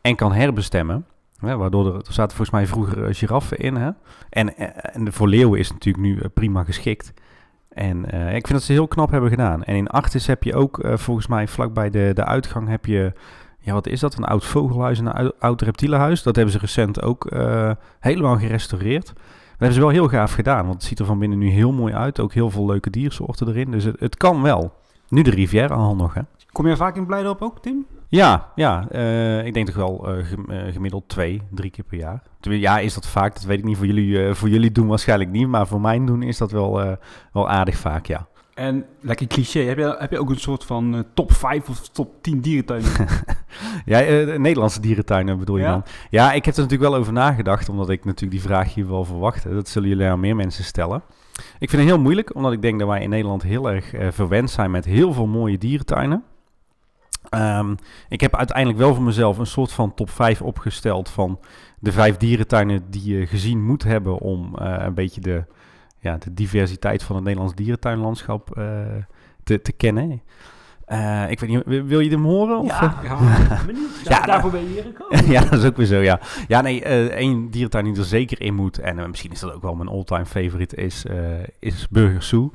en 0.00 0.16
kan 0.16 0.32
herbestemmen. 0.32 1.06
Waardoor 1.40 1.94
er, 1.94 2.00
zaten 2.08 2.36
volgens 2.36 2.50
mij 2.50 2.66
vroeger 2.66 3.14
giraffen 3.14 3.58
in. 3.58 3.76
Hè? 3.76 3.90
En, 4.30 4.56
eh, 4.56 4.96
en 4.96 5.12
voor 5.12 5.28
leeuwen 5.28 5.58
is 5.58 5.72
natuurlijk 5.72 6.04
nu 6.04 6.20
prima 6.34 6.64
geschikt. 6.64 7.12
En 7.74 8.14
uh, 8.14 8.26
ik 8.26 8.46
vind 8.46 8.58
dat 8.58 8.62
ze 8.62 8.72
heel 8.72 8.88
knap 8.88 9.10
hebben 9.10 9.30
gedaan. 9.30 9.64
En 9.64 9.76
in 9.76 9.88
Artis 9.88 10.26
heb 10.26 10.42
je 10.42 10.54
ook 10.54 10.80
volgens 10.94 11.26
mij 11.26 11.48
vlakbij 11.48 11.90
de, 11.90 12.10
de 12.14 12.24
uitgang 12.24 12.68
heb 12.68 12.86
je... 12.86 13.12
Ja, 13.58 13.72
wat 13.72 13.86
is 13.86 14.00
dat? 14.00 14.14
Een 14.14 14.24
oud 14.24 14.44
vogelhuis 14.44 14.98
en 14.98 15.20
een 15.20 15.32
oud 15.38 15.62
reptielenhuis. 15.62 16.22
Dat 16.22 16.36
hebben 16.36 16.52
ze 16.52 16.60
recent 16.60 17.02
ook 17.02 17.30
helemaal 18.00 18.36
gerestaureerd. 18.36 19.06
Dat 19.06 19.14
hebben 19.58 19.72
ze 19.72 19.80
wel 19.80 19.88
heel 19.88 20.08
gaaf 20.08 20.32
gedaan. 20.32 20.62
Want 20.62 20.74
het 20.74 20.84
ziet 20.84 20.98
er 20.98 21.04
van 21.04 21.18
binnen 21.18 21.38
nu 21.38 21.48
heel 21.48 21.72
mooi 21.72 21.94
uit. 21.94 22.20
Ook 22.20 22.32
heel 22.32 22.50
veel 22.50 22.66
leuke 22.66 22.90
diersoorten 22.90 23.48
erin. 23.48 23.70
Dus 23.70 23.84
het, 23.84 24.00
het 24.00 24.16
kan 24.16 24.42
wel. 24.42 24.72
Nu 25.08 25.22
de 25.22 25.30
Riviera 25.30 25.74
al 25.74 25.96
nog, 25.96 26.14
hè? 26.14 26.20
Kom 26.52 26.66
je 26.66 26.76
vaak 26.76 26.96
in 26.96 27.06
Blijdorp 27.06 27.42
ook, 27.42 27.62
Tim? 27.62 27.86
Ja, 28.08 28.48
ja 28.54 28.86
uh, 28.92 29.46
ik 29.46 29.54
denk 29.54 29.66
toch 29.66 29.76
wel 29.76 30.18
uh, 30.18 30.24
gemiddeld 30.72 31.08
twee, 31.08 31.42
drie 31.50 31.70
keer 31.70 31.84
per 31.84 31.98
jaar. 31.98 32.22
Ja, 32.40 32.78
is 32.78 32.94
dat 32.94 33.06
vaak? 33.06 33.34
Dat 33.34 33.42
weet 33.42 33.58
ik 33.58 33.64
niet. 33.64 33.76
Voor 33.76 33.86
jullie, 33.86 34.08
uh, 34.08 34.34
voor 34.34 34.48
jullie 34.48 34.72
doen 34.72 34.86
waarschijnlijk 34.86 35.30
niet. 35.30 35.48
Maar 35.48 35.66
voor 35.66 35.80
mij 35.80 36.04
doen 36.04 36.22
is 36.22 36.38
dat 36.38 36.50
wel, 36.50 36.98
wel 37.32 37.48
aardig 37.48 37.76
vaak, 37.76 38.06
ja. 38.06 38.26
En 38.54 38.84
lekker 39.00 39.26
cliché, 39.26 39.60
heb 39.60 39.78
je, 39.78 39.96
heb 39.98 40.10
je 40.10 40.18
ook 40.18 40.30
een 40.30 40.40
soort 40.40 40.64
van 40.64 41.04
top 41.14 41.32
5 41.32 41.68
of 41.68 41.88
top 41.88 42.22
10 42.22 42.40
dierentuinen? 42.40 42.90
ja, 43.84 43.98
Nederlandse 44.38 44.80
dierentuinen 44.80 45.38
bedoel 45.38 45.56
je 45.56 45.64
dan? 45.64 45.84
Ja, 46.10 46.32
ik 46.32 46.44
heb 46.44 46.54
er 46.54 46.62
natuurlijk 46.62 46.90
wel 46.90 47.00
over 47.00 47.12
nagedacht, 47.12 47.68
omdat 47.68 47.88
ik 47.88 48.04
natuurlijk 48.04 48.30
die 48.30 48.50
vraag 48.50 48.74
hier 48.74 48.88
wel 48.88 49.04
verwachtte. 49.04 49.54
Dat 49.54 49.68
zullen 49.68 49.88
jullie 49.88 50.06
aan 50.06 50.20
meer 50.20 50.36
mensen 50.36 50.64
stellen. 50.64 51.02
Ik 51.58 51.70
vind 51.70 51.82
het 51.82 51.90
heel 51.90 52.00
moeilijk, 52.00 52.34
omdat 52.34 52.52
ik 52.52 52.62
denk 52.62 52.78
dat 52.78 52.88
wij 52.88 53.02
in 53.02 53.10
Nederland 53.10 53.42
heel 53.42 53.70
erg 53.70 53.92
verwend 54.14 54.50
zijn 54.50 54.70
met 54.70 54.84
heel 54.84 55.12
veel 55.12 55.26
mooie 55.26 55.58
dierentuinen. 55.58 56.24
Um, 57.34 57.76
ik 58.08 58.20
heb 58.20 58.36
uiteindelijk 58.36 58.78
wel 58.78 58.94
voor 58.94 59.04
mezelf 59.04 59.38
een 59.38 59.46
soort 59.46 59.72
van 59.72 59.94
top 59.94 60.10
5 60.10 60.42
opgesteld 60.42 61.10
van 61.10 61.38
de 61.78 61.92
vijf 61.92 62.16
dierentuinen 62.16 62.90
die 62.90 63.18
je 63.18 63.26
gezien 63.26 63.64
moet 63.64 63.82
hebben 63.82 64.18
om 64.18 64.56
uh, 64.60 64.76
een 64.78 64.94
beetje 64.94 65.20
de, 65.20 65.44
ja, 65.98 66.16
de 66.16 66.34
diversiteit 66.34 67.02
van 67.02 67.16
het 67.16 67.24
Nederlands 67.24 67.54
dierentuinlandschap 67.54 68.58
uh, 68.58 68.64
te, 69.44 69.62
te 69.62 69.72
kennen. 69.72 70.22
Uh, 70.88 71.30
ik 71.30 71.40
weet 71.40 71.50
niet, 71.50 71.62
wil 71.86 72.00
je 72.00 72.10
hem 72.10 72.24
horen? 72.24 72.58
Of? 72.58 72.80
Ja, 72.80 73.00
ja, 73.04 73.18
ja, 74.18 74.26
daarvoor 74.26 74.50
ben 74.50 74.60
je 74.60 74.68
hier 74.68 74.82
gekomen. 74.82 75.30
ja, 75.32 75.40
dat 75.44 75.58
is 75.58 75.64
ook 75.64 75.76
weer 75.76 75.86
zo, 75.86 75.98
ja. 75.98 76.20
Ja, 76.48 76.60
nee, 76.60 76.84
één 77.10 77.50
dierentuin 77.50 77.84
die 77.84 77.96
er 77.96 78.04
zeker 78.04 78.40
in 78.40 78.54
moet, 78.54 78.78
en 78.78 79.10
misschien 79.10 79.32
is 79.32 79.40
dat 79.40 79.52
ook 79.52 79.62
wel 79.62 79.74
mijn 79.74 79.88
all-time 79.88 80.26
favorite, 80.26 80.76
is, 80.76 81.04
is 81.58 81.88
Burgers 81.90 82.28
Zoo. 82.28 82.52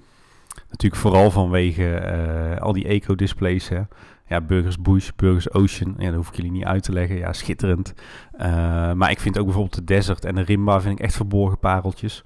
Natuurlijk 0.69 1.01
vooral 1.01 1.31
vanwege 1.31 2.57
al 2.60 2.74
die 2.74 2.88
eco-displays, 2.88 3.69
hè. 3.69 3.81
Ja, 4.27 4.41
Burgers 4.41 4.81
Bush, 4.81 5.10
Burgers 5.15 5.53
Ocean. 5.53 5.93
Ja, 5.98 6.05
dat 6.05 6.15
hoef 6.15 6.27
ik 6.29 6.36
jullie 6.36 6.51
niet 6.51 6.65
uit 6.65 6.84
te 6.84 6.91
leggen. 6.91 7.17
Ja, 7.17 7.34
schitterend. 7.34 7.93
Uh, 8.34 8.93
maar 8.93 9.12
ik 9.12 9.19
vind 9.19 9.38
ook 9.38 9.46
bijvoorbeeld 9.46 9.75
de 9.75 9.84
Desert 9.84 10.25
en 10.25 10.36
de 10.36 10.41
Rimba 10.41 10.81
vind 10.81 11.00
ik 11.00 11.05
echt 11.05 11.15
verborgen 11.15 11.60
pareltjes. 11.60 12.24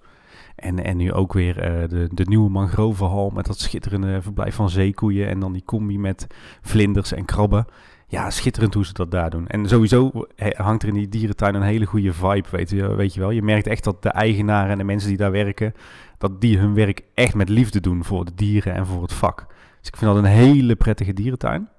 En, 0.56 0.84
en 0.84 0.98
nu 0.98 1.14
ook 1.14 1.34
weer 1.34 1.82
uh, 1.82 1.90
de, 1.90 2.10
de 2.14 2.26
nieuwe 2.26 2.50
mangrovenhal 2.50 3.30
met 3.30 3.46
dat 3.46 3.60
schitterende 3.60 4.22
verblijf 4.22 4.56
van 4.56 4.70
zeekoeien. 4.70 5.28
En 5.28 5.40
dan 5.40 5.54
die 5.54 5.64
combi 5.66 6.00
met 6.00 6.28
vlinders 6.62 7.12
en 7.12 7.26
krabben. 7.26 7.66
Ja, 8.08 8.30
schitterend 8.30 8.74
hoe 8.74 8.86
ze 8.86 8.94
dat 8.94 9.12
daar 9.12 9.30
doen. 9.30 9.48
En 9.48 9.68
sowieso 9.68 10.12
hangt 10.56 10.84
er 10.84 10.90
in 10.90 10.96
die 10.96 11.10
dierentuin 11.10 11.56
een 11.56 11.62
hele 11.62 11.86
goede 11.86 12.14
vibe, 12.14 12.48
weet 12.52 12.70
je, 12.70 12.96
weet 12.96 13.14
je 13.14 13.20
wel. 13.20 13.32
Je 13.32 13.42
merkt 13.42 13.68
echt 13.68 13.84
dat 13.84 14.04
de 14.04 14.10
eigenaren 14.10 14.72
en 14.72 14.78
de 14.78 14.84
mensen 14.84 15.10
die 15.10 15.18
daar 15.18 15.32
werken... 15.32 15.74
dat 16.18 16.42
die 16.42 16.58
hun 16.58 16.74
werk 16.74 17.02
echt 17.14 17.36
met 17.36 17.50
liefde 17.50 17.80
doen 17.80 18.04
voor 18.04 18.26
de 18.26 18.32
dieren 18.36 18.74
en 18.74 18.86
voor 18.86 19.02
het 19.02 19.14
vak. 19.14 19.46
Dus 19.80 19.88
ik 19.90 19.98
vind 19.98 20.14
dat 20.14 20.24
een 20.24 20.30
hele 20.30 20.76
prettige 20.76 21.14
dierentuin. 21.14 21.70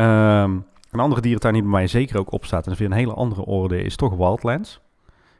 Um, 0.00 0.64
een 0.90 1.00
andere 1.00 1.20
dierentuin 1.20 1.54
die 1.54 1.62
bij 1.62 1.72
mij 1.72 1.86
zeker 1.86 2.18
ook 2.18 2.32
opstaat, 2.32 2.64
en 2.64 2.70
dat 2.70 2.72
is 2.72 2.78
weer 2.78 2.90
een 2.90 3.04
hele 3.04 3.14
andere 3.14 3.44
orde, 3.44 3.82
is 3.82 3.96
toch 3.96 4.16
Wildlands. 4.16 4.80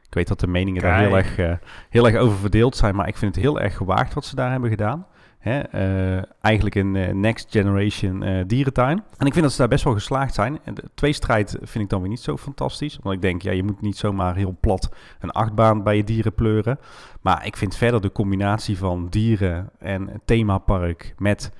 Ik 0.07 0.13
weet 0.17 0.27
dat 0.27 0.39
de 0.39 0.47
meningen 0.47 0.81
daar 0.81 0.99
heel 0.99 1.17
erg, 1.17 1.37
uh, 1.37 1.53
heel 1.89 2.05
erg 2.05 2.15
over 2.15 2.37
verdeeld 2.37 2.75
zijn, 2.75 2.95
maar 2.95 3.07
ik 3.07 3.17
vind 3.17 3.35
het 3.35 3.43
heel 3.43 3.59
erg 3.59 3.77
gewaagd 3.77 4.13
wat 4.13 4.25
ze 4.25 4.35
daar 4.35 4.51
hebben 4.51 4.69
gedaan. 4.69 5.05
Hè, 5.39 5.61
uh, 5.75 6.23
eigenlijk 6.41 6.75
een 6.75 6.95
uh, 6.95 7.13
next 7.13 7.51
generation 7.51 8.43
dierentuin. 8.47 9.03
En 9.17 9.25
ik 9.25 9.33
vind 9.33 9.43
dat 9.43 9.51
ze 9.51 9.57
daar 9.57 9.67
best 9.67 9.83
wel 9.83 9.93
geslaagd 9.93 10.33
zijn. 10.33 10.59
En 10.63 10.73
de 10.73 10.83
tweestrijd 10.93 11.57
vind 11.61 11.83
ik 11.83 11.89
dan 11.89 11.99
weer 11.99 12.09
niet 12.09 12.19
zo 12.19 12.37
fantastisch. 12.37 12.99
Want 13.01 13.15
ik 13.15 13.21
denk, 13.21 13.41
ja, 13.41 13.51
je 13.51 13.63
moet 13.63 13.81
niet 13.81 13.97
zomaar 13.97 14.35
heel 14.35 14.57
plat 14.59 14.89
een 15.19 15.31
achtbaan 15.31 15.83
bij 15.83 15.95
je 15.95 16.03
dieren 16.03 16.33
pleuren. 16.33 16.79
Maar 17.21 17.45
ik 17.45 17.57
vind 17.57 17.75
verder 17.75 18.01
de 18.01 18.11
combinatie 18.11 18.77
van 18.77 19.07
dieren 19.09 19.69
en 19.79 20.21
themapark 20.25 21.13
met 21.17 21.51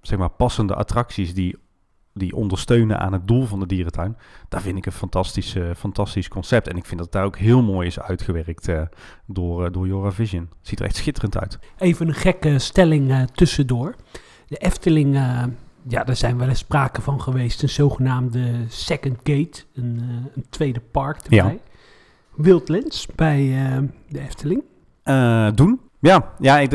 zeg 0.00 0.18
maar 0.18 0.30
passende 0.30 0.74
attracties 0.74 1.34
die 1.34 1.56
die 2.14 2.34
ondersteunen 2.34 2.98
aan 2.98 3.12
het 3.12 3.28
doel 3.28 3.46
van 3.46 3.60
de 3.60 3.66
dierentuin. 3.66 4.16
Daar 4.48 4.60
vind 4.60 4.78
ik 4.78 4.86
een 4.86 4.92
fantastisch, 4.92 5.56
fantastisch 5.76 6.28
concept. 6.28 6.68
En 6.68 6.76
ik 6.76 6.84
vind 6.86 7.00
dat 7.00 7.12
daar 7.12 7.24
ook 7.24 7.38
heel 7.38 7.62
mooi 7.62 7.86
is 7.86 8.00
uitgewerkt 8.00 8.68
door, 9.26 9.72
door 9.72 9.86
Jora 9.86 10.12
Vision. 10.12 10.48
Ziet 10.60 10.78
er 10.78 10.84
echt 10.84 10.96
schitterend 10.96 11.38
uit. 11.38 11.58
Even 11.78 12.08
een 12.08 12.14
gekke 12.14 12.58
stelling 12.58 13.30
tussendoor. 13.34 13.94
De 14.46 14.56
Efteling 14.56 15.16
ja, 15.88 16.04
daar 16.04 16.16
zijn 16.16 16.38
wel 16.38 16.48
eens 16.48 16.58
sprake 16.58 17.00
van 17.00 17.20
geweest. 17.20 17.62
Een 17.62 17.68
zogenaamde 17.68 18.64
second 18.68 19.16
gate, 19.22 19.62
een, 19.74 19.98
uh, 20.02 20.26
een 20.34 20.46
tweede 20.50 20.80
park 20.80 21.20
erbij. 21.20 21.36
Ja. 21.36 21.56
Wildlands 22.36 23.06
bij 23.14 23.42
uh, 23.42 23.88
de 24.08 24.20
Efteling. 24.20 24.62
Uh, 25.04 25.50
doen. 25.54 25.80
Ja, 26.02 26.32
ja 26.38 26.58
ik, 26.58 26.70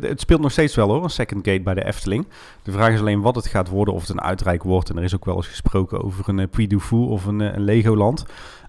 het 0.00 0.20
speelt 0.20 0.40
nog 0.40 0.52
steeds 0.52 0.74
wel 0.74 0.88
hoor, 0.88 1.04
een 1.04 1.10
second 1.10 1.46
gate 1.46 1.62
bij 1.62 1.74
de 1.74 1.84
Efteling. 1.84 2.26
De 2.62 2.72
vraag 2.72 2.92
is 2.92 3.00
alleen 3.00 3.20
wat 3.20 3.34
het 3.34 3.46
gaat 3.46 3.68
worden, 3.68 3.94
of 3.94 4.00
het 4.00 4.10
een 4.10 4.20
uitrijk 4.20 4.62
wordt. 4.62 4.90
En 4.90 4.96
er 4.96 5.02
is 5.02 5.14
ook 5.14 5.24
wel 5.24 5.36
eens 5.36 5.46
gesproken 5.46 6.04
over 6.04 6.28
een 6.28 6.48
Puy 6.48 6.66
du 6.66 6.80
Fou 6.80 7.08
of 7.08 7.24
een, 7.24 7.40
een 7.40 7.60
Legoland. 7.60 8.24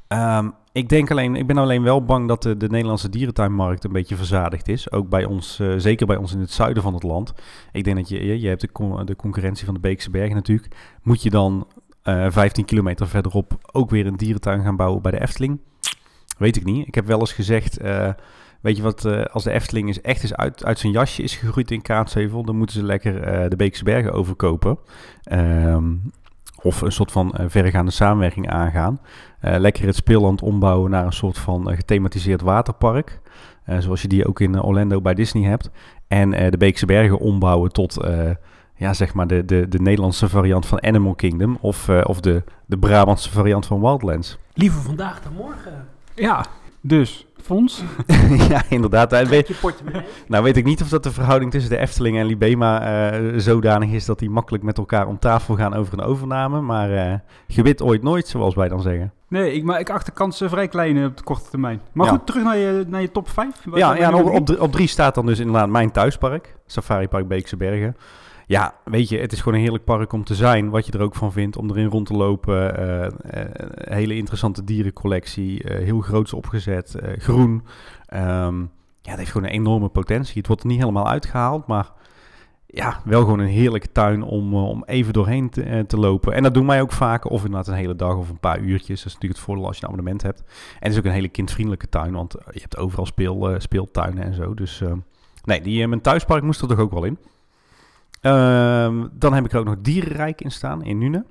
Um, 0.07 0.53
ik 0.71 0.89
denk 0.89 1.12
alleen, 1.12 1.36
ik 1.36 1.48
ben 1.48 1.57
alleen 1.57 1.83
wel 1.83 2.05
bang 2.05 2.27
dat 2.27 2.43
de, 2.43 2.57
de, 2.57 2.67
Nederlandse 2.67 3.09
dierentuinmarkt 3.09 3.83
een 3.83 3.91
beetje 3.91 4.15
verzadigd 4.15 4.67
is. 4.67 4.91
Ook 4.91 5.09
bij 5.09 5.25
ons, 5.25 5.62
zeker 5.77 6.05
bij 6.05 6.17
ons 6.17 6.33
in 6.33 6.39
het 6.39 6.51
zuiden 6.51 6.83
van 6.83 6.93
het 6.93 7.03
land. 7.03 7.33
Ik 7.71 7.83
denk 7.83 7.98
dat 7.98 8.09
je, 8.09 8.39
je, 8.39 8.48
hebt 8.48 8.62
de, 8.62 8.71
con 8.71 9.05
de 9.05 9.15
concurrentie 9.15 9.65
van 9.65 9.74
de 9.74 9.79
Beekse 9.79 10.09
Bergen 10.09 10.36
natuurlijk. 10.36 10.75
Moet 11.03 11.24
je 11.24 11.29
dan 11.29 11.67
uh, 12.03 12.25
eh, 12.25 12.31
15 12.31 12.65
kilometer 12.65 13.07
verderop 13.07 13.57
ook 13.71 13.89
weer 13.89 14.07
een 14.07 14.17
dierentuin 14.17 14.63
gaan 14.63 14.75
bouwen 14.75 15.01
bij 15.01 15.12
de 15.12 15.21
Efteling? 15.21 15.59
Weet 16.38 16.55
ik 16.55 16.65
niet. 16.65 16.88
Ik 16.88 16.95
heb 16.95 17.05
wel 17.05 17.19
eens 17.19 17.33
gezegd, 17.33 17.79
weet 18.61 18.77
je 18.77 18.83
wat, 18.83 19.29
als 19.31 19.43
de 19.43 19.51
Efteling 19.51 19.89
is 19.89 20.01
echt 20.01 20.21
eens 20.21 20.35
uit, 20.35 20.65
uit 20.65 20.79
zijn 20.79 20.93
jasje 20.93 21.23
is 21.23 21.35
gegroeid 21.35 21.71
in 21.71 21.81
Kaatsheuvel, 21.81 22.43
dan 22.43 22.55
moeten 22.55 22.75
ze 22.75 22.83
lekker 22.83 23.49
de 23.49 23.55
Beekse 23.55 23.83
Bergen 23.83 24.13
overkopen. 24.13 24.77
Um, 25.31 26.11
of 26.61 26.81
een 26.81 26.91
soort 26.91 27.11
van 27.11 27.35
verregaande 27.47 27.91
samenwerking 27.91 28.49
aangaan. 28.49 28.99
Uh, 29.41 29.55
lekker 29.57 29.85
het 29.85 29.95
speelland 29.95 30.41
ombouwen 30.41 30.91
naar 30.91 31.05
een 31.05 31.13
soort 31.13 31.37
van 31.37 31.69
uh, 31.69 31.75
gethematiseerd 31.75 32.41
waterpark. 32.41 33.21
Uh, 33.69 33.77
zoals 33.79 34.01
je 34.01 34.07
die 34.07 34.27
ook 34.27 34.39
in 34.39 34.61
Orlando 34.61 35.01
bij 35.01 35.13
Disney 35.13 35.49
hebt. 35.49 35.69
En 36.07 36.29
de 36.29 36.57
Beekse 36.57 36.85
Bergen 36.85 37.19
ombouwen 37.19 37.71
tot 37.71 37.97
ja, 38.75 38.93
zeg 38.93 39.13
maar 39.13 39.27
de, 39.27 39.45
de, 39.45 39.67
de 39.67 39.79
Nederlandse 39.81 40.29
variant 40.29 40.65
van 40.65 40.83
Animal 40.83 41.15
Kingdom. 41.15 41.57
Of, 41.61 41.89
of 41.89 42.19
de, 42.19 42.43
de 42.65 42.77
Brabantse 42.77 43.31
variant 43.31 43.65
van 43.65 43.81
Wildlands. 43.81 44.37
Liever 44.53 44.81
vandaag 44.81 45.21
dan 45.21 45.33
morgen. 45.33 45.87
Ja, 46.15 46.45
dus 46.81 47.25
fonds. 47.50 47.84
ja, 48.50 48.62
inderdaad. 48.70 49.12
Nou 49.12 49.27
weet, 49.27 49.62
nou 50.27 50.44
weet 50.44 50.58
ik 50.58 50.65
niet 50.65 50.82
of 50.82 50.89
dat 50.89 51.03
de 51.03 51.12
verhouding 51.12 51.51
tussen 51.51 51.70
de 51.70 51.77
Efteling 51.77 52.18
en 52.18 52.25
Libema 52.25 53.12
uh, 53.20 53.38
zodanig 53.38 53.89
is 53.91 54.06
dat 54.06 54.20
die 54.20 54.29
makkelijk 54.29 54.63
met 54.63 54.77
elkaar 54.77 55.08
om 55.08 55.20
tafel 55.20 55.56
gaan 55.56 55.74
over 55.74 55.94
een 55.94 56.06
overname. 56.06 56.62
Maar 56.62 56.89
uh, 56.89 57.13
gewit 57.48 57.82
ooit 57.82 58.03
nooit, 58.03 58.27
zoals 58.27 58.56
wij 58.56 58.68
dan 58.68 58.82
zeggen. 58.82 59.13
Nee, 59.27 59.53
ik, 59.53 59.63
maar 59.63 59.79
ik 59.79 59.89
acht 59.89 60.06
de 60.06 60.12
kansen 60.12 60.50
vrij 60.50 60.68
klein 60.68 61.06
op 61.06 61.18
de 61.18 61.24
korte 61.24 61.50
termijn. 61.50 61.82
Maar 61.91 62.08
goed, 62.08 62.25
terug 62.25 62.44
naar 62.44 62.58
je, 62.58 62.86
naar 62.88 63.01
je 63.01 63.12
top 63.12 63.29
5. 63.29 63.48
ja, 63.74 63.96
ja 63.96 64.13
op, 64.13 64.29
op, 64.29 64.60
op 64.60 64.72
drie 64.72 64.88
staat 64.88 65.15
dan 65.15 65.25
dus 65.25 65.39
inderdaad 65.39 65.70
mijn 65.70 65.91
thuispark. 65.91 66.56
Safari 66.65 67.08
Park 67.08 67.27
Beekse 67.27 67.58
Bergen. 67.58 67.96
Ja, 68.50 68.74
weet 68.84 69.10
je, 69.10 69.18
het 69.18 69.32
is 69.32 69.38
gewoon 69.38 69.53
een 69.53 69.60
heerlijk 69.60 69.84
park 69.84 70.13
om 70.13 70.24
te 70.24 70.36
zijn. 70.36 70.70
Wat 70.70 70.86
je 70.86 70.91
er 70.91 71.01
ook 71.01 71.15
van 71.15 71.32
vindt 71.32 71.58
om 71.58 71.70
erin 71.70 71.88
rond 71.88 72.06
te 72.06 72.13
lopen. 72.13 72.79
Uh, 72.79 73.01
uh, 73.01 73.10
hele 73.74 74.15
interessante 74.15 74.63
dierencollectie. 74.63 75.63
Uh, 75.63 75.77
heel 75.77 76.00
groots 76.00 76.34
opgezet. 76.34 76.96
groen. 77.18 77.63
Um, 78.13 78.72
ja, 79.01 79.10
het 79.10 79.18
heeft 79.18 79.32
gewoon 79.32 79.48
een 79.48 79.53
enorme 79.53 79.89
potentie. 79.89 80.38
Het 80.38 80.48
wordt 80.48 80.62
er 80.62 80.68
niet 80.68 80.79
helemaal 80.79 81.08
uitgehaald, 81.08 81.68
maar 81.68 81.91
ja, 82.65 83.01
wel 83.06 83.22
gewoon 83.22 83.39
een 83.39 83.48
heerlijke 83.48 83.91
tuin 83.91 84.22
om, 84.24 84.56
om 84.56 84.84
even 84.86 85.13
doorheen 85.13 85.50
te, 85.50 85.84
te, 85.88 85.98
lopen. 85.98 86.34
En 86.34 86.44
dat 86.44 86.53
doen 86.53 86.68
wij 86.68 86.82
ook 86.82 86.91
vaak, 86.91 87.29
of 87.29 87.44
inderdaad 87.46 87.68
een 87.68 87.74
hele 87.74 87.96
dag 87.96 88.15
of 88.15 88.29
een 88.29 88.39
paar 88.39 88.60
uurtjes. 88.60 88.98
Dat 88.98 89.08
is 89.08 89.13
natuurlijk 89.13 89.39
het 89.39 89.44
voordeel 89.44 89.68
als 89.68 89.77
je 89.77 89.84
een 89.84 89.89
abonnement 89.89 90.22
hebt. 90.22 90.39
En 90.39 90.46
het 90.79 90.91
is 90.91 90.98
ook 90.98 91.06
een 91.06 91.12
hele 91.12 91.29
kindvriendelijke 91.29 91.89
tuin, 91.89 92.13
want 92.13 92.36
je 92.51 92.60
hebt 92.60 92.77
overal 92.77 93.05
speel, 93.05 93.55
speeltuinen 93.57 94.24
en 94.24 94.33
zo. 94.33 94.53
Dus 94.53 94.83
nee, 95.44 95.62
die, 95.62 95.88
mijn 95.88 96.01
thuispark 96.01 96.44
moest 96.44 96.62
er 96.62 96.68
toch 96.68 96.79
ook 96.79 96.92
wel 96.92 97.03
in. 97.03 97.18
Ehm, 98.22 99.08
dan 99.12 99.34
heb 99.34 99.46
ik 99.46 99.51
er 99.51 99.60
ook 99.60 99.66
nog 99.66 99.75
Dierenrijk 99.82 100.42
in 100.42 100.51
staan, 100.51 100.84
in 100.84 100.98
Nune. 100.98 101.25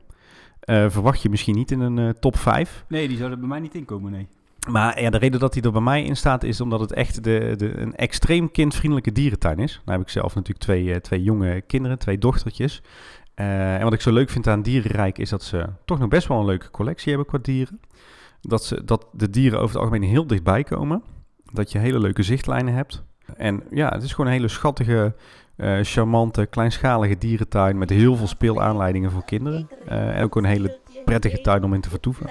Uh, 0.64 0.90
verwacht 0.90 1.22
je 1.22 1.28
misschien 1.28 1.54
niet 1.54 1.70
in 1.70 1.80
een 1.80 1.96
uh, 1.96 2.08
top 2.08 2.36
5. 2.36 2.84
Nee, 2.88 3.08
die 3.08 3.16
zou 3.16 3.30
er 3.30 3.38
bij 3.38 3.48
mij 3.48 3.60
niet 3.60 3.74
in 3.74 3.84
komen, 3.84 4.12
nee. 4.12 4.28
Maar 4.70 5.00
ja, 5.00 5.10
de 5.10 5.18
reden 5.18 5.40
dat 5.40 5.54
hij 5.54 5.62
er 5.62 5.72
bij 5.72 5.80
mij 5.80 6.04
in 6.04 6.16
staat 6.16 6.42
is 6.42 6.60
omdat 6.60 6.80
het 6.80 6.92
echt 6.92 7.24
de, 7.24 7.54
de, 7.56 7.78
een 7.78 7.94
extreem 7.94 8.50
kindvriendelijke 8.50 9.12
dierentuin 9.12 9.58
is. 9.58 9.80
Nou 9.84 9.98
heb 9.98 10.06
ik 10.06 10.12
zelf 10.12 10.34
natuurlijk 10.34 10.64
twee, 10.64 10.84
uh, 10.84 10.96
twee 10.96 11.22
jonge 11.22 11.60
kinderen, 11.60 11.98
twee 11.98 12.18
dochtertjes. 12.18 12.82
en 13.34 13.82
wat 13.82 13.92
ik 13.92 14.00
zo 14.00 14.12
leuk 14.12 14.30
vind 14.30 14.46
aan 14.46 14.62
Dierenrijk 14.62 15.18
is 15.18 15.28
dat 15.28 15.42
ze 15.42 15.66
toch 15.84 15.98
nog 15.98 16.08
best 16.08 16.28
wel 16.28 16.38
een 16.38 16.44
leuke 16.44 16.70
collectie 16.70 17.08
hebben 17.08 17.26
qua 17.26 17.38
dieren. 17.42 17.80
Dat, 18.40 18.64
ze, 18.64 18.84
dat 18.84 19.06
de 19.12 19.30
dieren 19.30 19.60
over 19.60 19.74
het 19.74 19.84
algemeen 19.84 20.08
heel 20.08 20.26
dichtbij 20.26 20.64
komen. 20.64 21.02
Dat 21.52 21.72
je 21.72 21.78
hele 21.78 22.00
leuke 22.00 22.22
zichtlijnen 22.22 22.74
hebt. 22.74 23.04
En 23.36 23.62
ja, 23.70 23.88
het 23.88 24.02
is 24.02 24.10
gewoon 24.10 24.26
een 24.26 24.36
hele 24.36 24.48
schattige 24.48 25.14
uh, 25.58 25.78
charmante, 25.82 26.46
kleinschalige 26.46 27.18
dierentuin 27.18 27.78
met 27.78 27.90
heel 27.90 28.16
veel 28.16 28.26
speelaanleidingen 28.26 29.10
voor 29.10 29.24
kinderen. 29.24 29.68
Uh, 29.88 30.16
en 30.16 30.24
ook 30.24 30.36
een 30.36 30.44
hele 30.44 30.78
prettige 31.04 31.40
tuin 31.40 31.64
om 31.64 31.74
in 31.74 31.80
te 31.80 31.90
vertoeven. 31.90 32.30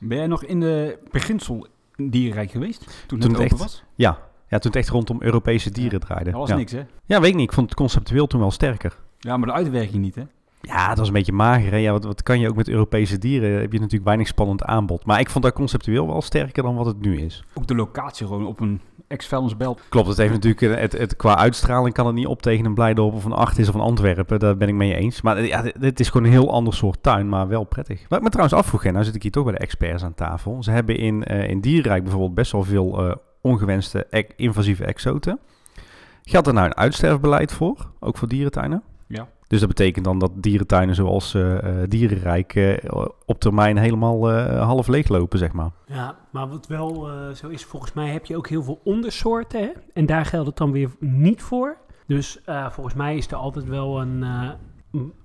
Ben 0.00 0.16
jij 0.16 0.26
nog 0.26 0.44
in 0.44 0.60
de 0.60 0.98
beginsel 1.10 1.66
dierenrijk 1.96 2.50
geweest? 2.50 3.04
Toen, 3.06 3.20
het, 3.20 3.38
echt, 3.38 3.58
was? 3.58 3.84
Ja. 3.94 4.18
ja, 4.48 4.58
toen 4.58 4.70
het 4.70 4.80
echt 4.80 4.88
rondom 4.88 5.22
Europese 5.22 5.70
dieren 5.70 6.00
draaide. 6.00 6.30
Dat 6.30 6.40
was 6.40 6.50
niks, 6.50 6.72
hè? 6.72 6.82
Ja, 7.06 7.20
weet 7.20 7.30
ik 7.30 7.36
niet. 7.36 7.48
Ik 7.48 7.52
vond 7.52 7.68
het 7.68 7.78
conceptueel 7.78 8.26
toen 8.26 8.40
wel 8.40 8.50
sterker. 8.50 8.96
Ja, 9.18 9.36
maar 9.36 9.48
de 9.48 9.54
uitwerking 9.54 10.02
niet, 10.02 10.14
hè? 10.14 10.22
Ja, 10.60 10.88
dat 10.88 10.98
was 10.98 11.06
een 11.06 11.12
beetje 11.12 11.32
mager. 11.32 11.70
Hè? 11.70 11.76
Ja, 11.76 11.92
wat, 11.92 12.04
wat 12.04 12.22
kan 12.22 12.40
je 12.40 12.48
ook 12.48 12.56
met 12.56 12.68
Europese 12.68 13.18
dieren? 13.18 13.60
Heb 13.60 13.72
je 13.72 13.78
natuurlijk 13.78 14.04
weinig 14.04 14.26
spannend 14.26 14.64
aanbod. 14.64 15.04
Maar 15.04 15.20
ik 15.20 15.30
vond 15.30 15.44
dat 15.44 15.52
conceptueel 15.52 16.06
wel 16.06 16.22
sterker 16.22 16.62
dan 16.62 16.74
wat 16.74 16.86
het 16.86 17.00
nu 17.00 17.20
is. 17.20 17.44
Ook 17.54 17.66
de 17.66 17.74
locatie 17.74 18.26
gewoon 18.26 18.46
op 18.46 18.60
een 18.60 18.80
ex-vuilnisbelt. 19.08 19.82
Klopt, 19.88 20.08
het 20.08 20.16
heeft 20.16 20.32
natuurlijk, 20.32 20.62
eh, 20.62 20.80
het, 20.80 20.92
het, 20.92 21.16
qua 21.16 21.36
uitstraling 21.36 21.94
kan 21.94 22.06
het 22.06 22.14
niet 22.14 22.26
op 22.26 22.42
tegen 22.42 22.64
een 22.64 22.74
Blijdorp 22.74 23.14
of 23.14 23.24
een 23.24 23.32
Acht 23.32 23.58
is 23.58 23.68
of 23.68 23.74
een 23.74 23.80
Antwerpen. 23.80 24.38
Daar 24.38 24.56
ben 24.56 24.68
ik 24.68 24.74
mee 24.74 24.94
eens. 24.94 25.20
Maar 25.20 25.44
ja, 25.44 25.64
het 25.80 26.00
is 26.00 26.08
gewoon 26.08 26.26
een 26.26 26.32
heel 26.32 26.52
ander 26.52 26.74
soort 26.74 27.02
tuin, 27.02 27.28
maar 27.28 27.48
wel 27.48 27.64
prettig. 27.64 28.04
Wat 28.08 28.18
ik 28.18 28.24
me 28.24 28.30
trouwens 28.30 28.58
afvroeg, 28.58 28.84
nou 28.84 29.04
zit 29.04 29.14
ik 29.14 29.22
hier 29.22 29.30
toch 29.30 29.44
bij 29.44 29.52
de 29.52 29.58
experts 29.58 30.04
aan 30.04 30.14
tafel. 30.14 30.62
Ze 30.62 30.70
hebben 30.70 30.96
in, 30.96 31.24
uh, 31.30 31.48
in 31.48 31.60
Dierrijk 31.60 32.02
bijvoorbeeld 32.02 32.34
best 32.34 32.52
wel 32.52 32.62
veel 32.62 33.06
uh, 33.06 33.14
ongewenste 33.40 34.26
invasieve 34.36 34.84
exoten. 34.84 35.38
Geldt 36.22 36.46
er 36.46 36.54
nou 36.54 36.66
een 36.66 36.76
uitsterfbeleid 36.76 37.52
voor, 37.52 37.90
ook 38.00 38.18
voor 38.18 38.28
dierentuinen? 38.28 38.82
Ja. 39.06 39.28
Dus 39.50 39.60
dat 39.60 39.68
betekent 39.68 40.04
dan 40.04 40.18
dat 40.18 40.30
dierentuinen 40.34 40.94
zoals 40.94 41.34
uh, 41.34 41.58
Dierenrijk 41.88 42.54
uh, 42.54 42.76
op 43.26 43.40
termijn 43.40 43.76
helemaal 43.76 44.30
half 44.58 44.86
leeglopen, 44.86 45.38
zeg 45.38 45.52
maar. 45.52 45.70
Ja, 45.86 46.16
maar 46.30 46.48
wat 46.48 46.66
wel 46.66 47.08
zo 47.34 47.48
is, 47.48 47.64
volgens 47.64 47.92
mij 47.92 48.08
heb 48.08 48.26
je 48.26 48.36
ook 48.36 48.48
heel 48.48 48.62
veel 48.62 48.80
ondersoorten. 48.84 49.60
Hè? 49.60 49.68
En 49.92 50.06
daar 50.06 50.24
geldt 50.24 50.46
het 50.46 50.56
dan 50.56 50.72
weer 50.72 50.90
niet 50.98 51.42
voor. 51.42 51.76
Dus 52.06 52.40
volgens 52.70 52.94
mij 52.94 53.16
is 53.16 53.26
er 53.26 53.36
altijd 53.36 53.64
wel 53.68 54.00
een, 54.00 54.24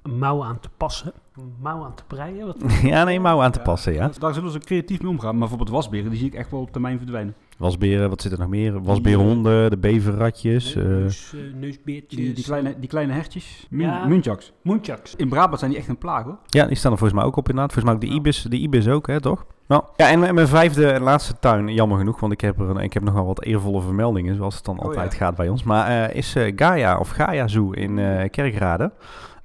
mouw 0.04 0.44
aan 0.44 0.60
te 0.60 0.70
passen. 0.78 1.14
Een 1.36 1.54
mouw 1.62 1.84
aan 1.84 1.96
te 1.96 2.04
breien. 2.08 2.46
Wat 2.46 2.58
ja, 2.82 3.04
nee, 3.04 3.20
mouw 3.20 3.42
aan 3.42 3.52
te 3.52 3.60
passen, 3.60 3.94
ja. 3.94 4.12
Daar 4.20 4.34
zullen 4.34 4.52
ze 4.52 4.60
creatief 4.60 5.02
mee 5.02 5.12
omgaan. 5.12 5.32
Maar 5.32 5.40
bijvoorbeeld 5.40 5.70
wasberen, 5.70 6.10
die 6.10 6.20
zie 6.20 6.28
ik 6.28 6.34
echt 6.34 6.52
wel 6.52 6.62
op 6.62 6.72
termijn 6.72 6.98
verdwijnen. 6.98 7.36
Wasberen, 7.58 8.10
wat 8.10 8.22
zit 8.22 8.32
er 8.32 8.40
nog 8.40 8.48
meer? 8.48 8.84
Wasbeerhonden, 8.84 9.70
de 9.70 9.78
beverratjes. 9.78 10.76
Neus, 10.76 11.34
uh, 11.36 11.54
neusbeertjes. 11.54 12.20
Die, 12.20 12.34
die, 12.34 12.44
kleine, 12.44 12.76
die 12.80 12.90
kleine 12.90 13.14
hertjes. 13.14 13.68
ja. 13.70 14.06
Muntjaks. 14.06 14.54
Muntjaks. 14.62 15.16
In 15.16 15.30
Brabant 15.30 15.60
zijn 15.60 15.72
die 15.72 15.80
echt 15.80 15.90
een 15.90 15.98
plaag 15.98 16.24
hoor. 16.24 16.38
Ja, 16.46 16.66
die 16.66 16.76
staan 16.76 16.92
er 16.92 16.98
volgens 16.98 17.20
mij 17.20 17.28
ook 17.28 17.36
op 17.36 17.50
inderdaad. 17.50 17.74
Volgens 17.74 17.94
mij 17.94 18.04
ook 18.04 18.10
de 18.12 18.20
ibis, 18.20 18.42
de 18.42 18.58
ibis 18.58 18.88
ook, 18.88 19.08
hè, 19.08 19.22
toch? 19.22 19.46
Nou, 19.68 19.84
ja, 19.96 20.10
en 20.10 20.20
mijn 20.20 20.48
vijfde 20.48 20.92
en 20.92 21.02
laatste 21.02 21.40
tuin, 21.40 21.74
jammer 21.74 21.98
genoeg, 21.98 22.20
want 22.20 22.34
ik 22.34 22.42
heb, 22.42 22.60
er 22.60 22.70
een, 22.70 22.78
ik 22.78 22.94
heb 22.94 23.04
nog 23.04 23.14
wel 23.14 23.26
wat 23.26 23.44
eervolle 23.44 23.82
vermeldingen, 23.82 24.36
zoals 24.36 24.56
het 24.56 24.66
dan 24.66 24.80
oh, 24.80 24.86
altijd 24.86 25.14
gaat 25.14 25.36
bij 25.36 25.50
ons. 25.50 25.64
Maar 25.64 26.10
uh, 26.10 26.16
is 26.16 26.36
uh, 26.36 26.54
Gaia 26.56 26.98
of 26.98 27.10
Gaia 27.10 27.48
Zoo 27.48 27.72
in 27.72 27.96
Kerkrade. 28.30 28.92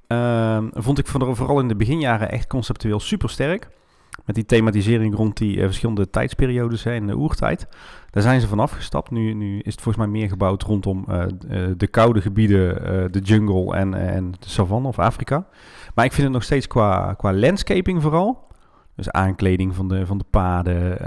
Ehm, 0.07 0.67
vond 0.73 0.99
ik 0.99 1.07
vooral 1.07 1.59
in 1.59 1.67
de 1.67 1.75
beginjaren 1.75 2.31
echt 2.31 2.47
conceptueel 2.47 2.99
super 2.99 3.29
sterk. 3.29 3.69
Met 4.25 4.35
die 4.35 4.45
thematisering 4.45 5.15
rond 5.15 5.37
die 5.37 5.59
verschillende 5.59 6.09
tijdsperiodes 6.09 6.83
hè, 6.83 6.93
in 6.93 7.07
de 7.07 7.17
oertijd. 7.17 7.67
Daar 8.09 8.23
zijn 8.23 8.41
ze 8.41 8.47
van 8.47 8.59
afgestapt. 8.59 9.11
Nu, 9.11 9.33
nu 9.33 9.59
is 9.59 9.71
het 9.71 9.81
volgens 9.81 10.05
mij 10.05 10.13
meer 10.13 10.29
gebouwd 10.29 10.63
rondom 10.63 11.05
uh, 11.09 11.23
de 11.77 11.87
koude 11.87 12.21
gebieden, 12.21 12.75
de 13.11 13.19
jungle 13.19 13.75
en, 13.75 13.93
en 13.93 14.31
de 14.31 14.49
savanne 14.49 14.87
of 14.87 14.99
Afrika. 14.99 15.45
Maar 15.95 16.05
ik 16.05 16.11
vind 16.11 16.23
het 16.23 16.33
nog 16.35 16.43
steeds 16.43 16.67
qua, 16.67 17.13
qua 17.13 17.33
landscaping 17.33 18.01
vooral. 18.01 18.47
Dus 18.95 19.11
aankleding 19.11 19.75
van 19.75 19.87
de, 19.87 20.05
van 20.05 20.17
de 20.17 20.25
paden, 20.29 20.97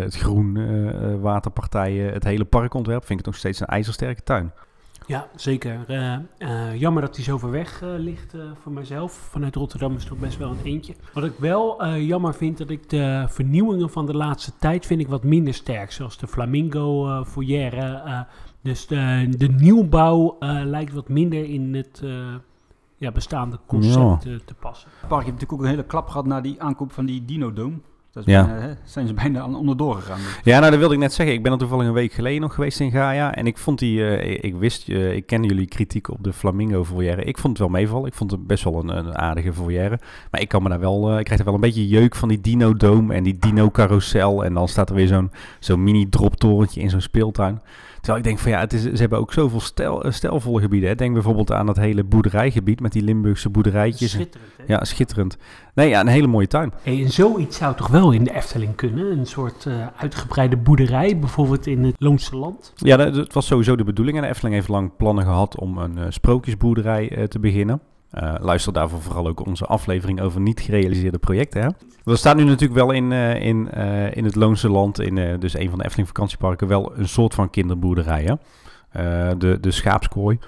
het 0.00 0.16
groen, 0.16 1.20
waterpartijen, 1.20 2.12
het 2.12 2.24
hele 2.24 2.44
parkontwerp. 2.44 3.04
Vind 3.04 3.10
ik 3.10 3.24
het 3.24 3.34
nog 3.34 3.36
steeds 3.36 3.60
een 3.60 3.66
ijzersterke 3.66 4.22
tuin. 4.22 4.52
Ja, 5.06 5.28
zeker. 5.36 5.84
Uh, 5.88 6.16
uh, 6.38 6.80
jammer 6.80 7.02
dat 7.02 7.16
hij 7.16 7.24
zo 7.24 7.38
ver 7.38 7.50
weg 7.50 7.82
uh, 7.82 7.88
ligt 7.96 8.34
voor 8.62 8.72
mijzelf. 8.72 9.12
Vanuit 9.12 9.54
Rotterdam 9.54 9.94
is 9.94 10.00
het 10.00 10.08
toch 10.08 10.18
best 10.18 10.38
wel 10.38 10.50
een 10.50 10.64
eentje. 10.64 10.94
Wat 11.12 11.24
ik 11.24 11.34
wel 11.38 11.86
jammer 11.86 12.34
vind, 12.34 12.58
dat 12.58 12.70
ik 12.70 12.88
de 12.88 13.24
vernieuwingen 13.28 13.90
van 13.90 14.06
de 14.06 14.14
laatste 14.16 14.52
tijd 14.58 14.86
vind 14.86 15.00
ik 15.00 15.08
wat 15.08 15.24
minder 15.24 15.54
sterk. 15.54 15.92
Zoals 15.92 16.18
de 16.18 16.26
Flamingo 16.26 17.24
foyer. 17.24 18.26
dus 18.62 18.86
de, 18.86 19.26
de 19.38 19.48
nieuwbouw 19.48 20.36
lijkt 20.64 20.92
wat 20.92 21.08
minder 21.08 21.44
in 21.44 21.74
het 21.74 22.02
ja, 22.96 23.12
bestaande 23.12 23.58
concepten 23.66 24.44
te 24.44 24.54
passen. 24.54 24.88
Het 25.00 25.08
park 25.08 25.24
heeft 25.24 25.32
natuurlijk 25.32 25.52
ook 25.52 25.60
een 25.60 25.74
hele 25.74 25.86
klap 25.86 26.08
gehad 26.08 26.26
na 26.26 26.40
die 26.40 26.62
aankoop 26.62 26.92
van 26.92 27.06
die 27.06 27.24
Dino 27.24 27.52
Dome. 27.52 27.76
Dat 28.12 28.26
is 28.26 28.32
ja. 28.32 28.46
bijna, 28.46 28.60
hè, 28.60 28.72
zijn 28.84 29.06
ze 29.06 29.14
bijna 29.14 29.40
aan 29.40 29.56
onderdoor 29.56 29.94
gegaan. 29.94 30.20
Ja, 30.42 30.58
nou 30.58 30.70
dat 30.70 30.78
wilde 30.78 30.94
ik 30.94 31.00
net 31.00 31.12
zeggen. 31.12 31.34
Ik 31.34 31.42
ben 31.42 31.52
er 31.52 31.58
toevallig 31.58 31.86
een 31.86 31.92
week 31.92 32.12
geleden 32.12 32.40
nog 32.40 32.54
geweest 32.54 32.80
in 32.80 32.90
Gaia. 32.90 33.34
En 33.34 33.46
ik 33.46 33.58
vond 33.58 33.78
die, 33.78 33.98
uh, 33.98 34.44
ik 34.44 34.54
wist, 34.54 34.88
uh, 34.88 35.12
ik 35.12 35.26
ken 35.26 35.42
jullie 35.42 35.66
kritiek 35.66 36.10
op 36.10 36.24
de 36.24 36.32
Flamingo 36.32 36.84
foyer. 36.84 37.26
Ik 37.26 37.38
vond 37.38 37.58
het 37.58 37.58
wel 37.58 37.80
meevallen. 37.80 38.06
Ik 38.06 38.14
vond 38.14 38.30
het 38.30 38.46
best 38.46 38.64
wel 38.64 38.78
een, 38.78 38.88
een 38.88 39.18
aardige 39.18 39.52
foyer. 39.52 40.00
Maar 40.30 40.40
ik 40.40 40.48
kan 40.48 40.62
me 40.62 40.68
daar 40.68 40.80
wel, 40.80 41.12
uh, 41.12 41.18
ik 41.18 41.24
krijg 41.24 41.40
er 41.40 41.46
wel 41.46 41.54
een 41.54 41.60
beetje 41.60 41.88
jeuk 41.88 42.14
van 42.14 42.28
die 42.28 42.40
Dino 42.40 42.74
Dome 42.74 43.14
en 43.14 43.22
die 43.22 43.38
Dino 43.38 43.70
Carousel. 43.70 44.44
En 44.44 44.54
dan 44.54 44.68
staat 44.68 44.88
er 44.88 44.94
weer 44.94 45.08
zo'n 45.08 45.30
zo'n 45.60 45.82
mini 45.82 46.08
droptorentje 46.08 46.80
in 46.80 46.90
zo'n 46.90 47.00
speeltuin. 47.00 47.60
Terwijl 48.02 48.18
ik 48.18 48.24
denk 48.24 48.38
van 48.38 48.50
ja, 48.50 48.60
het 48.60 48.72
is, 48.72 48.82
ze 48.82 48.90
hebben 48.94 49.18
ook 49.18 49.32
zoveel 49.32 49.60
stel, 49.60 50.04
stelvolle 50.08 50.60
gebieden. 50.60 50.88
Hè. 50.88 50.94
Denk 50.94 51.12
bijvoorbeeld 51.12 51.52
aan 51.52 51.66
dat 51.66 51.76
hele 51.76 52.04
boerderijgebied 52.04 52.80
met 52.80 52.92
die 52.92 53.02
Limburgse 53.02 53.50
boerderijtjes. 53.50 54.10
Schitterend. 54.10 54.50
Hè? 54.56 54.64
Ja, 54.66 54.84
schitterend. 54.84 55.36
Nee, 55.74 55.88
ja, 55.88 56.00
een 56.00 56.06
hele 56.06 56.26
mooie 56.26 56.46
tuin. 56.46 56.72
Hey, 56.82 57.02
en 57.02 57.10
zoiets 57.10 57.56
zou 57.56 57.76
toch 57.76 57.88
wel 57.88 58.01
in 58.10 58.24
de 58.24 58.34
Efteling 58.34 58.74
kunnen? 58.74 59.18
Een 59.18 59.26
soort 59.26 59.64
uh, 59.64 59.86
uitgebreide 59.96 60.56
boerderij, 60.56 61.18
bijvoorbeeld 61.18 61.66
in 61.66 61.84
het 61.84 61.94
Loonse 61.98 62.36
Land? 62.36 62.72
Ja, 62.76 62.96
dat, 62.96 63.32
was 63.32 63.46
sowieso 63.46 63.76
de 63.76 63.84
bedoeling. 63.84 64.16
En 64.16 64.22
de 64.22 64.28
Efteling 64.28 64.54
heeft 64.54 64.68
lang 64.68 64.96
plannen 64.96 65.24
gehad 65.24 65.58
om 65.58 65.78
een 65.78 65.98
uh, 65.98 66.04
sprookjesboerderij 66.08 67.16
uh, 67.16 67.24
te 67.24 67.38
beginnen. 67.38 67.80
Luister 68.40 68.72
daarvoor 68.72 69.00
vooral 69.00 69.28
ook 69.28 69.46
onze 69.46 69.66
aflevering 69.66 70.20
over 70.20 70.40
niet 70.40 70.60
gerealiseerde 70.60 71.18
projecten. 71.18 71.62
Hè? 71.62 71.68
Er 72.12 72.18
staat 72.18 72.36
nu 72.36 72.44
natuurlijk 72.44 72.80
wel 72.80 72.90
in, 72.90 73.12
in, 73.12 73.70
in 74.12 74.24
het 74.24 74.34
Loonse 74.34 74.68
Land, 74.68 75.00
in 75.00 75.40
dus 75.40 75.54
een 75.54 75.68
van 75.68 75.78
de 75.78 75.84
Efteling 75.84 76.08
vakantieparken, 76.08 76.68
wel 76.68 76.98
een 76.98 77.08
soort 77.08 77.34
van 77.34 77.50
kinderboerderij. 77.50 78.24
Hè? 78.24 79.36
de, 79.36 79.58
de 79.60 79.70
schaapskooi 79.70 80.38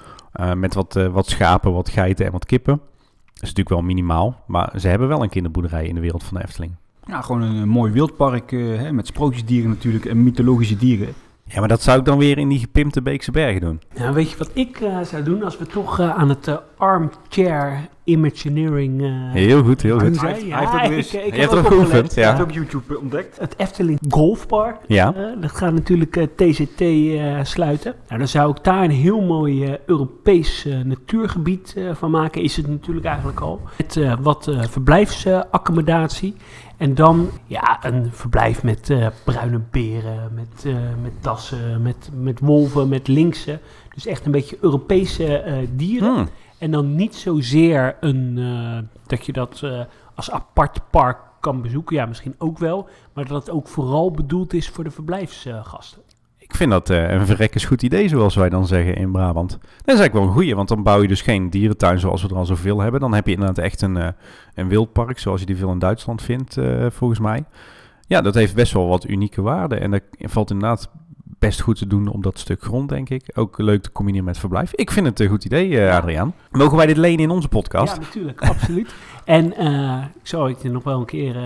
met 0.54 0.74
wat, 0.74 0.92
wat 1.12 1.26
schapen, 1.26 1.72
wat 1.72 1.88
geiten 1.88 2.26
en 2.26 2.32
wat 2.32 2.46
kippen. 2.46 2.74
Dat 2.74 3.34
is 3.34 3.40
natuurlijk 3.40 3.68
wel 3.68 3.82
minimaal, 3.82 4.42
maar 4.46 4.72
ze 4.80 4.88
hebben 4.88 5.08
wel 5.08 5.22
een 5.22 5.28
kinderboerderij 5.28 5.86
in 5.86 5.94
de 5.94 6.00
wereld 6.00 6.24
van 6.24 6.36
de 6.36 6.42
Efteling. 6.42 6.72
Ja, 7.06 7.20
gewoon 7.20 7.42
een, 7.42 7.56
een 7.56 7.68
mooi 7.68 7.92
wildpark 7.92 8.50
hè, 8.50 8.92
met 8.92 9.06
sprookjesdieren 9.06 9.70
natuurlijk 9.70 10.04
en 10.04 10.22
mythologische 10.22 10.76
dieren. 10.76 11.14
Ja, 11.46 11.60
maar 11.60 11.68
dat 11.68 11.82
zou 11.82 11.98
ik 11.98 12.04
dan 12.04 12.18
weer 12.18 12.38
in 12.38 12.48
die 12.48 12.58
gepimpte 12.58 13.02
Beekse 13.02 13.30
Bergen 13.30 13.60
doen. 13.60 13.80
Ja, 13.94 14.12
weet 14.12 14.30
je 14.30 14.36
wat 14.36 14.50
ik 14.52 14.80
uh, 14.80 15.00
zou 15.00 15.22
doen 15.22 15.42
als 15.42 15.58
we 15.58 15.66
toch 15.66 16.00
uh, 16.00 16.16
aan 16.16 16.28
het 16.28 16.46
uh, 16.46 16.56
armchair 16.76 17.88
imagineering... 18.04 19.00
heel 19.32 19.62
goed, 19.62 19.82
heel 19.82 19.98
goed. 19.98 20.20
Hij, 20.20 20.44
ja, 20.44 20.78
heeft 20.78 21.16
ook 21.16 21.22
ik, 21.22 21.42
er 21.42 21.58
ook 21.58 21.66
geoefend, 21.66 22.14
ja. 22.14 22.20
Hij 22.20 22.30
heeft 22.30 22.42
ook 22.42 22.52
YouTube 22.52 22.98
ontdekt. 22.98 23.38
Het 23.38 23.54
Efteling 23.56 23.98
Golfpark. 24.08 24.76
Ja. 24.86 25.14
dat 25.40 25.50
gaat 25.50 25.72
natuurlijk 25.72 26.28
TCT 26.36 26.82
sluiten. 27.42 27.94
Nou, 28.08 28.18
dan 28.18 28.28
zou 28.28 28.50
ik 28.50 28.64
daar 28.64 28.84
een 28.84 28.90
heel 28.90 29.20
mooi 29.20 29.78
Europees 29.86 30.68
natuurgebied 30.84 31.76
van 31.92 32.10
maken. 32.10 32.42
Is 32.42 32.56
het 32.56 32.68
natuurlijk 32.68 33.06
eigenlijk 33.06 33.40
al. 33.40 33.60
Met 33.76 33.98
wat 34.20 34.50
verblijfsaccommodatie. 34.70 36.34
En 36.84 36.94
dan 36.94 37.30
ja, 37.46 37.78
een 37.84 38.12
verblijf 38.12 38.62
met 38.62 38.90
uh, 38.90 39.06
bruine 39.24 39.60
beren, 39.70 40.34
met, 40.34 40.64
uh, 40.64 40.74
met 41.02 41.12
dassen, 41.20 41.82
met, 41.82 42.10
met 42.14 42.40
wolven, 42.40 42.88
met 42.88 43.08
linksen. 43.08 43.60
Dus 43.94 44.06
echt 44.06 44.26
een 44.26 44.32
beetje 44.32 44.58
Europese 44.60 45.44
uh, 45.46 45.68
dieren. 45.70 46.14
Hmm. 46.14 46.28
En 46.58 46.70
dan 46.70 46.94
niet 46.94 47.14
zozeer 47.14 47.96
een, 48.00 48.88
dat 49.06 49.26
je 49.26 49.32
dat 49.32 49.62
als 50.14 50.30
apart 50.30 50.80
park 50.90 51.18
kan 51.40 51.62
bezoeken. 51.62 51.96
Ja, 51.96 52.06
misschien 52.06 52.34
ook 52.38 52.58
wel. 52.58 52.88
Maar 53.12 53.26
dat 53.26 53.46
het 53.46 53.54
ook 53.54 53.68
vooral 53.68 54.10
bedoeld 54.10 54.52
is 54.52 54.68
voor 54.68 54.84
de 54.84 54.90
verblijfsgasten. 54.90 56.02
Ik 56.54 56.60
vind 56.60 56.72
dat 56.72 56.90
uh, 56.90 57.10
een 57.10 57.26
verrekkers 57.26 57.64
goed 57.64 57.82
idee, 57.82 58.08
zoals 58.08 58.34
wij 58.34 58.48
dan 58.48 58.66
zeggen 58.66 58.96
in 58.96 59.12
Brabant. 59.12 59.50
Dat 59.50 59.60
is 59.60 60.00
eigenlijk 60.00 60.12
wel 60.12 60.22
een 60.22 60.32
goeie, 60.32 60.54
want 60.54 60.68
dan 60.68 60.82
bouw 60.82 61.02
je 61.02 61.08
dus 61.08 61.22
geen 61.22 61.50
dierentuin 61.50 61.98
zoals 61.98 62.22
we 62.22 62.28
er 62.28 62.36
al 62.36 62.46
zoveel 62.46 62.80
hebben. 62.80 63.00
Dan 63.00 63.14
heb 63.14 63.26
je 63.26 63.32
inderdaad 63.32 63.64
echt 63.64 63.82
een, 63.82 63.96
uh, 63.96 64.08
een 64.54 64.68
wildpark, 64.68 65.18
zoals 65.18 65.40
je 65.40 65.46
die 65.46 65.56
veel 65.56 65.70
in 65.70 65.78
Duitsland 65.78 66.22
vindt, 66.22 66.56
uh, 66.56 66.86
volgens 66.90 67.20
mij. 67.20 67.44
Ja, 68.06 68.20
dat 68.20 68.34
heeft 68.34 68.54
best 68.54 68.72
wel 68.72 68.88
wat 68.88 69.08
unieke 69.08 69.42
waarden. 69.42 69.80
En 69.80 69.90
dat 69.90 70.02
valt 70.18 70.50
inderdaad 70.50 70.90
best 71.38 71.60
goed 71.60 71.78
te 71.78 71.86
doen 71.86 72.08
op 72.08 72.22
dat 72.22 72.38
stuk 72.38 72.62
grond, 72.62 72.88
denk 72.88 73.10
ik. 73.10 73.30
Ook 73.34 73.58
leuk 73.58 73.82
te 73.82 73.92
combineren 73.92 74.26
met 74.26 74.38
verblijf. 74.38 74.74
Ik 74.74 74.90
vind 74.90 75.06
het 75.06 75.20
een 75.20 75.28
goed 75.28 75.44
idee, 75.44 75.90
Adriaan. 75.90 76.34
Mogen 76.50 76.76
wij 76.76 76.86
dit 76.86 76.96
lenen 76.96 77.24
in 77.24 77.30
onze 77.30 77.48
podcast? 77.48 77.94
Ja, 77.94 78.00
natuurlijk, 78.00 78.40
absoluut. 78.40 78.94
En 79.24 79.46
ik 80.20 80.26
zou 80.26 80.50
het 80.50 80.62
je 80.62 80.70
nog 80.70 80.84
wel 80.84 80.98
een 80.98 81.06
keer 81.06 81.36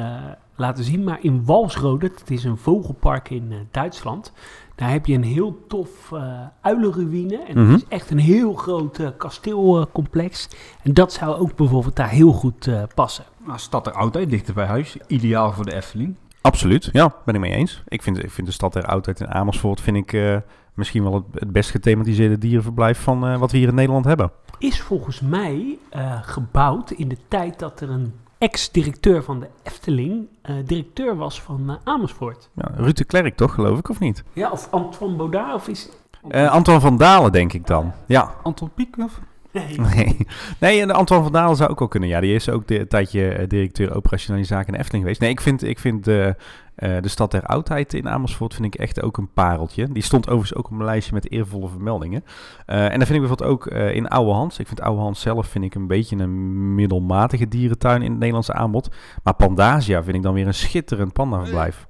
laten 0.57 0.85
zien, 0.85 1.05
maar 1.05 1.19
in 1.21 1.45
Walsrode, 1.45 2.11
het 2.19 2.31
is 2.31 2.45
een 2.45 2.59
vogelpark 2.59 3.31
in 3.31 3.53
Duitsland... 3.71 4.33
Daar 4.79 4.91
heb 4.91 5.07
je 5.07 5.15
een 5.15 5.23
heel 5.25 5.65
tof 5.69 6.11
uh, 6.15 6.23
uilenruïne. 6.61 7.37
En 7.43 7.59
Mhm. 7.63 7.73
het 7.73 7.83
is 7.83 7.89
echt 7.89 8.11
een 8.11 8.19
heel 8.19 8.55
groot 8.55 8.99
uh, 8.99 9.09
kasteelcomplex. 9.17 10.49
en 10.83 10.95
dat 10.95 11.13
zou 11.13 11.37
ook 11.37 11.57
bijvoorbeeld 11.57 11.97
daar 11.97 12.09
heel 12.09 12.33
goed 12.33 12.67
uh, 12.67 12.83
passen. 12.95 13.25
Nou, 13.47 13.59
stad 13.59 13.87
er 13.87 13.93
oudheid, 13.93 14.31
dichter 14.31 14.55
bij 14.55 14.67
huis. 14.67 14.97
Ideaal 15.07 15.53
voor 15.53 15.65
de 15.65 15.75
Efteling. 15.75 16.17
Absoluut, 16.41 16.89
ja, 16.93 17.15
ben 17.25 17.35
ik 17.35 17.41
mee 17.41 17.53
eens. 17.53 17.83
Ik 17.89 18.03
vind, 18.03 18.23
ik 18.25 18.31
vind 18.31 18.47
de 18.47 18.53
stad 18.53 18.73
der 18.73 18.85
oudheid 18.87 19.21
in 19.21 19.29
Amersfoort 19.29 19.81
vind 19.81 19.97
ik, 19.97 20.13
uh, 20.13 20.37
misschien 20.75 21.03
wel 21.03 21.15
het, 21.15 21.25
het 21.33 21.53
best 21.53 21.71
gethematiseerde 21.71 22.39
dierenverblijf 22.39 22.99
van 22.99 23.29
uh, 23.33 23.39
wat 23.39 23.51
we 23.51 23.59
hier 23.59 23.69
in 23.69 23.75
Nederland 23.75 24.05
hebben. 24.05 24.31
Is 24.59 24.81
volgens 24.81 25.21
mij 25.21 25.79
uh, 25.97 26.19
gebouwd 26.23 26.91
in 26.91 27.09
de 27.09 27.17
tijd 27.29 27.59
dat 27.59 27.81
er 27.81 27.91
een 27.91 28.13
ex-directeur 28.39 29.23
van 29.23 29.41
de 29.41 29.47
Efteling 29.63 30.27
uh, 30.51 30.57
directeur 30.65 31.17
was 31.17 31.43
van 31.43 31.63
uh, 31.67 31.75
Amersfoort. 31.85 32.51
Ja, 32.55 32.71
Ruud 32.77 32.97
de 32.97 33.05
Klerk 33.05 33.37
toch, 33.37 33.55
geloof 33.55 33.79
ik, 33.79 33.89
of 33.89 33.99
niet? 33.99 34.25
Ja, 34.33 34.51
of 34.51 34.69
Antoine 34.71 35.17
Baudard, 35.17 35.55
of 35.55 35.69
is... 35.69 35.89
Uh, 36.31 36.51
Antoine 36.51 36.81
van 36.83 36.97
Dalen, 36.97 37.33
denk 37.33 37.53
ik 37.53 37.67
dan. 37.67 37.93
Ja. 38.07 38.35
Anton 38.43 38.71
Pieck, 38.75 38.99
of? 38.99 39.21
Nee. 39.53 39.81
Nee, 39.81 40.17
nee 40.61 40.81
en 40.81 40.91
Antoine 40.91 41.25
van 41.25 41.33
Dalen 41.33 41.57
zou 41.57 41.71
ook 41.71 41.79
wel 41.79 41.89
kunnen. 41.89 42.09
Ja, 42.09 42.21
die 42.21 42.35
is 42.35 42.49
ook 42.49 42.67
de, 42.67 42.81
een 42.81 42.89
tijdje 42.89 43.45
directeur 43.47 43.95
operationele 43.95 44.45
zaken 44.45 44.67
in 44.67 44.73
de 44.73 44.79
Efteling 44.79 45.05
geweest. 45.05 45.21
Nee, 45.21 45.31
ik 45.31 45.41
vind, 45.41 45.63
ik 45.63 45.79
vind 45.79 46.05
de, 46.05 46.37
uh, 46.79 46.97
de 47.01 47.09
stad 47.09 47.31
der 47.31 47.47
oudheid 47.47 47.95
in 47.95 48.09
Amersfoort 48.09 48.55
vind 48.55 48.75
ik 48.75 48.81
echt 48.81 49.03
ook 49.03 49.17
een 49.17 49.33
pareltje. 49.33 49.93
Die 49.93 50.03
stond 50.03 50.27
overigens 50.27 50.55
ook 50.55 50.65
op 50.65 50.71
mijn 50.71 50.85
lijstje 50.85 51.15
met 51.15 51.31
eervolle 51.31 51.69
vermeldingen. 51.69 52.25
Uh, 52.67 52.85
en 52.85 52.99
dan 52.99 53.07
vind 53.07 53.11
ik 53.11 53.29
bijvoorbeeld 53.29 53.51
ook 53.51 53.67
uh, 53.67 53.95
in 53.95 54.09
Oude 54.09 54.33
Hans. 54.33 54.59
Ik 54.59 54.67
vind 54.67 54.81
Oude 54.81 55.01
Hans 55.01 55.21
zelf 55.21 55.47
vind 55.47 55.65
ik 55.65 55.75
een 55.75 55.87
beetje 55.87 56.17
een 56.17 56.75
middelmatige 56.75 57.49
dierentuin 57.49 58.03
in 58.03 58.11
het 58.11 58.19
Nederlandse 58.19 58.53
aanbod. 58.53 58.89
Maar 59.23 59.35
Pandasia 59.35 60.03
vind 60.03 60.17
ik 60.17 60.23
dan 60.23 60.35
weer 60.35 60.47
een 60.47 60.55
schitterend 60.55 61.13
pandaverblijf. 61.13 61.87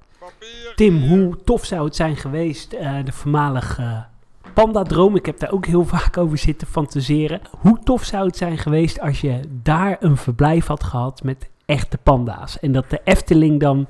Tim, 0.75 1.07
hoe 1.07 1.37
tof 1.43 1.65
zou 1.65 1.85
het 1.85 1.95
zijn 1.95 2.15
geweest, 2.15 2.69
de 3.05 3.11
voormalige 3.11 4.05
Panda-droom. 4.53 5.15
Ik 5.15 5.25
heb 5.25 5.39
daar 5.39 5.51
ook 5.51 5.65
heel 5.65 5.85
vaak 5.95 6.17
over 6.17 6.37
zitten 6.37 6.67
fantaseren. 6.67 7.41
Hoe 7.59 7.79
tof 7.83 8.03
zou 8.03 8.25
het 8.25 8.37
zijn 8.37 8.57
geweest 8.57 8.99
als 8.99 9.21
je 9.21 9.39
daar 9.63 9.97
een 9.99 10.17
verblijf 10.17 10.65
had 10.65 10.83
gehad 10.83 11.23
met 11.23 11.49
echte 11.65 11.97
panda's. 11.97 12.59
En 12.59 12.71
dat 12.71 12.89
de 12.89 13.01
Efteling 13.03 13.59
dan 13.59 13.87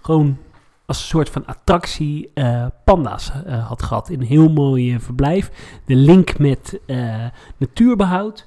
gewoon 0.00 0.36
als 0.86 0.98
een 0.98 1.06
soort 1.06 1.30
van 1.30 1.46
attractie 1.46 2.30
uh, 2.34 2.66
panda's 2.84 3.32
uh, 3.46 3.66
had 3.68 3.82
gehad. 3.82 4.10
In 4.10 4.20
een 4.20 4.26
heel 4.26 4.48
mooi 4.48 4.92
uh, 4.92 4.98
verblijf. 5.00 5.50
De 5.86 5.96
link 5.96 6.38
met 6.38 6.80
natuurbehoud. 7.56 8.46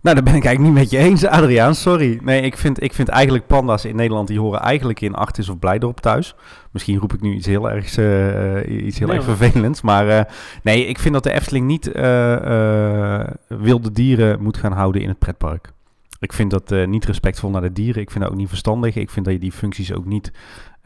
Nou, 0.00 0.14
daar 0.14 0.24
ben 0.24 0.34
ik 0.34 0.44
eigenlijk 0.44 0.74
niet 0.74 0.82
met 0.82 0.90
je 0.90 1.08
eens, 1.08 1.26
Adriaan. 1.26 1.74
Sorry. 1.74 2.20
Nee, 2.22 2.40
ik 2.40 2.56
vind, 2.56 2.82
ik 2.82 2.92
vind 2.92 3.08
eigenlijk 3.08 3.46
panda's 3.46 3.84
in 3.84 3.96
Nederland, 3.96 4.28
die 4.28 4.40
horen 4.40 4.60
eigenlijk 4.60 5.00
in 5.00 5.14
Artis 5.14 5.48
of 5.48 5.58
Blijdorp 5.58 5.98
thuis. 5.98 6.34
Misschien 6.70 6.98
roep 6.98 7.12
ik 7.12 7.20
nu 7.20 7.34
iets 7.34 7.46
heel 7.46 7.70
erg, 7.70 7.96
uh, 7.96 8.86
iets 8.86 8.98
heel 8.98 9.08
nee, 9.08 9.16
erg 9.16 9.24
vervelends. 9.24 9.82
Maar 9.82 10.06
uh, 10.06 10.20
nee, 10.62 10.86
ik 10.86 10.98
vind 10.98 11.14
dat 11.14 11.22
de 11.22 11.32
Efteling 11.32 11.66
niet 11.66 11.86
uh, 11.86 13.26
wilde 13.48 13.92
dieren 13.92 14.42
moet 14.42 14.56
gaan 14.56 14.72
houden 14.72 15.02
in 15.02 15.08
het 15.08 15.18
pretpark. 15.18 15.72
Ik 16.20 16.32
vind 16.32 16.50
dat 16.50 16.86
niet 16.86 17.04
respectvol 17.04 17.50
naar 17.50 17.60
de 17.60 17.72
dieren. 17.72 18.02
Ik 18.02 18.10
vind 18.10 18.24
dat 18.24 18.32
ook 18.32 18.38
niet 18.38 18.48
verstandig. 18.48 18.96
Ik 18.96 19.10
vind 19.10 19.24
dat 19.24 19.34
je 19.34 19.40
die 19.40 19.52
functies 19.52 19.92
ook 19.92 20.04
niet 20.04 20.32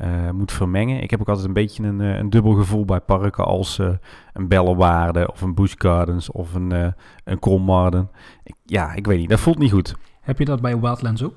uh, 0.03 0.31
moet 0.31 0.53
vermengen. 0.53 1.03
Ik 1.03 1.11
heb 1.11 1.21
ook 1.21 1.29
altijd 1.29 1.47
een 1.47 1.53
beetje 1.53 1.83
een, 1.83 2.01
uh, 2.01 2.17
een 2.17 2.31
dubbel 2.31 2.53
gevoel 2.53 2.85
bij 2.85 3.01
parken 3.01 3.45
als 3.45 3.79
uh, 3.79 3.89
een 4.33 4.49
Bellewaarde 4.49 5.33
of 5.33 5.41
een 5.41 5.55
Busch 5.55 5.75
Gardens 5.79 6.31
of 6.31 6.55
een, 6.55 6.95
een 7.25 7.39
Kolmarden. 7.39 8.11
Ik, 8.43 8.55
ja, 8.65 8.95
ik 8.95 9.07
weet 9.07 9.19
niet. 9.19 9.29
Dat 9.29 9.41
voelt 9.41 9.59
niet 9.59 9.73
goed. 9.73 9.95
Heb 10.21 10.39
je 10.39 10.45
dat 10.45 10.61
bij 10.61 10.81
Wildlands 10.81 11.25
ook? 11.25 11.37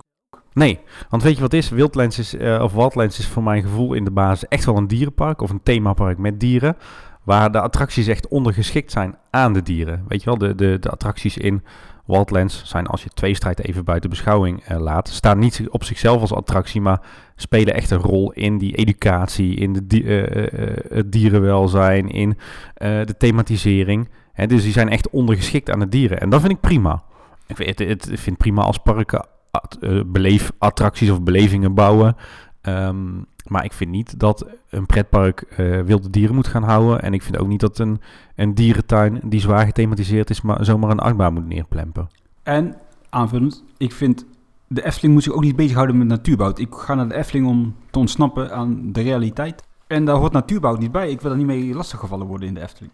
Nee, 0.53 0.79
want 1.09 1.23
weet 1.23 1.35
je 1.35 1.41
wat 1.41 1.53
is? 1.53 1.69
Wildlands 1.69 2.19
is, 2.19 2.33
of 2.61 2.73
Wildlands 2.73 3.19
is 3.19 3.27
voor 3.27 3.43
mijn 3.43 3.61
gevoel 3.61 3.93
in 3.93 4.03
de 4.03 4.11
basis 4.11 4.47
echt 4.47 4.65
wel 4.65 4.77
een 4.77 4.87
dierenpark 4.87 5.41
of 5.41 5.49
een 5.49 5.63
themapark 5.63 6.17
met 6.17 6.39
dieren. 6.39 6.77
Waar 7.23 7.51
de 7.51 7.61
attracties 7.61 8.07
echt 8.07 8.27
ondergeschikt 8.27 8.91
zijn 8.91 9.15
aan 9.29 9.53
de 9.53 9.61
dieren. 9.61 10.05
Weet 10.07 10.23
je 10.23 10.25
wel, 10.25 10.37
de, 10.37 10.55
de, 10.55 10.77
de 10.79 10.89
attracties 10.89 11.37
in 11.37 11.63
Wildlands 12.09 12.61
zijn 12.65 12.87
als 12.87 13.03
je 13.03 13.09
tweestrijd 13.09 13.67
even 13.67 13.83
buiten 13.83 14.09
beschouwing 14.09 14.71
uh, 14.71 14.79
laat, 14.79 15.09
staan 15.09 15.39
niet 15.39 15.63
op 15.69 15.83
zichzelf 15.83 16.21
als 16.21 16.33
attractie, 16.33 16.81
maar 16.81 17.01
spelen 17.35 17.73
echt 17.73 17.91
een 17.91 17.99
rol 17.99 18.31
in 18.31 18.57
die 18.57 18.75
educatie, 18.75 19.55
in 19.55 19.83
de 19.87 20.01
uh, 20.01 20.19
uh, 20.19 20.75
het 20.89 21.11
dierenwelzijn, 21.11 22.09
in 22.09 22.37
de 22.77 23.15
thematisering. 23.17 24.09
Hè, 24.33 24.47
dus 24.47 24.63
die 24.63 24.71
zijn 24.71 24.89
echt 24.89 25.09
ondergeschikt 25.09 25.69
aan 25.69 25.79
de 25.79 25.89
dieren. 25.89 26.19
En 26.19 26.29
dat 26.29 26.39
vind 26.41 26.51
ik 26.51 26.59
prima. 26.59 27.03
Ik 27.47 27.55
vind 27.55 27.69
het, 27.69 27.87
het, 27.87 28.05
het 28.05 28.19
vind 28.19 28.37
prima 28.37 28.61
als 28.61 28.77
parken 28.77 29.25
at, 29.51 29.77
beleefattracties 30.05 31.09
of 31.09 31.21
belevingen 31.21 31.73
bouwen. 31.73 32.15
Um, 32.61 33.25
maar 33.47 33.65
ik 33.65 33.73
vind 33.73 33.91
niet 33.91 34.19
dat 34.19 34.45
een 34.69 34.85
pretpark 34.85 35.45
uh, 35.57 35.81
wilde 35.81 36.09
dieren 36.09 36.35
moet 36.35 36.47
gaan 36.47 36.63
houden. 36.63 37.01
En 37.01 37.13
ik 37.13 37.21
vind 37.21 37.37
ook 37.37 37.47
niet 37.47 37.59
dat 37.59 37.79
een, 37.79 38.01
een 38.35 38.55
dierentuin 38.55 39.19
die 39.23 39.39
zwaar 39.39 39.65
gethematiseerd 39.65 40.29
is, 40.29 40.41
maar 40.41 40.65
zomaar 40.65 40.89
een 40.89 40.99
achtbaan 40.99 41.33
moet 41.33 41.47
neerplempen. 41.47 42.07
En 42.43 42.75
aanvullend. 43.09 43.63
Ik 43.77 43.91
vind, 43.91 44.25
de 44.67 44.85
Efteling 44.85 45.13
moet 45.13 45.23
zich 45.23 45.33
ook 45.33 45.43
niet 45.43 45.55
bezighouden 45.55 45.97
met 45.97 46.07
natuurbouw. 46.07 46.51
Ik 46.55 46.73
ga 46.73 46.93
naar 46.93 47.07
de 47.07 47.15
Efteling 47.15 47.47
om 47.47 47.75
te 47.89 47.99
ontsnappen 47.99 48.51
aan 48.51 48.91
de 48.91 49.01
realiteit. 49.01 49.63
En 49.87 50.05
daar 50.05 50.15
hoort 50.15 50.31
natuurbouw 50.31 50.75
niet 50.75 50.91
bij. 50.91 51.09
Ik 51.09 51.21
wil 51.21 51.31
er 51.31 51.37
niet 51.37 51.45
mee 51.45 51.73
lastiggevallen 51.73 52.27
worden 52.27 52.47
in 52.47 52.53
de 52.53 52.61
Efteling. 52.61 52.93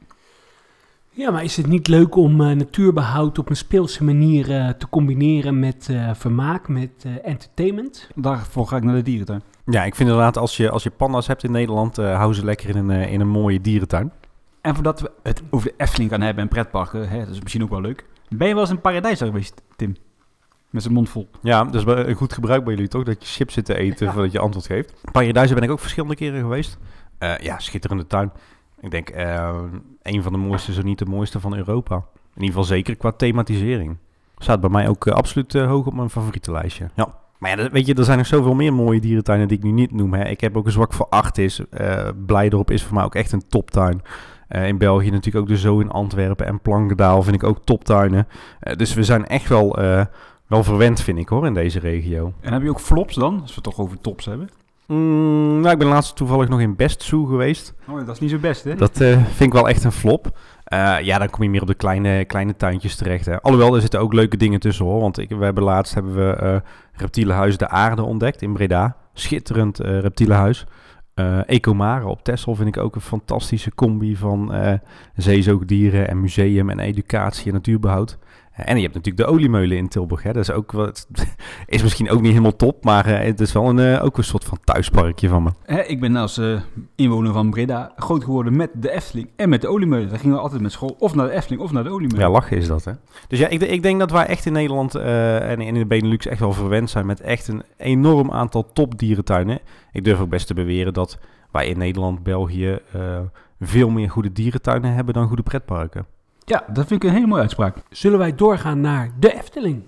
Ja, 1.10 1.32
maar 1.32 1.44
is 1.44 1.58
het 1.58 1.68
niet 1.68 1.88
leuk 1.88 2.16
om 2.16 2.42
uh, 2.42 2.52
natuurbehoud 2.52 3.40
op 3.40 3.50
een 3.50 3.56
speelse 3.56 4.04
manier 4.04 4.50
uh, 4.50 4.70
te 4.70 4.90
combineren 4.90 5.60
met 5.60 5.88
uh, 5.92 6.14
vermaak, 6.14 6.68
met 6.68 7.06
entertainment? 7.24 8.10
Daarvoor 8.16 8.68
ga 8.68 8.78
ik 8.78 8.84
naar 8.84 8.96
de 8.96 9.02
dierentuin. 9.02 9.42
Ja, 9.66 9.84
ik 9.84 9.96
vind 9.96 10.10
inderdaad, 10.10 10.38
als 10.38 10.58
je, 10.58 10.70
als 10.70 10.84
je 10.84 10.90
panda's 10.90 11.28
hebt 11.28 11.44
in 11.44 11.52
Nederland, 11.52 11.96
hou 11.96 12.34
ze 12.34 12.46
lekker 12.46 12.70
in 12.70 12.90
een, 12.90 13.10
in 13.10 13.22
een 13.22 13.28
mooie 13.28 13.62
dierentuin. 13.62 14.12
En 14.62 14.74
voordat 14.74 15.02
we 15.02 15.12
het 15.24 15.44
over 15.50 15.68
de 15.68 15.74
Efteling 15.78 16.12
gaan 16.12 16.22
hebben 16.22 16.44
en 16.44 16.50
pretparken, 16.50 17.10
hè, 17.10 17.20
dat 17.20 17.34
is 17.34 17.42
misschien 17.42 17.64
ook 17.64 17.70
wel 17.70 17.82
leuk. 17.82 18.06
Ben 18.30 18.48
je 18.48 18.54
wel 18.54 18.64
eens 18.64 18.72
in 18.72 18.82
paradijs 18.82 19.20
geweest, 19.20 19.62
Tim? 19.76 19.96
Met 20.70 20.82
zijn 20.82 20.94
mond 20.94 21.10
vol. 21.10 21.30
Ja, 21.42 21.64
dat 21.64 21.76
is 21.76 21.84
een 22.08 22.16
goed 22.16 22.34
gebruik 22.34 22.64
bij 22.64 22.74
jullie 22.74 22.90
toch? 22.90 23.04
Dat 23.04 23.24
je 23.24 23.34
chips 23.34 23.54
zit 23.54 23.66
te 23.66 23.78
eten 23.78 24.12
voordat 24.12 24.32
je 24.32 24.40
antwoord 24.40 24.66
geeft. 24.66 24.94
Paradijs 25.12 25.54
ben 25.54 25.64
ik 25.64 25.72
ook 25.72 25.80
verschillende 25.80 26.16
keren 26.16 26.40
geweest. 26.40 26.78
ja, 27.40 27.60
schitterende 27.60 28.08
tuin. 28.08 28.32
Ik 28.80 28.92
denk 28.92 29.16
uh, 29.16 29.62
een 30.02 30.24
van 30.24 30.32
de 30.32 30.38
mooiste, 30.38 30.74
zo 30.74 30.82
niet 30.82 31.00
de 31.00 31.06
mooiste 31.06 31.40
van 31.40 31.56
Europa. 31.56 31.96
In 31.96 32.02
ieder 32.42 32.48
geval 32.48 32.64
zeker 32.64 32.96
qua 32.96 33.12
thematisering. 33.12 33.98
Staat 34.38 34.62
bij 34.62 34.70
mij 34.70 34.88
ook 34.88 35.06
uh, 35.06 35.14
absoluut 35.14 35.54
uh, 35.54 35.68
hoog 35.68 35.86
op 35.86 35.94
mijn 35.94 36.10
favoriete 36.10 36.52
lijstje. 36.52 36.90
Ja. 36.96 37.24
Maar 37.40 37.60
ja, 37.60 37.70
weet 37.70 37.86
je, 37.86 37.94
er 37.94 38.04
zijn 38.04 38.18
nog 38.18 38.28
zoveel 38.28 38.54
meer 38.54 38.74
mooie 38.74 39.00
dierentuinen 39.00 39.48
die 39.48 39.58
ik 39.58 39.64
nu 39.64 39.72
niet 39.72 39.92
noem. 39.92 40.14
Hè. 40.14 40.28
Ik 40.28 40.42
heb 40.42 40.58
ook 40.58 40.66
een 40.66 40.72
zwak 40.72 40.94
voor 40.94 41.08
Artis. 41.10 41.60
Uh, 41.60 42.08
Blijdorp 42.26 42.72
is 42.72 42.84
voor 42.84 42.94
mij 42.94 43.04
ook 43.04 43.16
echt 43.16 43.32
een 43.32 43.48
toptuin. 43.48 44.02
in 44.50 44.78
België 44.78 45.10
natuurlijk 45.10 45.44
ook 45.44 45.48
de 45.48 45.58
Zoo 45.58 45.80
in 45.80 45.92
Antwerpen 45.92 46.46
en 46.46 46.60
Plankendaal 46.60 47.24
vind 47.24 47.36
ik 47.36 47.44
ook 47.44 47.60
toptuinen. 47.64 48.28
dus 48.76 48.94
we 48.94 49.04
zijn 49.04 49.26
echt 49.26 49.50
wel, 49.50 49.76
wel 50.48 50.64
verwend, 50.64 51.02
vind 51.02 51.18
ik 51.18 51.30
hoor, 51.30 51.46
in 51.46 51.54
deze 51.54 51.80
regio. 51.80 52.34
En 52.42 52.54
heb 52.54 52.62
je 52.62 52.70
ook 52.70 52.80
flops 52.80 53.16
dan, 53.16 53.34
als 53.42 53.50
we 53.50 53.56
het 53.56 53.64
toch 53.64 53.80
over 53.80 54.02
tops 54.02 54.26
hebben? 54.26 54.50
Mm, 54.88 55.60
nou, 55.60 55.74
ik 55.74 55.80
ben 55.80 55.88
laatst 55.88 56.16
toevallig 56.16 56.50
nog 56.50 56.60
in 56.60 56.76
Best 56.76 57.04
Zoo 57.04 57.26
geweest. 57.26 57.74
Oh, 57.88 57.98
dat 57.98 58.16
is 58.16 58.20
niet 58.20 58.30
zo 58.30 58.38
best, 58.38 58.64
hè? 58.64 58.76
Dat 58.76 58.98
vind 58.98 59.40
ik 59.40 59.54
wel 59.54 59.70
echt 59.70 59.84
een 59.84 59.92
flop. 59.92 60.38
Uh, 60.74 61.02
ja, 61.02 61.18
dan 61.18 61.30
kom 61.30 61.44
je 61.44 61.50
meer 61.50 61.62
op 61.62 61.68
de 61.68 61.74
kleine, 61.74 62.26
kleine 62.26 62.56
tuintjes 62.56 62.96
terecht. 62.96 63.26
Hè. 63.26 63.42
Alhoewel, 63.42 63.76
er 63.76 63.82
zitten 63.82 64.00
ook 64.00 64.14
leuke 64.14 64.38
dingen 64.38 64.60
tussen, 64.60 64.86
hoor. 64.86 65.00
Want 65.00 65.18
ik, 65.18 65.30
we 65.30 65.44
hebben 65.44 65.64
laatst 65.64 65.94
hebben 65.94 66.16
we 66.16 66.40
uh, 66.44 66.56
reptielenhuis 66.94 67.58
De 67.58 67.68
Aarde 67.68 68.04
ontdekt 68.04 68.42
in 68.42 68.54
Breda. 68.54 68.96
Schitterend 69.14 69.78
reptielenhuis. 69.78 70.66
Ecomare 71.46 72.08
op 72.08 72.24
Texel 72.24 72.56
vind 72.56 72.76
ik 72.76 72.84
ook 72.84 72.96
een 72.96 73.02
fantastische 73.02 73.76
combi 73.76 74.16
van 74.16 74.54
zeezoogdieren 75.16 76.08
en 76.08 76.22
museum 76.22 76.70
en 76.70 76.80
educatie 76.80 77.48
en 77.48 77.54
natuurbehoud. 77.54 78.18
En 78.56 78.76
je 78.76 78.82
hebt 78.82 78.94
natuurlijk 78.94 79.28
de 79.28 79.34
oliemeulen 79.34 79.78
in 79.78 79.88
Tilburg. 79.88 80.24
Hè. 80.24 80.34
Dat 80.34 80.42
is, 80.42 80.52
ook 80.52 80.72
wat, 80.72 81.08
is 81.66 81.82
misschien 81.82 82.10
ook 82.10 82.22
niet 82.22 82.30
helemaal 82.30 82.56
top, 82.56 82.84
maar 82.84 83.08
uh, 83.08 83.18
het 83.18 83.40
is 83.40 83.52
wel 83.52 83.70
een, 83.70 83.78
uh, 83.78 84.04
ook 84.04 84.18
een 84.18 84.24
soort 84.24 84.44
van 84.44 84.58
thuisparkje 84.64 85.28
van 85.28 85.44
me. 85.44 85.50
Hè, 85.66 85.82
ik 85.82 86.00
ben 86.00 86.16
als 86.16 86.38
uh, 86.38 86.60
inwoner 86.96 87.34
van 87.34 87.50
Breda 87.50 87.92
groot 87.96 88.24
geworden 88.24 88.56
met 88.56 88.70
de 88.74 88.92
Efteling 88.92 89.30
en 89.36 89.50
met 89.50 89.62
de 89.62 89.68
oliemeulen. 89.68 90.10
Daar 90.10 90.20
gingen 90.20 90.36
we 90.36 90.42
altijd 90.42 90.62
met 90.62 90.72
school 90.72 90.96
of 91.00 91.16
naar 91.16 91.28
de 91.28 91.34
Efteling 91.34 91.62
of 91.62 91.72
naar 91.72 91.84
de 91.84 91.90
oliemeulen. 91.90 92.28
Ja, 92.28 92.32
lachen 92.32 92.58
is 92.58 92.68
dat 92.68 92.86
hè. 92.86 92.92
Dus 93.28 93.40
ja, 93.40 93.48
ik, 93.48 93.62
ik 93.62 93.84
denk 93.84 94.00
dat 94.00 94.12
wij 94.12 94.26
echt 94.26 94.46
in 94.46 94.54
Nederland 94.54 94.96
en 94.96 95.62
in 95.62 95.74
de 95.74 95.86
Benelux 95.86 96.28
echt 96.28 96.40
wel 96.40 96.54
verwend 96.54 96.90
zijn 96.90 97.06
met 97.06 97.22
echt 97.22 97.48
een 97.48 97.64
enorm 97.78 98.32
aantal 98.32 98.70
topdierentuinen. 98.74 99.60
Ik 99.92 100.04
durf 100.04 100.20
ook 100.20 100.30
best 100.30 100.48
te 100.48 100.54
beweren 100.54 100.94
dat 100.94 101.18
wij 101.52 101.68
in 101.68 101.78
Nederland, 101.78 102.24
België 102.24 102.80
veel 103.60 103.90
meer 103.90 104.10
goede 104.10 104.32
dierentuinen 104.32 104.94
hebben 104.94 105.14
dan 105.14 105.28
goede 105.28 105.44
pretparken. 105.44 106.06
Ja, 106.46 106.66
dat 106.74 106.88
vind 106.88 107.04
ik 107.04 107.10
een 107.10 107.16
hele 107.16 107.28
mooie 107.28 107.42
uitspraak. 107.42 107.78
Zullen 107.90 108.20
wij 108.20 108.36
doorgaan 108.36 108.82
naar 108.82 109.12
de 109.20 109.34
Efteling? 109.34 109.84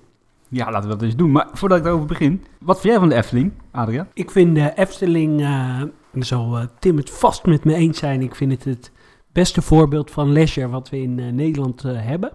Ja, 0.50 0.72
laten 0.72 0.90
we 0.90 0.96
dat 0.96 1.04
eens 1.04 1.16
doen. 1.16 1.32
Maar 1.32 1.48
voordat 1.52 1.78
ik 1.78 1.84
daarover 1.84 2.08
begin, 2.08 2.46
wat 2.60 2.80
vind 2.80 2.94
jij 2.94 3.02
van 3.02 3.10
de 3.10 3.16
Efteling, 3.16 3.54
Adriaan? 3.72 4.08
Ik 4.14 4.32
vind 4.32 4.56
de 4.56 4.72
Efteling, 4.76 5.42
uh, 5.42 5.82
zal 6.14 6.58
uh, 6.58 6.66
Tim 6.80 6.98
het 6.98 7.10
vast 7.10 7.46
met 7.46 7.64
me 7.64 7.74
eens 7.74 7.98
zijn, 7.98 8.22
ik 8.22 8.36
vind 8.36 8.52
het 8.52 8.64
het 8.64 8.92
beste 9.32 9.62
voorbeeld 9.62 10.12
van 10.12 10.32
leisure 10.32 10.68
wat 10.68 10.90
we 10.90 11.02
in 11.02 11.18
uh, 11.18 11.32
Nederland 11.32 11.82
hebben. 11.84 12.32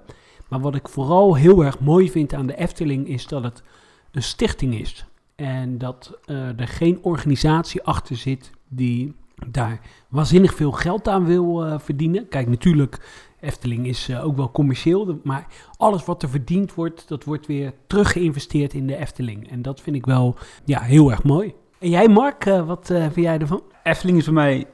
Maar 0.48 0.60
wat 0.60 0.74
ik 0.74 0.88
vooral 0.88 1.36
heel 1.36 1.64
erg 1.64 1.80
mooi 1.80 2.10
vind 2.10 2.34
aan 2.34 2.46
de 2.46 2.56
Efteling 2.56 3.08
is 3.08 3.26
dat 3.26 3.42
het 3.42 3.62
een 4.10 4.22
stichting 4.22 4.80
is. 4.80 5.06
En 5.36 5.78
dat 5.78 6.18
er 6.26 6.68
geen 6.68 6.98
organisatie 7.02 7.82
achter 7.82 8.16
zit 8.16 8.50
die 8.68 9.14
daar 9.46 9.80
waanzinnig 10.08 10.54
veel 10.54 10.72
geld 10.72 11.08
aan 11.08 11.24
wil 11.24 11.78
verdienen. 11.78 12.28
Kijk, 12.28 12.48
natuurlijk 12.48 13.00
Efteling 13.42 13.86
is 13.86 14.08
uh, 14.08 14.24
ook 14.24 14.36
wel 14.36 14.50
commercieel, 14.50 15.20
maar 15.22 15.46
alles 15.76 16.04
wat 16.04 16.22
er 16.22 16.28
verdiend 16.28 16.74
wordt, 16.74 17.08
dat 17.08 17.24
wordt 17.24 17.46
weer 17.46 17.72
teruggeïnvesteerd 17.86 18.74
in 18.74 18.86
de 18.86 18.96
Efteling. 18.96 19.50
En 19.50 19.62
dat 19.62 19.80
vind 19.80 19.96
ik 19.96 20.06
wel 20.06 20.36
ja, 20.64 20.80
heel 20.80 21.10
erg 21.10 21.22
mooi. 21.22 21.54
En 21.78 21.88
jij, 21.88 22.08
Mark, 22.08 22.46
uh, 22.46 22.66
wat 22.66 22.90
uh, 22.90 23.02
vind 23.02 23.26
jij 23.26 23.38
ervan? 23.38 23.62
Efteling 23.82 24.18
is 24.18 24.24
voor 24.24 24.34
mij 24.34 24.66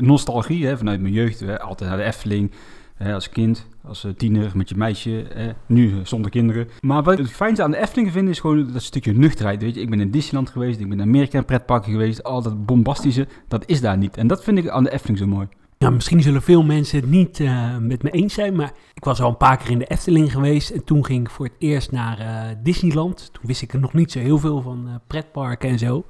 nostalgie, 0.00 0.66
hè, 0.66 0.76
vanuit 0.76 1.00
mijn 1.00 1.12
jeugd. 1.12 1.40
Hè, 1.40 1.60
altijd 1.60 1.90
naar 1.90 1.98
de 1.98 2.04
Efteling, 2.04 2.50
hè, 2.94 3.14
als 3.14 3.28
kind, 3.28 3.66
als 3.82 4.06
tiener, 4.16 4.52
met 4.54 4.68
je 4.68 4.76
meisje. 4.76 5.26
nu 5.66 5.92
zonder 6.02 6.30
kinderen. 6.30 6.68
Maar 6.80 7.02
wat 7.02 7.12
ik 7.12 7.18
het 7.18 7.30
fijnste 7.30 7.62
aan 7.62 7.70
de 7.70 7.78
Efteling 7.80 8.12
vind, 8.12 8.28
is 8.28 8.40
gewoon 8.40 8.72
dat 8.72 8.82
stukje 8.82 9.12
nuchterheid. 9.12 9.62
Weet 9.62 9.74
je? 9.74 9.80
Ik 9.80 9.90
ben 9.90 10.00
in 10.00 10.10
Disneyland 10.10 10.50
geweest, 10.50 10.80
ik 10.80 10.88
ben 10.88 10.98
in 10.98 11.06
Amerika 11.06 11.38
in 11.38 11.44
pretparken 11.44 11.92
geweest. 11.92 12.22
Al 12.22 12.42
dat 12.42 12.66
bombastische, 12.66 13.26
dat 13.48 13.66
is 13.66 13.80
daar 13.80 13.98
niet. 13.98 14.16
En 14.16 14.26
dat 14.26 14.44
vind 14.44 14.58
ik 14.58 14.68
aan 14.68 14.84
de 14.84 14.92
Efteling 14.92 15.18
zo 15.18 15.26
mooi. 15.26 15.48
Nou, 15.84 15.96
misschien 15.96 16.22
zullen 16.22 16.42
veel 16.42 16.62
mensen 16.62 17.00
het 17.00 17.10
niet 17.10 17.38
uh, 17.38 17.76
met 17.78 18.02
me 18.02 18.10
eens 18.10 18.34
zijn, 18.34 18.56
maar 18.56 18.72
ik 18.94 19.04
was 19.04 19.20
al 19.20 19.28
een 19.28 19.36
paar 19.36 19.56
keer 19.56 19.70
in 19.70 19.78
de 19.78 19.84
Efteling 19.84 20.32
geweest 20.32 20.70
en 20.70 20.84
toen 20.84 21.04
ging 21.04 21.20
ik 21.20 21.30
voor 21.30 21.46
het 21.46 21.54
eerst 21.58 21.92
naar 21.92 22.20
uh, 22.20 22.56
Disneyland. 22.62 23.30
Toen 23.32 23.42
wist 23.46 23.62
ik 23.62 23.72
er 23.72 23.80
nog 23.80 23.92
niet 23.92 24.12
zo 24.12 24.18
heel 24.18 24.38
veel 24.38 24.62
van 24.62 24.84
uh, 24.88 24.94
pretparken 25.06 25.68
en 25.68 25.78
zo. 25.78 26.04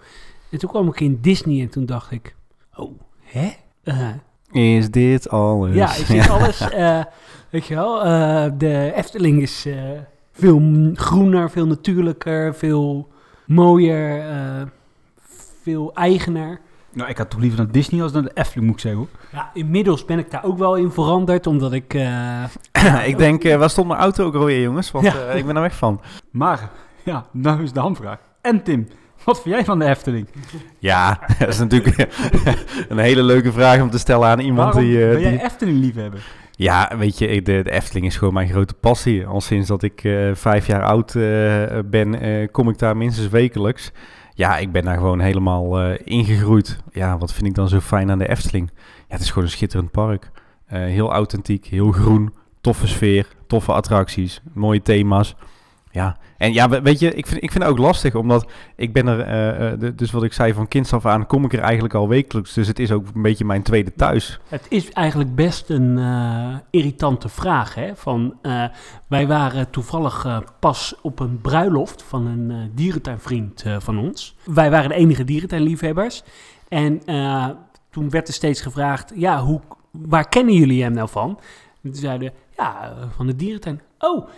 En 0.50 0.58
toen 0.58 0.70
kwam 0.70 0.88
ik 0.88 1.00
in 1.00 1.18
Disney 1.20 1.60
en 1.60 1.68
toen 1.68 1.86
dacht 1.86 2.10
ik, 2.10 2.34
oh, 2.74 3.00
hè? 3.22 3.50
is 4.52 4.90
dit 4.90 5.28
alles? 5.28 5.74
Ja, 5.74 5.94
is 5.94 6.06
dit 6.06 6.30
alles? 6.36 6.58
weet 7.50 7.66
je 7.66 7.74
wel, 7.74 7.98
de 8.58 8.92
Efteling 8.94 9.42
is 9.42 9.66
veel 10.32 10.90
groener, 10.94 11.50
veel 11.50 11.66
natuurlijker, 11.66 12.54
veel 12.54 13.08
mooier, 13.46 14.24
veel 15.62 15.94
eigener. 15.94 16.60
Nou, 16.94 17.10
ik 17.10 17.18
had 17.18 17.30
toch 17.30 17.40
liever 17.40 17.58
naar 17.58 17.72
Disney 17.72 18.02
als 18.02 18.12
naar 18.12 18.22
de 18.22 18.30
Efteling, 18.34 18.66
moet 18.66 18.74
ik 18.74 18.80
zeggen. 18.80 19.00
Hoor. 19.00 19.08
Ja, 19.32 19.50
inmiddels 19.54 20.04
ben 20.04 20.18
ik 20.18 20.30
daar 20.30 20.44
ook 20.44 20.58
wel 20.58 20.76
in 20.76 20.90
veranderd, 20.90 21.46
omdat 21.46 21.72
ik... 21.72 21.94
Uh... 21.94 22.44
ik 23.06 23.18
denk, 23.18 23.44
uh, 23.44 23.56
waar 23.56 23.70
stond 23.70 23.88
mijn 23.88 24.00
auto 24.00 24.24
ook 24.24 24.34
alweer, 24.34 24.60
jongens? 24.60 24.90
Want 24.90 25.04
ja. 25.04 25.14
uh, 25.28 25.36
ik 25.36 25.46
ben 25.46 25.56
er 25.56 25.62
weg 25.62 25.76
van. 25.76 26.00
Maar, 26.30 26.70
ja, 27.04 27.26
nou 27.30 27.62
is 27.62 27.72
de 27.72 27.80
handvraag. 27.80 28.18
En 28.40 28.62
Tim, 28.62 28.88
wat 29.24 29.42
vind 29.42 29.54
jij 29.54 29.64
van 29.64 29.78
de 29.78 29.84
Efteling? 29.84 30.28
Ja, 30.78 31.20
dat 31.38 31.48
is 31.48 31.58
natuurlijk 31.58 31.96
een 32.88 32.98
hele 32.98 33.22
leuke 33.22 33.52
vraag 33.52 33.80
om 33.80 33.90
te 33.90 33.98
stellen 33.98 34.28
aan 34.28 34.40
iemand 34.40 34.74
Waarom 34.74 34.90
die... 34.90 34.98
ben 34.98 35.20
jij 35.20 35.30
die... 35.30 35.42
Efteling 35.42 35.78
liefhebber? 35.78 36.26
Ja, 36.56 36.90
weet 36.98 37.18
je, 37.18 37.42
de, 37.42 37.62
de, 37.62 37.70
Efteling 37.70 38.06
is 38.06 38.16
gewoon 38.16 38.34
mijn 38.34 38.48
grote 38.48 38.74
passie. 38.74 39.26
Al 39.26 39.40
sinds 39.40 39.68
dat 39.68 39.82
ik 39.82 40.08
vijf 40.32 40.66
jaar 40.66 40.82
oud 40.82 41.12
ben, 41.90 42.18
kom 42.50 42.68
ik 42.68 42.78
daar 42.78 42.96
minstens 42.96 43.28
wekelijks 43.28 43.92
ja, 44.34 44.58
ik 44.58 44.72
ben 44.72 44.84
daar 44.84 44.96
gewoon 44.96 45.20
helemaal 45.20 45.82
uh, 45.82 45.98
ingegroeid. 46.04 46.78
Ja, 46.92 47.18
wat 47.18 47.32
vind 47.32 47.46
ik 47.46 47.54
dan 47.54 47.68
zo 47.68 47.80
fijn 47.80 48.10
aan 48.10 48.18
de 48.18 48.28
Efteling? 48.28 48.70
Ja, 48.76 49.14
het 49.14 49.20
is 49.20 49.28
gewoon 49.28 49.44
een 49.44 49.50
schitterend 49.50 49.90
park. 49.90 50.30
Uh, 50.72 50.78
heel 50.78 51.12
authentiek, 51.12 51.66
heel 51.66 51.92
groen, 51.92 52.34
toffe 52.60 52.86
sfeer, 52.86 53.28
toffe 53.46 53.72
attracties, 53.72 54.40
mooie 54.52 54.82
thema's. 54.82 55.36
Ja, 55.94 56.16
en 56.36 56.52
ja, 56.52 56.82
weet 56.82 56.98
je, 56.98 57.14
ik 57.14 57.26
vind, 57.26 57.42
ik 57.42 57.50
vind 57.50 57.64
het 57.64 57.72
ook 57.72 57.78
lastig, 57.78 58.14
omdat 58.14 58.50
ik 58.76 58.92
ben 58.92 59.06
er, 59.06 59.78
uh, 59.80 59.90
dus 59.96 60.10
wat 60.10 60.22
ik 60.22 60.32
zei, 60.32 60.52
van 60.52 60.68
kinds 60.68 60.92
af 60.92 61.06
aan 61.06 61.26
kom 61.26 61.44
ik 61.44 61.52
er 61.52 61.58
eigenlijk 61.58 61.94
al 61.94 62.08
wekelijks. 62.08 62.54
Dus 62.54 62.66
het 62.66 62.78
is 62.78 62.92
ook 62.92 63.06
een 63.14 63.22
beetje 63.22 63.44
mijn 63.44 63.62
tweede 63.62 63.92
thuis. 63.94 64.40
Het 64.48 64.66
is 64.68 64.92
eigenlijk 64.92 65.34
best 65.34 65.70
een 65.70 65.96
uh, 65.96 66.56
irritante 66.70 67.28
vraag, 67.28 67.74
hè. 67.74 67.96
Van, 67.96 68.34
wij 69.08 69.26
waren 69.26 69.70
toevallig 69.70 70.42
pas 70.58 70.94
op 71.02 71.20
een 71.20 71.40
bruiloft 71.40 72.02
van 72.02 72.26
een 72.26 72.70
dierentuinvriend 72.74 73.64
van 73.78 73.98
ons. 73.98 74.36
Wij 74.44 74.70
waren 74.70 74.88
de 74.88 74.94
enige 74.94 75.24
dierentuinliefhebbers. 75.24 76.22
En 76.68 77.00
toen 77.90 78.10
werd 78.10 78.28
er 78.28 78.34
steeds 78.34 78.60
gevraagd, 78.60 79.12
ja, 79.14 79.42
hoe, 79.42 79.60
waar 79.90 80.28
kennen 80.28 80.54
jullie 80.54 80.82
hem 80.82 80.92
nou 80.92 81.08
van? 81.08 81.38
En 81.82 81.90
toen 81.90 82.00
zeiden 82.00 82.32
ja, 82.56 82.94
van 83.16 83.26
de 83.26 83.36
dierentuin. 83.36 83.80
Oh, 83.98 84.28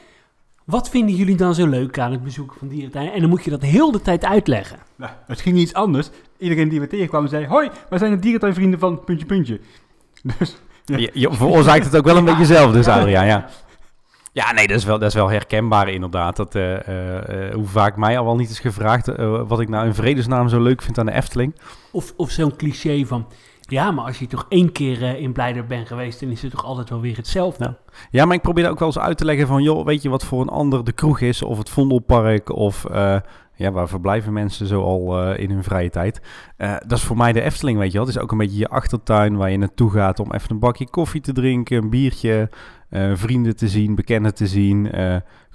wat 0.66 0.88
vinden 0.88 1.14
jullie 1.14 1.37
dan 1.37 1.55
zo 1.55 1.66
leuk 1.66 1.98
aan 1.98 2.12
het 2.12 2.22
bezoeken 2.22 2.59
van 2.59 2.68
dierentuinen? 2.68 3.12
En 3.12 3.20
dan 3.20 3.29
moet 3.29 3.44
je 3.44 3.50
dat 3.50 3.62
heel 3.62 3.90
de 3.92 4.02
tijd 4.02 4.24
uitleggen. 4.24 4.79
Nou, 4.96 5.12
het 5.26 5.40
ging 5.40 5.57
niet 5.57 5.74
anders. 5.74 6.11
Iedereen 6.38 6.68
die 6.68 6.81
we 6.81 6.87
tegenkwamen 6.87 7.29
zei... 7.29 7.46
Hoi, 7.46 7.70
wij 7.88 7.98
zijn 7.98 8.11
de 8.11 8.18
dierentuinvrienden 8.18 8.79
van 8.79 9.05
puntje 9.05 9.26
puntje. 9.26 9.61
Dus... 10.38 10.57
Ja. 10.85 10.96
Je, 10.96 11.11
je 11.14 11.33
veroorzaakt 11.33 11.85
het 11.85 11.96
ook 11.96 12.05
wel 12.05 12.16
een 12.16 12.24
beetje 12.31 12.44
zelf 12.44 12.72
dus, 12.72 12.87
Adriaan, 12.87 13.26
ja. 13.26 13.46
Ja, 14.33 14.52
nee, 14.52 14.66
dat 14.66 14.76
is 14.76 14.85
wel, 14.85 14.98
dat 14.98 15.09
is 15.09 15.14
wel 15.14 15.31
herkenbaar 15.31 15.88
inderdaad. 15.88 16.37
Dat, 16.37 16.55
uh, 16.55 16.72
uh, 16.72 17.55
hoe 17.55 17.66
vaak 17.66 17.96
mij 17.96 18.18
al 18.18 18.24
wel 18.24 18.37
niet 18.37 18.50
is 18.50 18.59
gevraagd... 18.59 19.07
wat 19.46 19.61
ik 19.61 19.68
nou 19.68 19.87
in 19.87 19.94
vredesnaam 19.94 20.48
zo 20.48 20.61
leuk 20.61 20.83
vind 20.83 20.98
aan 20.98 21.07
de 21.07 21.12
Efteling. 21.12 21.55
Of, 21.90 22.12
of 22.16 22.31
zo'n 22.31 22.57
cliché 22.57 23.05
van... 23.05 23.26
Ja, 23.68 23.90
maar 23.90 24.05
als 24.05 24.18
je 24.18 24.26
toch 24.26 24.46
één 24.48 24.72
keer 24.72 25.02
eh, 25.02 25.20
in 25.20 25.33
Blijder 25.33 25.66
bent 25.66 25.87
geweest, 25.87 26.20
dan 26.20 26.31
is 26.31 26.42
het 26.42 26.50
toch 26.50 26.64
altijd 26.64 26.90
wel 26.90 27.00
weer 27.00 27.16
hetzelfde. 27.16 27.76
Ja. 28.11 28.24
Maar 28.24 28.37
ik 28.37 28.42
probeer 28.42 28.70
ook 28.70 28.79
wel 28.79 28.88
eens 28.88 28.98
uit 28.98 29.18
te 29.18 29.24
leggen 29.24 29.46
van, 29.46 29.62
joh, 29.62 29.85
weet 29.85 30.02
je 30.02 30.09
wat 30.09 30.24
voor 30.24 30.40
een 30.40 30.48
ander 30.48 30.85
de 30.85 30.92
kroeg 30.92 31.20
is, 31.20 31.42
of 31.42 31.59
het 31.59 31.70
Vondelpark, 31.70 32.52
of 32.52 32.85
eh, 32.85 33.16
ja, 33.55 33.70
waar 33.70 33.88
verblijven 33.88 34.33
mensen 34.33 34.66
zo 34.66 34.83
al 34.83 35.22
eh, 35.22 35.42
in 35.42 35.50
hun 35.50 35.64
vrije 35.64 35.90
tijd. 35.90 36.20
Dat 36.57 36.98
is 36.98 37.02
voor 37.02 37.16
mij 37.16 37.33
de 37.33 37.40
Efteling, 37.40 37.79
weet 37.79 37.92
je 37.92 37.98
wel. 37.98 38.07
Het 38.07 38.16
is 38.16 38.22
ook 38.22 38.33
een 38.33 38.38
beetje 38.38 38.59
je 38.59 38.68
achtertuin 38.68 39.37
waar 39.37 39.50
je 39.50 39.59
naartoe 39.59 39.90
gaat 39.90 40.20
om 40.20 40.33
even 40.33 40.50
een 40.50 40.59
bakje 40.59 40.90
koffie 40.90 41.20
te 41.20 41.33
drinken, 41.33 41.76
een 41.76 41.90
biertje, 41.90 42.50
vrienden 43.14 43.57
te 43.57 43.68
zien, 43.68 43.94
bekenden 43.94 44.35
te 44.35 44.46
zien. 44.46 44.90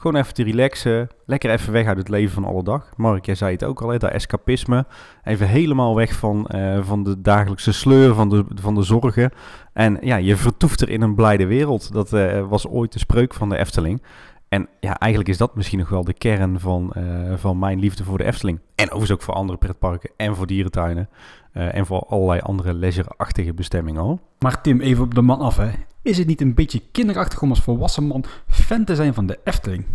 Gewoon 0.01 0.21
even 0.21 0.33
te 0.33 0.43
relaxen, 0.43 1.09
lekker 1.25 1.51
even 1.51 1.73
weg 1.73 1.85
uit 1.85 1.97
het 1.97 2.09
leven 2.09 2.33
van 2.33 2.45
alle 2.45 2.63
dag. 2.63 2.89
Mark, 2.95 3.25
jij 3.25 3.35
zei 3.35 3.51
het 3.51 3.63
ook 3.63 3.81
al, 3.81 3.89
hè, 3.89 3.97
dat 3.97 4.11
escapisme. 4.11 4.85
Even 5.23 5.47
helemaal 5.47 5.95
weg 5.95 6.13
van, 6.13 6.47
eh, 6.47 6.83
van 6.83 7.03
de 7.03 7.21
dagelijkse 7.21 7.73
sleur, 7.73 8.13
van 8.13 8.29
de, 8.29 8.45
van 8.55 8.75
de 8.75 8.83
zorgen. 8.83 9.31
En 9.73 9.97
ja, 10.01 10.15
je 10.15 10.35
vertoeft 10.35 10.81
er 10.81 10.89
in 10.89 11.01
een 11.01 11.15
blijde 11.15 11.45
wereld. 11.45 11.93
Dat 11.93 12.13
eh, 12.13 12.47
was 12.47 12.67
ooit 12.67 12.93
de 12.93 12.99
spreuk 12.99 13.33
van 13.33 13.49
de 13.49 13.57
Efteling. 13.57 14.01
En 14.49 14.67
ja, 14.79 14.97
eigenlijk 14.97 15.31
is 15.31 15.37
dat 15.37 15.55
misschien 15.55 15.79
nog 15.79 15.89
wel 15.89 16.03
de 16.03 16.13
kern 16.13 16.59
van, 16.59 16.93
eh, 16.93 17.03
van 17.35 17.59
mijn 17.59 17.79
liefde 17.79 18.03
voor 18.03 18.17
de 18.17 18.23
Efteling. 18.23 18.59
En 18.75 18.85
overigens 18.85 19.11
ook 19.11 19.21
voor 19.21 19.33
andere 19.33 19.57
pretparken 19.57 20.11
en 20.17 20.35
voor 20.35 20.47
dierentuinen. 20.47 21.09
en 21.51 21.85
voor 21.85 21.99
allerlei 21.99 22.39
andere 22.39 22.73
leisureachtige 22.73 23.53
bestemmingen 23.53 24.01
hoor. 24.01 24.17
Maar 24.39 24.61
Tim, 24.61 24.81
even 24.81 25.03
op 25.03 25.15
de 25.15 25.21
man 25.21 25.39
af, 25.39 25.57
hè. 25.57 25.69
Is 26.03 26.17
het 26.17 26.27
niet 26.27 26.41
een 26.41 26.53
beetje 26.53 26.81
kinderachtig 26.91 27.41
om 27.41 27.49
als 27.49 27.59
volwassen 27.59 28.03
man 28.03 28.25
fan 28.47 28.83
te 28.83 28.95
zijn 28.95 29.13
van 29.13 29.25
de 29.25 29.39
Efteling? 29.43 29.85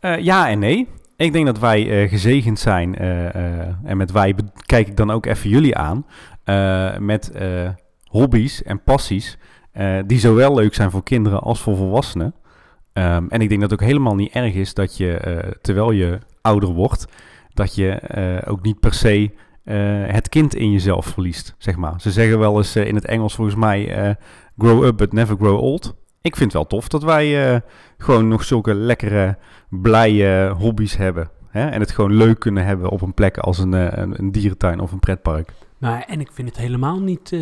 Eh, 0.00 0.18
ja 0.18 0.48
en 0.48 0.58
nee. 0.58 0.88
Ik 1.16 1.32
denk 1.32 1.46
dat 1.46 1.58
wij 1.58 2.02
eh, 2.02 2.08
gezegend 2.08 2.58
zijn. 2.58 2.96
eh, 2.96 3.60
en 3.84 3.96
met 3.96 4.10
wij 4.12 4.34
kijk 4.66 4.88
ik 4.88 4.96
dan 4.96 5.10
ook 5.10 5.26
even 5.26 5.50
jullie 5.50 5.76
aan. 5.76 6.06
met 6.98 7.32
hobby's 8.04 8.62
en 8.62 8.82
passies. 8.82 9.38
die 10.06 10.18
zowel 10.18 10.54
leuk 10.54 10.74
zijn 10.74 10.90
voor 10.90 11.02
kinderen 11.02 11.40
als 11.40 11.60
voor 11.60 11.76
volwassenen. 11.76 12.34
Ehm, 12.92 13.26
en 13.28 13.40
ik 13.40 13.48
denk 13.48 13.60
dat 13.60 13.70
het 13.70 13.80
ook 13.80 13.86
helemaal 13.86 14.14
niet 14.14 14.32
erg 14.32 14.54
is 14.54 14.74
dat 14.74 14.96
je, 14.96 15.42
terwijl 15.60 15.90
je 15.90 16.18
ouder 16.40 16.68
wordt, 16.68 17.06
dat 17.54 17.74
je 17.74 18.00
ook 18.46 18.62
niet 18.62 18.80
per 18.80 18.94
se 18.94 19.30
het 20.06 20.28
kind 20.28 20.54
in 20.54 20.72
jezelf 20.72 21.06
verliest, 21.06 21.54
zeg 21.58 21.76
maar. 21.76 22.00
Ze 22.00 22.10
zeggen 22.10 22.38
wel 22.38 22.56
eens 22.56 22.76
in 22.76 22.94
het 22.94 23.04
Engels 23.04 23.34
volgens 23.34 23.56
mij, 23.56 24.16
grow 24.60 24.84
up 24.84 24.96
but 24.96 25.12
never 25.12 25.36
grow 25.36 25.58
old. 25.58 25.94
Ik 26.22 26.36
vind 26.36 26.52
het 26.52 26.52
wel 26.52 26.66
tof 26.66 26.88
dat 26.88 27.02
wij 27.02 27.52
eh, 27.52 27.60
gewoon 27.98 28.28
nog 28.28 28.44
zulke 28.44 28.74
lekkere, 28.74 29.38
blije 29.68 30.54
hobby's 30.58 30.96
hebben. 30.96 31.30
Hè? 31.48 31.68
En 31.68 31.80
het 31.80 31.90
gewoon 31.90 32.12
leuk 32.12 32.38
kunnen 32.38 32.64
hebben 32.64 32.90
op 32.90 33.02
een 33.02 33.14
plek 33.14 33.38
als 33.38 33.58
een, 33.58 33.74
eh, 33.74 33.98
een, 34.02 34.18
een 34.18 34.32
dierentuin 34.32 34.80
of 34.80 34.92
een 34.92 34.98
pretpark. 34.98 35.52
Nou, 35.78 36.02
en 36.06 36.20
ik 36.20 36.32
vind 36.32 36.48
het 36.48 36.58
helemaal 36.58 37.00
niet 37.00 37.32
eh, 37.32 37.40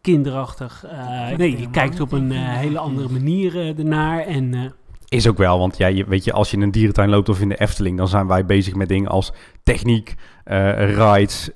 kinderachtig. 0.00 0.84
Nee, 1.36 1.58
je 1.58 1.70
kijkt 1.70 2.00
op 2.00 2.12
een 2.12 2.30
hele 2.30 2.78
andere 2.78 3.08
manier 3.08 3.78
ernaar. 3.78 4.20
En 4.20 4.74
Is 5.08 5.28
ook 5.28 5.38
wel, 5.38 5.58
want 5.58 5.76
ja, 5.76 5.86
je, 5.86 6.04
weet 6.04 6.24
je, 6.24 6.32
als 6.32 6.50
je 6.50 6.56
in 6.56 6.62
een 6.62 6.70
dierentuin 6.70 7.08
loopt 7.08 7.28
of 7.28 7.40
in 7.40 7.48
de 7.48 7.60
Efteling, 7.60 7.96
dan 7.96 8.08
zijn 8.08 8.26
wij 8.26 8.44
bezig 8.44 8.74
met 8.74 8.88
dingen 8.88 9.10
als 9.10 9.32
techniek, 9.62 10.14
rides, 10.76 11.54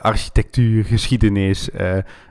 architectuur, 0.00 0.84
geschiedenis, 0.84 1.68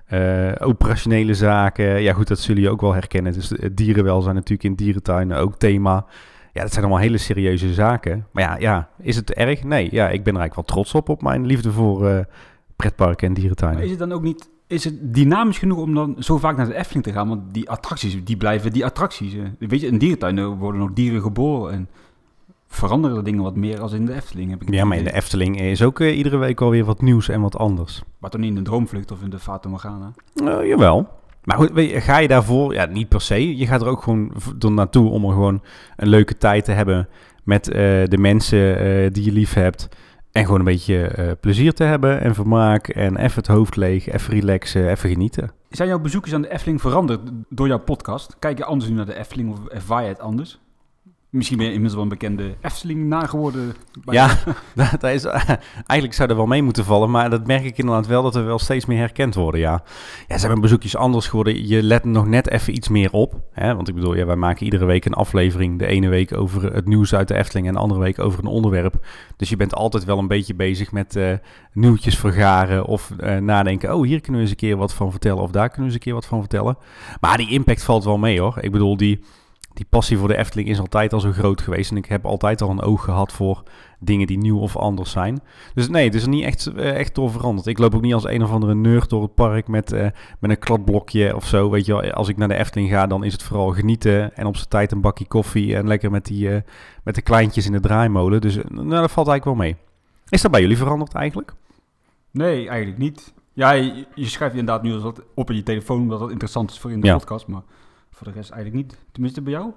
eh, 0.10 0.50
eh, 0.50 0.68
operationele 0.68 1.34
zaken. 1.34 2.02
Ja, 2.02 2.14
goed, 2.14 2.28
dat 2.28 2.40
zullen 2.40 2.56
jullie 2.56 2.72
ook 2.72 2.82
wel 2.82 2.94
herkennen. 2.94 3.34
Dus 3.34 3.50
het 3.50 3.78
dierenwelzijn 3.78 4.36
natuurlijk 4.36 4.64
in 4.64 4.76
dierentuinen 4.76 5.38
ook 5.38 5.58
thema. 5.58 6.06
Ja, 6.54 6.62
dat 6.62 6.72
zijn 6.72 6.86
allemaal 6.86 7.04
hele 7.04 7.18
serieuze 7.18 7.74
zaken. 7.74 8.28
Maar 8.32 8.44
ja, 8.44 8.58
ja 8.58 8.90
is 9.02 9.16
het 9.16 9.34
erg? 9.34 9.64
Nee, 9.64 9.88
ja, 9.92 10.10
ik 10.10 10.24
ben 10.24 10.34
er 10.34 10.40
eigenlijk 10.40 10.56
wel 10.56 10.64
trots 10.64 10.94
op, 10.94 11.10
op 11.10 11.22
mijn 11.22 11.46
liefde 11.46 11.72
voor 11.72 12.08
eh, 12.08 12.20
pretparken 12.76 13.28
en 13.28 13.34
dierentuinen. 13.34 13.84
is 13.84 13.90
het 13.90 14.00
dan 14.00 14.12
ook 14.12 14.22
niet... 14.22 14.50
Is 14.68 14.84
het 14.84 15.14
dynamisch 15.14 15.58
genoeg 15.58 15.78
om 15.78 15.94
dan 15.94 16.16
zo 16.20 16.38
vaak 16.38 16.58
naar 16.58 16.68
de 16.68 16.76
Efteling 16.76 17.04
te 17.04 17.12
gaan? 17.12 17.28
Want 17.28 17.54
die 17.54 17.70
attracties, 17.70 18.24
die 18.24 18.38
blijven 18.38 18.72
die 18.74 18.86
attracties. 18.86 19.36
Weet 19.60 19.82
je, 19.82 19.88
in 19.88 19.98
dierentuinen 19.98 20.58
worden 20.58 20.82
nog 20.82 20.94
dieren 20.94 21.22
geboren 21.22 21.74
en 21.74 21.90
veranderen 22.70 23.18
de 23.18 23.24
dingen 23.24 23.44
wat 23.44 23.56
meer 23.56 23.82
als 23.82 23.94
in 23.94 24.06
de 24.06 24.14
Efteling. 24.14 24.50
Heb 24.50 24.62
ik 24.62 24.74
Ja, 24.74 24.86
maar 24.86 24.98
in 24.98 25.04
de. 25.04 25.14
Efteling 25.14 25.62
is 25.62 25.82
ook 25.82 26.00
eh, 26.00 26.18
iedere 26.18 26.38
week 26.38 26.62
alweer 26.62 26.86
wat 26.86 27.02
nieuws 27.02 27.30
en 27.30 27.42
wat 27.42 27.58
anders. 27.58 28.02
Maar 28.20 28.30
toch 28.30 28.42
niet 28.42 28.50
in 28.50 28.56
de 28.56 28.62
Droomvlucht 28.62 29.12
of 29.12 29.22
in 29.22 29.30
de 29.30 29.40
Fata 29.40 29.70
Morgana? 29.70 30.14
Nou, 30.34 30.68
jawel. 30.68 31.08
Maar 31.44 31.58
goed, 31.58 31.72
je, 31.76 32.02
ga 32.02 32.18
je 32.18 32.28
daarvoor? 32.28 32.74
Ja, 32.74 32.86
niet 32.86 33.10
per 33.10 33.22
se. 33.22 33.58
Je 33.58 33.68
gaat 33.68 33.82
er 33.82 33.88
ook 33.88 34.04
gewoon 34.04 34.32
er 34.60 34.72
naartoe 34.72 35.10
om 35.10 35.26
er 35.26 35.32
gewoon 35.32 35.62
een 35.96 36.08
leuke 36.08 36.38
tijd 36.38 36.66
te 36.66 36.72
hebben 36.72 37.08
met 37.44 37.68
eh, 37.68 37.76
de 38.04 38.18
mensen 38.18 38.80
eh, 38.80 39.12
die 39.12 39.24
je 39.24 39.32
lief 39.32 39.54
hebt. 39.54 39.90
En 40.32 40.44
gewoon 40.44 40.60
een 40.60 40.66
beetje 40.66 41.38
plezier 41.42 41.74
te 41.74 41.84
hebben 41.84 42.22
en 42.22 42.36
vermaak. 42.36 42.88
En 42.88 43.18
even 43.18 43.36
het 43.36 43.48
hoofd 43.48 43.76
leeg, 43.76 44.10
even 44.10 44.34
relaxen, 44.34 44.90
even 44.90 45.10
genieten. 45.10 45.52
Zijn 45.70 45.88
jouw 45.90 46.00
bezoekjes 46.00 46.34
aan 46.34 46.42
de 46.42 46.52
Efteling 46.52 46.82
veranderd 46.82 47.32
door 47.50 47.68
jouw 47.68 47.80
podcast? 47.80 48.36
Kijk 48.40 48.58
je 48.58 48.66
anders 48.66 48.90
nu 48.90 48.96
naar 48.96 49.06
de 49.06 49.18
Efteling 49.18 49.52
of 49.52 49.66
ervaar 49.66 50.04
je 50.04 50.10
het 50.10 50.20
anders? 50.20 50.60
Misschien 51.30 51.58
ben 51.58 51.66
inmiddels 51.66 51.94
wel 51.94 52.04
een 52.04 52.10
bekende 52.10 52.56
Efteling 52.62 53.06
nageworden. 53.06 53.76
Ja, 54.06 54.38
dat, 55.00 55.04
is, 55.04 55.26
eigenlijk 55.26 56.14
zou 56.14 56.30
er 56.30 56.36
wel 56.36 56.46
mee 56.46 56.64
moeten 56.64 56.86
vallen. 56.86 57.12
Maar 57.12 57.30
dat 57.30 57.48
merk 57.48 57.64
ik 57.64 57.78
inderdaad 57.78 58.08
wel 58.08 58.24
dat 58.24 58.34
we 58.34 58.42
wel 58.42 58.60
steeds 58.60 58.86
meer 58.86 58.98
herkend 58.98 59.36
worden, 59.36 59.60
ja. 59.60 59.84
Ja, 60.28 60.38
zijn 60.38 60.62
bezoekjes 60.62 60.96
anders 60.96 61.28
geworden. 61.28 61.68
Je 61.68 61.84
let 61.84 62.04
nog 62.04 62.28
net 62.28 62.50
even 62.50 62.74
iets 62.74 62.88
meer 62.88 63.12
op. 63.12 63.42
Hè? 63.52 63.76
Want 63.76 63.88
ik 63.88 63.96
bedoel, 63.96 64.16
ja, 64.16 64.26
wij 64.26 64.36
maken 64.36 64.64
iedere 64.66 64.86
week 64.86 65.06
een 65.06 65.14
aflevering. 65.14 65.80
De 65.80 65.86
ene 65.86 66.08
week 66.08 66.38
over 66.38 66.74
het 66.74 66.86
nieuws 66.86 67.16
uit 67.16 67.28
de 67.28 67.36
Efteling 67.36 67.68
en 67.68 67.74
de 67.74 67.80
andere 67.80 68.00
week 68.00 68.20
over 68.20 68.40
een 68.40 68.50
onderwerp. 68.50 69.06
Dus 69.38 69.50
je 69.50 69.56
bent 69.56 69.76
altijd 69.76 70.06
wel 70.06 70.18
een 70.18 70.28
beetje 70.28 70.56
bezig 70.56 70.92
met 70.92 71.16
eh, 71.16 71.34
nieuwtjes 71.74 72.18
vergaren 72.18 72.86
of 72.86 73.12
eh, 73.18 73.38
nadenken. 73.38 73.96
Oh, 73.96 74.06
hier 74.06 74.22
kunnen 74.22 74.36
we 74.36 74.42
eens 74.42 74.50
een 74.50 74.68
keer 74.68 74.78
wat 74.78 74.94
van 74.94 75.12
vertellen 75.12 75.44
of 75.44 75.52
daar 75.52 75.70
kunnen 75.70 75.80
we 75.80 75.86
eens 75.86 75.94
een 75.94 76.00
keer 76.00 76.14
wat 76.14 76.26
van 76.26 76.40
vertellen. 76.40 76.78
Maar 77.22 77.38
die 77.38 77.50
impact 77.50 77.84
valt 77.84 78.04
wel 78.04 78.18
mee 78.18 78.40
hoor. 78.40 78.58
Ik 78.62 78.72
bedoel, 78.72 78.98
die, 78.98 79.24
die 79.74 79.86
passie 79.90 80.18
voor 80.18 80.28
de 80.28 80.38
Efteling 80.38 80.70
is 80.70 80.80
altijd 80.80 81.14
al 81.14 81.20
zo 81.20 81.32
groot 81.32 81.62
geweest. 81.62 81.92
En 81.92 81.98
ik 81.98 82.06
heb 82.06 82.26
altijd 82.26 82.62
al 82.62 82.70
een 82.70 82.82
oog 82.82 83.04
gehad 83.04 83.32
voor 83.34 83.64
dingen 84.00 84.28
die 84.28 84.38
nieuw 84.38 84.60
of 84.60 84.78
anders 84.78 85.12
zijn. 85.12 85.42
Dus 85.74 85.90
nee, 85.90 86.06
het 86.06 86.16
is 86.16 86.24
er 86.24 86.30
niet 86.30 86.44
echt, 86.44 86.66
eh, 86.68 86.96
echt 86.96 87.16
door 87.16 87.32
veranderd. 87.32 87.68
Ik 87.68 87.78
loop 87.78 87.96
ook 87.96 88.02
niet 88.02 88.14
als 88.14 88.24
een 88.26 88.44
of 88.44 88.52
andere 88.52 88.76
nerd 88.76 89.10
door 89.10 89.22
het 89.22 89.36
park 89.36 89.68
met, 89.68 89.92
eh, 89.92 90.08
met 90.40 90.52
een 90.52 90.60
kladblokje 90.60 91.36
of 91.36 91.46
zo. 91.48 91.70
Weet 91.70 91.86
je 91.86 91.92
wel, 91.94 92.12
als 92.12 92.28
ik 92.28 92.38
naar 92.38 92.48
de 92.48 92.56
Efteling 92.58 92.90
ga, 92.90 93.08
dan 93.08 93.24
is 93.24 93.34
het 93.34 93.44
vooral 93.44 93.70
genieten 93.72 94.36
en 94.36 94.46
op 94.46 94.56
zijn 94.56 94.70
tijd 94.70 94.92
een 94.92 95.02
bakje 95.02 95.26
koffie 95.28 95.76
en 95.76 95.88
lekker 95.88 96.12
met, 96.12 96.26
die, 96.26 96.50
eh, 96.56 96.62
met 97.04 97.16
de 97.16 97.22
kleintjes 97.22 97.66
in 97.66 97.72
de 97.72 97.80
draaimolen. 97.80 98.42
Dus 98.42 98.56
nou, 98.56 98.90
dat 98.90 99.12
valt 99.12 99.28
eigenlijk 99.28 99.46
wel 99.46 99.56
mee. 99.56 99.76
Is 100.30 100.42
dat 100.42 100.52
bij 100.52 100.62
jullie 100.62 100.78
veranderd 100.78 101.14
eigenlijk? 101.14 101.54
Nee, 102.32 102.68
eigenlijk 102.70 102.98
niet. 102.98 103.34
Ja, 103.54 103.72
je, 103.72 104.06
je 104.16 104.26
schrijft 104.26 104.56
inderdaad 104.56 104.84
nu 104.84 104.94
wat 104.98 105.22
op 105.36 105.50
in 105.50 105.56
je 105.56 105.64
telefoon 105.64 106.00
omdat 106.02 106.20
dat 106.20 106.30
interessant 106.30 106.72
is 106.72 106.80
voor 106.80 106.92
in 106.92 107.00
de 107.02 107.08
Ja. 107.08 107.18
podcast. 107.18 107.48
Maar 107.48 107.62
voor 108.20 108.28
de 108.28 108.34
rest 108.34 108.52
eigenlijk 108.52 108.86
niet. 108.86 108.98
Tenminste 109.12 109.42
bij 109.42 109.52
jou? 109.52 109.72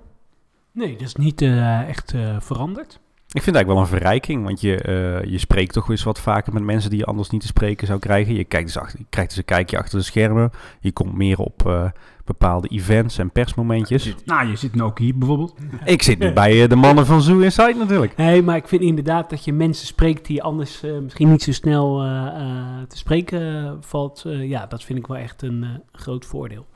nee, 0.72 0.92
dat 0.92 1.06
is 1.06 1.14
niet 1.14 1.42
eh, 1.42 1.88
echt 1.88 2.14
eh, 2.14 2.36
veranderd. 2.40 3.00
Ik 3.32 3.42
vind 3.42 3.56
het 3.56 3.64
eigenlijk 3.64 3.90
wel 3.90 3.98
een 3.98 4.02
verrijking, 4.02 4.44
want 4.44 4.60
je, 4.60 4.82
eh, 4.82 5.30
je 5.30 5.38
spreekt 5.38 5.72
toch 5.72 5.90
eens 5.90 6.02
wat 6.02 6.20
vaker 6.20 6.52
met 6.52 6.62
mensen 6.62 6.90
die 6.90 6.98
je 6.98 7.04
anders 7.04 7.30
niet 7.30 7.40
te 7.40 7.46
spreken 7.46 7.86
zou 7.86 7.98
krijgen. 7.98 8.34
Je, 8.34 8.44
kijkt 8.44 8.66
dus 8.66 8.78
achter, 8.78 8.98
je 8.98 9.06
krijgt 9.10 9.30
dus 9.30 9.38
een 9.38 9.44
kijkje 9.44 9.78
achter 9.78 9.98
de 9.98 10.04
schermen. 10.04 10.50
Je 10.80 10.92
komt 10.92 11.14
meer 11.14 11.38
op 11.38 11.66
eh, 11.66 11.84
bepaalde 12.24 12.68
events 12.68 13.18
en 13.18 13.30
persmomentjes. 13.30 14.04
Je 14.04 14.10
zit, 14.10 14.26
nou, 14.26 14.48
je 14.48 14.56
zit 14.56 14.74
nu 14.74 14.82
ook 14.82 14.98
hier 14.98 15.18
bijvoorbeeld. 15.18 15.54
Ik 15.84 16.02
zit 16.02 16.18
nu 16.18 16.32
bij 16.32 16.66
de 16.66 16.76
mannen 16.76 17.06
van 17.06 17.22
Zoo 17.22 17.38
Inside 17.38 17.74
natuurlijk. 17.78 18.16
Nee, 18.16 18.42
maar 18.42 18.56
ik 18.56 18.68
vind 18.68 18.82
inderdaad 18.82 19.30
dat 19.30 19.44
je 19.44 19.52
mensen 19.52 19.86
spreekt 19.86 20.26
die 20.26 20.42
anders 20.42 20.82
eh, 20.82 20.98
misschien 20.98 21.30
niet 21.30 21.42
zo 21.42 21.52
snel 21.52 22.02
eh, 22.02 22.26
eh, 22.26 22.86
te 22.88 22.96
spreken 22.98 23.76
valt. 23.80 24.24
Eh, 24.26 24.48
ja, 24.48 24.66
dat 24.66 24.84
vind 24.84 24.98
ik 24.98 25.06
wel 25.06 25.16
echt 25.16 25.42
een 25.42 25.62
eh, 25.62 25.70
groot 25.92 26.24
voordeel. 26.24 26.66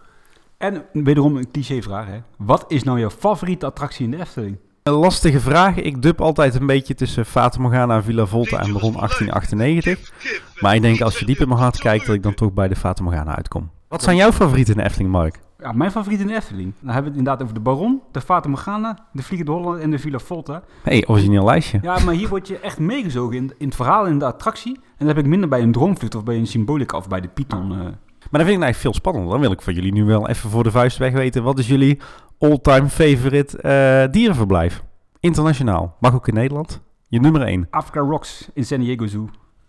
En 0.75 0.85
wederom 1.05 1.37
een 1.37 1.51
clichévraag, 1.51 2.07
hè. 2.07 2.19
Wat 2.39 2.65
is 2.69 2.83
nou 2.83 2.99
jouw 2.99 3.11
favoriete 3.11 3.67
attractie 3.67 4.05
in 4.05 4.11
de 4.11 4.21
Efteling? 4.21 4.57
Een 4.83 4.93
lastige 4.93 5.41
vraag. 5.41 5.77
Ik 5.77 6.03
dub 6.03 6.21
altijd 6.21 6.55
een 6.55 6.67
beetje 6.67 6.95
tussen 6.95 7.25
Fata 7.27 7.61
Morgana, 7.61 8.03
Villa 8.03 8.27
Volta 8.27 8.61
en 8.61 8.73
Baron 8.73 8.93
1898. 8.93 10.13
Maar 10.61 10.75
ik 10.75 10.83
denk 10.83 11.01
als 11.01 11.19
je 11.19 11.27
diep 11.27 11.39
in 11.39 11.49
mijn 11.49 11.61
hart 11.61 11.79
kijkt, 11.79 12.07
dat 12.07 12.15
ik 12.15 12.23
dan 12.23 12.35
toch 12.35 12.53
bij 12.53 12.69
de 12.69 12.77
Fata 12.77 13.03
Morgana 13.03 13.37
uitkom. 13.37 13.71
Wat 13.89 14.03
zijn 14.03 14.17
jouw 14.17 14.33
favorieten 14.33 14.75
in 14.75 14.81
de 14.81 14.87
Efteling, 14.87 15.11
Mark? 15.11 15.39
Ja, 15.59 15.73
mijn 15.73 15.91
favoriet 15.91 16.21
in 16.21 16.27
de 16.27 16.35
Efteling. 16.35 16.73
Dan 16.81 16.93
hebben 16.93 17.03
we 17.03 17.09
het 17.09 17.19
inderdaad 17.19 17.43
over 17.43 17.55
de 17.55 17.61
Baron, 17.61 18.01
de 18.13 18.21
Fata 18.21 18.49
Morgana, 18.49 18.99
de 19.13 19.23
Vliegende 19.23 19.53
Holland 19.53 19.81
en 19.81 19.91
de 19.91 19.99
Villa 19.99 20.19
Volta. 20.19 20.63
hey, 20.83 21.05
origineel 21.07 21.45
lijstje. 21.45 21.79
Ja, 21.83 21.99
maar 21.99 22.15
hier 22.15 22.29
word 22.29 22.49
je 22.49 22.59
echt 22.59 22.79
meegezogen 22.79 23.37
in, 23.37 23.53
in 23.59 23.67
het 23.67 23.77
verhaal, 23.77 24.07
in 24.07 24.19
de 24.19 24.25
attractie. 24.25 24.75
En 24.75 25.07
dat 25.07 25.17
heb 25.17 25.19
ik 25.25 25.27
minder 25.31 25.49
bij 25.49 25.63
een 25.63 25.73
Droomvlucht 25.73 26.15
of 26.15 26.25
bij 26.25 26.37
een 26.37 26.47
Symbolica 26.47 26.97
of 26.97 27.09
bij 27.09 27.21
de 27.21 27.29
Python. 27.29 27.73
eh. 27.73 27.87
Maar 28.31 28.41
dan 28.41 28.51
vind 28.51 28.57
ik 28.57 28.63
het 28.63 28.63
eigenlijk 28.63 28.77
veel 28.77 28.95
spannender. 28.95 29.31
Dan 29.31 29.41
wil 29.41 29.53
ik 29.53 29.63
van 29.63 29.75
jullie 29.75 29.93
nu 29.93 30.05
wel 30.05 30.29
even 30.29 30.51
voor 30.51 30.63
de 30.63 30.71
vuist 30.71 30.99
weg 30.99 31.13
weten. 31.13 31.43
Wat 31.43 31.59
is 31.59 31.67
jullie 31.67 31.99
all-time 32.39 32.89
favorite 32.89 33.59
eh, 33.61 34.13
dierenverblijf? 34.13 34.85
Internationaal. 35.21 35.97
Mag 36.01 36.15
ook 36.15 36.29
in 36.29 36.35
Nederland. 36.35 36.81
Je 37.09 37.21
nummer 37.21 37.43
1. 37.43 37.67
Africa 37.71 38.01
Rocks 38.01 38.49
in 38.55 38.65
San 38.65 38.81
Diego 38.81 39.07
Zoo. 39.07 39.29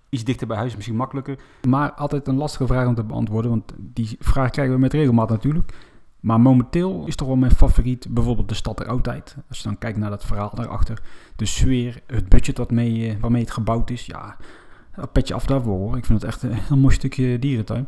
Iets 0.09 0.23
dichter 0.23 0.47
bij 0.47 0.57
huis, 0.57 0.75
misschien 0.75 0.95
makkelijker. 0.95 1.39
Maar 1.67 1.91
altijd 1.91 2.27
een 2.27 2.37
lastige 2.37 2.67
vraag 2.67 2.87
om 2.87 2.95
te 2.95 3.03
beantwoorden, 3.03 3.51
want 3.51 3.73
die 3.77 4.15
vraag 4.19 4.49
krijgen 4.49 4.73
we 4.73 4.79
met 4.79 4.93
regelmaat 4.93 5.29
natuurlijk. 5.29 5.73
Maar 6.19 6.39
momenteel 6.39 7.03
is 7.05 7.15
toch 7.15 7.27
wel 7.27 7.35
mijn 7.35 7.51
favoriet 7.51 8.07
bijvoorbeeld 8.09 8.49
de 8.49 8.55
stad 8.55 8.77
der 8.77 8.87
oudheid. 8.87 9.35
Als 9.49 9.57
je 9.57 9.63
dan 9.63 9.77
kijkt 9.77 9.97
naar 9.97 10.09
dat 10.09 10.25
verhaal 10.25 10.51
daarachter. 10.53 11.01
De 11.35 11.45
sfeer, 11.45 12.01
het 12.05 12.29
budget 12.29 12.57
wat 12.57 12.71
mee, 12.71 13.09
eh, 13.09 13.15
waarmee 13.19 13.41
het 13.41 13.51
gebouwd 13.51 13.89
is. 13.89 14.05
Ja, 14.05 14.37
dat 14.95 15.11
petje 15.11 15.33
af 15.33 15.45
daarvoor 15.45 15.77
hoor. 15.77 15.97
Ik 15.97 16.05
vind 16.05 16.21
het 16.21 16.29
echt 16.29 16.43
een 16.43 16.53
heel 16.53 16.77
mooi 16.77 16.93
stukje 16.93 17.39
dierentuin. 17.39 17.87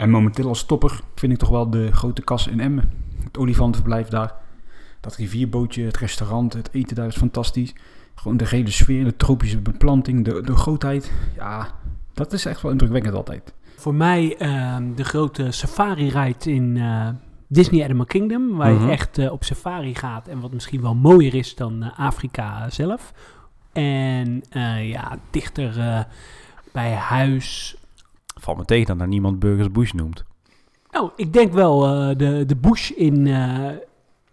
En 0.00 0.10
momenteel 0.10 0.48
als 0.48 0.58
stopper 0.58 1.00
vind 1.14 1.32
ik 1.32 1.38
toch 1.38 1.48
wel 1.48 1.70
de 1.70 1.92
grote 1.92 2.22
kas 2.22 2.46
in 2.46 2.60
Emmen. 2.60 2.90
Het 3.24 3.38
olifantenverblijf 3.38 4.08
daar. 4.08 4.32
Dat 5.00 5.16
rivierbootje, 5.16 5.84
het 5.84 5.96
restaurant, 5.96 6.52
het 6.52 6.68
eten 6.72 6.96
daar 6.96 7.06
is 7.06 7.16
fantastisch. 7.16 7.74
Gewoon 8.14 8.36
de 8.36 8.48
hele 8.48 8.70
sfeer, 8.70 9.04
de 9.04 9.16
tropische 9.16 9.58
beplanting, 9.58 10.24
de, 10.24 10.42
de 10.42 10.56
grootheid. 10.56 11.12
Ja, 11.36 11.68
dat 12.14 12.32
is 12.32 12.44
echt 12.44 12.62
wel 12.62 12.70
indrukwekkend 12.72 13.14
altijd. 13.14 13.54
Voor 13.76 13.94
mij 13.94 14.36
ehm, 14.38 14.94
de 14.94 15.04
grote 15.04 15.50
safari-ride 15.50 16.52
in 16.52 16.76
eh, 16.76 17.08
Disney 17.48 17.84
Animal 17.84 18.04
Kingdom. 18.06 18.56
Waar 18.56 18.72
Mhm. 18.72 18.84
je 18.84 18.90
echt 18.90 19.18
eh, 19.18 19.32
op 19.32 19.44
safari 19.44 19.94
gaat. 19.94 20.28
En 20.28 20.40
wat 20.40 20.52
misschien 20.52 20.80
wel 20.82 20.94
mooier 20.94 21.34
is 21.34 21.54
dan 21.54 21.82
eh, 21.82 21.98
Afrika 21.98 22.70
zelf. 22.70 23.12
En 23.72 24.42
ja, 24.82 25.18
dichter 25.30 26.06
bij 26.72 26.92
huis. 26.92 27.76
Valt 28.40 28.58
me 28.58 28.64
tegen 28.64 28.86
dat 28.86 28.96
nou 28.96 29.08
niemand 29.08 29.38
Burgers 29.38 29.70
Bush 29.70 29.92
noemt. 29.92 30.24
Nou, 30.90 31.10
ik 31.16 31.32
denk 31.32 31.52
wel 31.52 31.86
eh, 31.86 32.16
de, 32.16 32.44
de 32.46 32.56
Bush 32.56 32.90
in... 32.90 33.26
eh, 33.26 33.76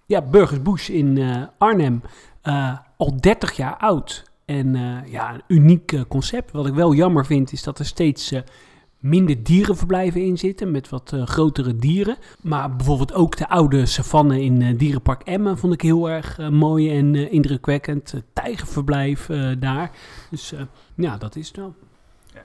ja, 0.06 0.22
Burgers 0.22 0.62
Bush 0.62 0.90
in 0.90 1.18
eh, 1.18 1.44
Arnhem. 1.58 2.02
al 2.98 3.18
30 3.20 3.56
jaar 3.56 3.78
oud. 3.78 4.26
En 4.46 4.76
ja, 5.06 5.34
een 5.34 5.42
uniek 5.48 6.08
concept. 6.08 6.52
Wat 6.52 6.68
ik 6.68 6.74
wel 6.74 6.94
jammer 6.94 7.26
vind, 7.26 7.52
is 7.52 7.64
dat 7.64 7.80
er 7.80 7.86
steeds 7.86 8.34
minder 9.00 9.44
dierenverblijven 9.44 10.26
in 10.26 10.38
zitten. 10.38 10.72
Met 10.72 10.90
wat 10.90 11.14
grotere 11.26 11.76
dieren. 11.76 12.18
Maar 12.42 12.76
bijvoorbeeld 12.76 13.14
ook 13.14 13.38
de 13.38 13.50
oude 13.50 13.86
savanne 13.86 14.42
in 14.42 14.78
Dierenpark 14.78 15.22
Emmen 15.22 15.58
vond 15.58 15.74
ik 15.74 15.82
heel 15.82 16.10
erg 16.10 16.50
mooi 16.50 16.98
en 16.98 17.32
indrukwekkend. 17.32 18.14
Tijgerverblijf 18.34 19.30
daar. 19.60 19.92
Dus 20.30 20.54
ja, 20.96 21.18
dat 21.18 21.36
is 21.36 21.48
het 21.48 21.58
wel. 21.58 21.76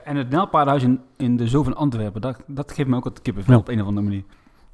En 0.03 0.15
het 0.15 0.29
Nijlpaardenhuis 0.29 0.83
in, 0.83 0.99
in 1.17 1.37
de 1.37 1.47
Zoo 1.47 1.63
van 1.63 1.75
Antwerpen, 1.75 2.21
dat, 2.21 2.37
dat 2.47 2.71
geeft 2.71 2.89
me 2.89 2.95
ook 2.95 3.03
wat 3.03 3.21
kippenvel 3.21 3.53
Ja. 3.53 3.59
op 3.59 3.67
een 3.67 3.81
of 3.81 3.87
andere 3.87 4.05
manier. 4.05 4.23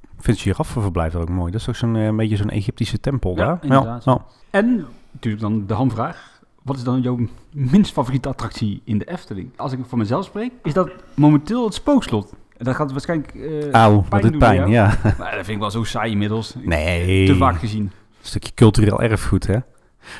Ik 0.01 0.25
vind 0.25 0.37
het 0.37 0.39
giraffenverblijf 0.45 1.15
ook 1.15 1.29
mooi. 1.29 1.51
Dat 1.51 1.61
is 1.61 1.69
ook 1.69 1.75
zo'n 1.75 1.95
eh, 1.95 2.05
een 2.05 2.15
beetje 2.15 2.35
zo'n 2.35 2.49
Egyptische 2.49 2.99
tempel 2.99 3.31
Ja, 3.37 3.45
daar. 3.45 3.57
inderdaad. 3.61 4.03
Ja, 4.03 4.25
En 4.49 4.85
natuurlijk 5.11 5.43
dan 5.43 5.65
de 5.67 5.73
hamvraag. 5.73 6.41
Wat 6.63 6.77
is 6.77 6.83
dan 6.83 7.01
jouw 7.01 7.17
minst 7.53 7.91
favoriete 7.91 8.29
attractie 8.29 8.81
in 8.83 8.97
de 8.97 9.05
Efteling? 9.05 9.49
Als 9.55 9.71
ik 9.71 9.79
voor 9.87 9.97
mezelf 9.97 10.25
spreek, 10.25 10.51
is 10.63 10.73
dat 10.73 10.89
momenteel 11.13 11.63
het 11.65 11.73
spookslot. 11.73 12.33
En 12.57 12.65
dat 12.65 12.75
gaat 12.75 12.91
waarschijnlijk... 12.91 13.33
eh, 13.35 13.71
Auw, 13.71 14.05
wat 14.09 14.21
het 14.23 14.31
doen, 14.31 14.39
pijn, 14.39 14.69
ja. 14.69 14.85
Maar 15.03 15.31
dat 15.35 15.45
vind 15.45 15.47
ik 15.47 15.57
wel 15.59 15.71
zo 15.71 15.83
saai 15.83 16.11
inmiddels. 16.11 16.55
Nee. 16.61 17.25
Te 17.27 17.35
vaak 17.35 17.57
gezien. 17.59 17.81
Een 17.83 17.91
stukje 18.21 18.53
cultureel 18.53 19.01
erfgoed, 19.01 19.47
hè? 19.47 19.57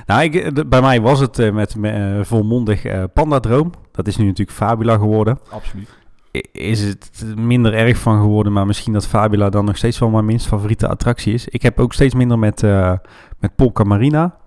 Nou, 0.06 0.24
ik, 0.24 0.36
eh, 0.36 0.52
de- 0.54 0.66
bij 0.66 0.82
mij 0.82 1.02
was 1.02 1.20
het 1.20 1.40
eh, 1.40 1.52
met, 1.52 1.76
eh, 1.82 2.20
volmondig 2.22 2.86
eh 2.86 3.04
Pandadroom. 3.14 3.72
Dat 3.92 4.08
is 4.08 4.18
nu 4.18 4.26
natuurlijk 4.26 4.58
Fabula 4.58 4.98
geworden. 4.98 5.40
Absoluut. 5.50 5.98
I- 6.36 6.44
Is 6.52 6.82
het 6.84 7.24
minder 7.36 7.74
erg 7.74 7.98
van 7.98 8.20
geworden, 8.22 8.54
maar 8.54 8.66
misschien 8.66 8.94
dat 8.94 9.08
Fabula 9.08 9.50
dan 9.50 9.66
nog 9.66 9.78
steeds 9.78 10.00
wel 10.00 10.10
mijn 10.10 10.26
minst 10.26 10.48
favoriete 10.48 10.88
attractie 10.88 11.34
is. 11.34 11.48
Ik 11.48 11.62
heb 11.62 11.80
ook 11.80 11.94
steeds 11.94 12.14
minder 12.14 12.40
met, 12.40 12.64
eh 12.64 12.94
met 13.40 13.56
Polka 13.56 13.84
Marina. 13.84 14.38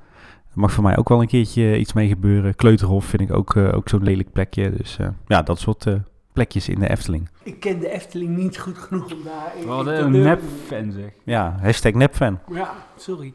Er 0.55 0.61
mag 0.61 0.73
voor 0.73 0.83
mij 0.85 0.97
ook 0.97 1.09
wel 1.09 1.21
een 1.21 1.27
keertje 1.27 1.79
iets 1.79 1.93
mee 1.93 2.09
gebeuren. 2.09 2.55
Kleuterhof 2.55 3.05
vind 3.05 3.23
ik 3.23 3.33
ook, 3.33 3.57
eh, 3.57 3.75
ook 3.75 3.89
zo'n 3.89 4.03
lelijk 4.03 4.33
plekje. 4.33 4.71
Dus 4.77 4.97
eh, 4.99 5.07
ja, 5.27 5.43
dat 5.43 5.59
soort 5.59 5.87
eh, 5.87 5.95
plekjes 6.33 6.69
in 6.69 6.79
de 6.79 6.91
Efteling. 6.91 7.29
Ik 7.43 7.61
ken 7.61 7.79
de 7.79 7.89
Efteling 7.91 8.37
niet 8.37 8.59
goed 8.59 8.79
genoeg 8.79 9.13
om 9.13 9.19
daar... 9.25 9.67
Wat 9.67 9.87
een 9.87 10.11
nep-fan 10.11 10.93
zeg. 10.93 11.11
Ja, 11.25 11.57
hashtag 11.63 11.93
nepfan. 11.93 12.39
Ja, 12.53 12.71
sorry. 12.97 13.33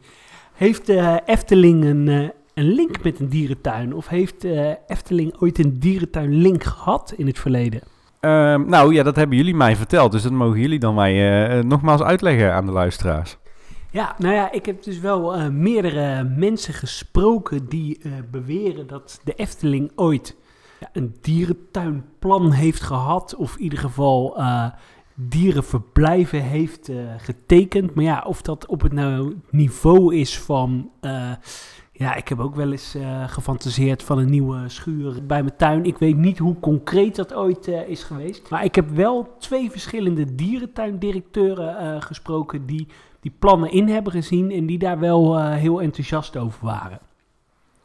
Heeft 0.58 0.86
de 0.86 1.20
Efteling 1.24 1.84
een, 1.84 2.08
eh, 2.08 2.28
een 2.54 2.72
link 2.72 3.02
met 3.02 3.20
een 3.20 3.28
dierentuin? 3.28 3.94
Of 3.94 4.08
heeft 4.08 4.40
de 4.40 4.78
Efteling 4.86 5.34
ooit 5.40 5.58
een 5.58 5.78
dierentuin 5.78 6.34
link 6.34 6.64
gehad 6.64 7.14
in 7.16 7.26
het 7.26 7.38
verleden? 7.38 7.80
Ehm, 8.20 8.68
nou 8.68 8.94
ja, 8.94 9.02
dat 9.02 9.16
hebben 9.16 9.36
jullie 9.36 9.54
mij 9.54 9.76
verteld. 9.76 10.12
Dus 10.12 10.22
dat 10.22 10.32
mogen 10.32 10.60
jullie 10.60 10.78
dan 10.78 10.94
mij 10.94 11.12
eh, 11.12 11.58
eh, 11.58 11.64
nogmaals 11.64 12.02
uitleggen 12.02 12.52
aan 12.52 12.66
de 12.66 12.72
luisteraars. 12.72 13.38
Ja, 13.90 14.14
nou 14.18 14.34
ja, 14.34 14.52
ik 14.52 14.66
heb 14.66 14.82
dus 14.82 14.98
wel 14.98 15.34
eh, 15.34 15.48
meerdere 15.48 16.24
mensen 16.24 16.74
gesproken 16.74 17.68
die 17.68 17.98
eh, 18.02 18.12
beweren 18.30 18.86
dat 18.86 19.20
de 19.24 19.34
Efteling 19.34 19.92
ooit 19.94 20.36
ja, 20.80 20.88
een 20.92 21.14
dierentuinplan 21.20 22.50
heeft 22.52 22.82
gehad. 22.82 23.34
Of 23.36 23.56
in 23.56 23.62
ieder 23.62 23.78
geval 23.78 24.38
eh, 24.38 24.66
dierenverblijven 25.20 26.42
heeft 26.42 26.88
eh, 26.88 26.96
getekend. 27.16 27.94
Maar 27.94 28.04
ja, 28.04 28.24
of 28.26 28.42
dat 28.42 28.66
op 28.66 28.80
het 28.80 28.92
nou 28.92 29.36
niveau 29.50 30.16
is 30.16 30.38
van... 30.38 30.90
eh, 31.00 31.32
ja, 31.92 32.14
ik 32.14 32.28
heb 32.28 32.38
ook 32.38 32.54
wel 32.54 32.70
eens 32.70 32.94
eh, 32.94 33.28
gefantaseerd 33.28 34.02
van 34.02 34.18
een 34.18 34.30
nieuwe 34.30 34.68
schuur 34.68 35.26
bij 35.26 35.42
mijn 35.42 35.56
tuin. 35.56 35.84
Ik 35.84 35.98
weet 35.98 36.16
niet 36.16 36.38
hoe 36.38 36.60
concreet 36.60 37.16
dat 37.16 37.34
ooit 37.34 37.66
is 37.66 38.02
geweest. 38.02 38.50
Maar 38.50 38.64
ik 38.64 38.74
heb 38.74 38.90
wel 38.90 39.34
twee 39.38 39.70
verschillende 39.70 40.34
dierentuindirecteuren 40.34 42.02
gesproken 42.02 42.66
die 42.66 42.86
die 43.20 43.34
plannen 43.38 43.72
in 43.72 43.88
hebben 43.88 44.12
gezien 44.12 44.50
en 44.50 44.66
die 44.66 44.78
daar 44.78 44.98
wel 44.98 45.48
heel 45.48 45.82
enthousiast 45.82 46.36
over 46.36 46.64
waren. 46.64 46.98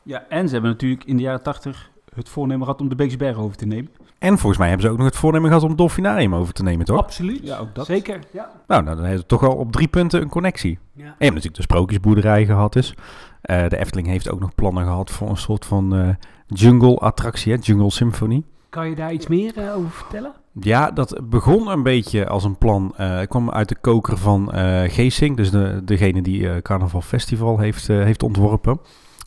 Ja, 0.04 0.26
en 0.30 0.48
ze 0.48 0.54
hebben 0.54 0.72
natuurlijk 0.72 1.04
in 1.04 1.18
de 1.18 1.24
jaren 1.24 1.44
80 1.44 1.92
het 2.14 2.30
voornemen 2.30 2.66
gehad 2.66 2.82
om 2.82 2.90
de 2.90 2.96
Beekse 2.96 3.18
Bergen 3.18 3.44
over 3.44 3.58
te 3.58 3.66
nemen. 3.66 3.92
En 4.24 4.38
volgens 4.38 4.58
mij 4.58 4.68
hebben 4.68 4.86
ze 4.86 4.92
ook 4.92 4.98
nog 4.98 5.08
het 5.08 5.16
voornemen 5.16 5.48
gehad 5.48 5.64
om 5.64 5.70
het 5.70 5.78
Dolfinarium 5.78 6.36
over 6.36 6.54
te 6.54 6.64
nemen, 6.64 6.86
toch? 6.86 6.98
Absoluut. 6.98 7.40
Ja, 7.44 7.58
ook 7.58 7.76
dat. 7.76 7.86
Zeker. 7.86 8.20
Ja. 8.32 8.50
Nou, 8.68 8.84
nou, 8.84 8.96
dan 8.96 9.06
heeft 9.06 9.20
het 9.20 9.28
toch 9.28 9.42
wel 9.42 9.56
op 9.56 9.72
drie 9.72 9.88
punten 9.88 10.22
een 10.22 10.30
connectie. 10.30 10.80
ja. 10.94 11.04
En 11.04 11.06
je 11.06 11.14
hebt 11.18 11.34
natuurlijk 11.34 11.56
de 11.56 11.62
sprookjesboerderij 11.62 12.46
gehad 12.46 12.74
dus. 12.74 12.94
Eh, 13.42 13.68
de 13.68 13.78
Efteling 13.78 14.08
heeft 14.08 14.30
ook 14.30 14.40
nog 14.40 14.56
plannen 14.56 14.84
gehad 14.84 15.12
voor 15.12 15.30
een 15.30 15.38
soort 15.38 15.66
van 15.66 15.96
eh, 15.96 16.10
jungle-attractie, 16.48 17.54
hè? 17.54 17.58
Jungle 17.62 17.92
Symphony. 17.92 18.44
Kan 18.70 18.90
je 18.90 18.96
daar 18.96 19.14
iets 19.14 19.28
meer 19.28 19.58
eh, 19.58 19.76
over 19.76 19.90
vertellen? 19.92 20.32
Ja, 20.60 20.92
dat 20.92 21.20
begon 21.30 21.68
een 21.68 21.84
beetje 21.84 22.28
als 22.28 22.44
een 22.44 22.58
plan. 22.58 22.94
eh 22.98 23.18
het 23.18 23.30
kwam 23.30 23.50
uit 23.52 23.70
de 23.70 23.78
koker 23.82 24.18
van 24.18 24.52
eh 24.52 24.92
Geesink, 24.92 25.38
dus 25.38 25.52
de, 25.52 25.82
degene 25.84 26.22
die 26.22 26.50
eh, 26.50 26.62
Carnaval 26.62 27.02
Festival 27.02 27.58
heeft, 27.60 27.88
heeft 27.88 28.24
ontworpen. 28.24 28.80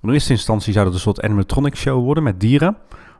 In 0.02 0.10
eerste 0.12 0.32
instantie 0.32 0.72
zou 0.72 0.84
dat 0.84 0.94
een 0.94 1.00
soort 1.00 1.22
animatronic 1.22 1.76
show 1.76 2.04
worden 2.04 2.22
met 2.22 2.40
dieren. 2.40 2.76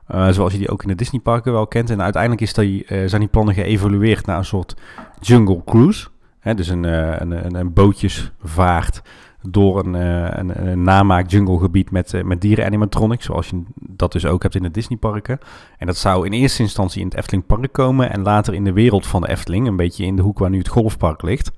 Eh, 0.07 0.29
zoals 0.29 0.53
je 0.53 0.59
die 0.59 0.69
ook 0.69 0.83
in 0.83 0.89
de 0.89 0.95
Disneyparken 0.95 1.53
wel 1.53 1.67
kent. 1.67 1.91
En 1.91 2.03
uiteindelijk 2.03 2.43
is 2.43 2.53
die, 2.53 2.85
eh, 2.85 3.09
zijn 3.09 3.21
die 3.21 3.31
plannen 3.31 3.55
geëvolueerd 3.55 4.27
naar 4.27 4.39
een 4.39 4.45
soort 4.45 4.77
jungle 5.21 5.63
cruise. 5.65 6.09
Hè, 6.39 6.55
dus 6.55 6.69
een, 6.69 6.85
eh, 6.85 7.21
een, 7.21 7.45
een, 7.45 7.55
een 7.55 7.73
bootjesvaart 7.73 9.03
door 9.43 9.87
een, 9.87 9.95
een, 9.95 10.67
een 10.69 10.83
namaak 10.83 11.31
junglegebied 11.31 11.91
met, 11.91 12.25
met 12.25 12.41
dieren 12.41 12.65
animatronics. 12.65 13.25
Zoals 13.25 13.51
je 13.51 13.63
dat 13.75 14.13
dus 14.13 14.27
ook 14.27 14.43
hebt 14.43 14.55
in 14.55 14.63
de 14.63 14.71
Disneyparken. 14.71 15.39
En 15.79 15.87
dat 15.87 15.97
zou 15.97 16.27
in 16.27 16.33
eerste 16.33 16.63
instantie 16.63 17.01
in 17.01 17.07
het 17.07 17.17
Efteling 17.17 17.47
Park 17.47 17.73
komen 17.73 18.13
en 18.13 18.23
later 18.23 18.55
in 18.55 18.65
de 18.65 18.73
wereld 18.73 19.07
van 19.07 19.21
de 19.21 19.29
Efteling, 19.29 19.67
een 19.67 19.77
beetje 19.77 20.05
in 20.05 20.17
de 20.17 20.23
hoek 20.23 20.39
waar 20.39 20.51
nu 20.51 20.59
het 20.59 20.69
golfpark 20.69 21.23
ligt. 21.23 21.51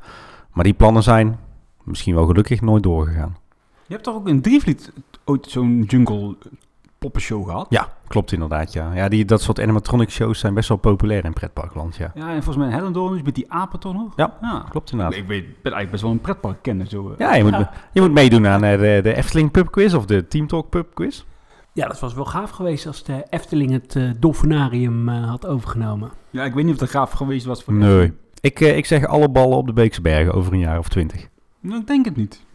Maar 0.53 0.65
die 0.65 0.75
plannen 0.75 1.03
zijn 1.03 1.39
misschien 1.85 2.15
wel 2.15 2.27
gelukkig 2.27 2.61
nooit 2.61 2.83
doorgegaan. 2.83 3.37
Je 3.87 3.95
hebt 3.95 4.05
toch 4.05 4.15
ook 4.15 4.29
in 4.29 4.41
Drievliet 4.41 4.93
ooit 5.25 5.47
zo'n 5.51 5.85
jungle 5.87 6.37
poppenshow 6.99 7.45
gehad? 7.45 7.67
Ja, 7.71 7.89
klopt 8.09 8.33
inderdaad, 8.33 8.73
ja. 8.73 8.95
Ja, 8.95 9.09
die, 9.09 9.25
dat 9.25 9.41
soort 9.43 9.61
animatronic 9.61 10.11
shows 10.11 10.39
zijn 10.39 10.55
best 10.55 10.69
wel 10.69 10.79
populair 10.79 11.25
in 11.25 11.33
pretparkland, 11.33 11.97
ja. 11.97 12.11
Ja, 12.15 12.27
en 12.29 12.35
volgens 12.35 12.57
mij 12.57 12.67
in 12.67 12.73
Hellendoorn 12.73 13.15
is 13.17 13.23
met 13.23 13.35
die 13.35 13.53
apen 13.53 13.79
toch 13.81 13.93
nog? 13.95 14.13
Ja, 14.17 14.37
ja. 14.41 14.65
Klopt 14.71 14.91
inderdaad. 14.93 15.17
Ik 15.17 15.27
weet, 15.27 15.43
ben 15.45 15.53
eigenlijk 15.73 15.91
best 15.91 16.03
wel 16.03 16.13
een 16.13 16.21
pretpark 16.21 16.63
kenner 16.63 16.87
zo. 16.87 17.11
eh. 17.11 17.19
Ja, 17.19 17.35
je 17.35 17.43
moet, 17.43 17.53
Ja. 17.53 17.71
je 17.93 18.01
moet 18.01 18.13
meedoen 18.13 18.47
aan 18.47 18.65
eh, 18.65 18.79
de, 18.79 19.01
de 19.03 19.15
Efteling 19.15 19.51
Pub 19.51 19.71
Quiz 19.71 19.95
of 19.95 20.07
de 20.07 20.29
Team 20.29 20.47
Talk 20.47 20.69
Pub 20.71 20.95
Quiz. 20.95 21.25
Ja, 21.73 21.87
dat 21.87 22.01
was 22.01 22.15
wel 22.15 22.25
gaaf 22.25 22.51
geweest 22.51 22.87
als 22.87 23.03
de 23.05 23.27
Efteling 23.31 23.71
het 23.71 23.97
eh 23.97 24.11
Dolfinarium 24.21 25.09
eh, 25.09 25.29
had 25.29 25.47
overgenomen. 25.47 26.11
Ja, 26.31 26.45
ik 26.45 26.55
weet 26.55 26.65
niet 26.65 26.73
of 26.75 26.79
dat 26.81 26.91
gaaf 26.91 27.11
geweest 27.13 27.47
was 27.47 27.63
voor 27.65 27.75
Nee. 27.75 28.13
Ik, 28.41 28.61
ik 28.61 28.87
zeg 28.87 29.05
alle 29.07 29.29
ballen 29.29 29.57
op 29.57 29.67
de 29.67 29.73
Beekse 29.73 30.01
Bergen 30.01 30.35
over 30.35 30.53
een 30.53 30.59
jaar 30.59 30.79
of 30.79 30.89
twintig. 30.89 31.29
Nou, 31.61 31.81
ik 31.81 31.87
denk 31.87 32.05
het 32.05 32.17
niet. 32.17 32.47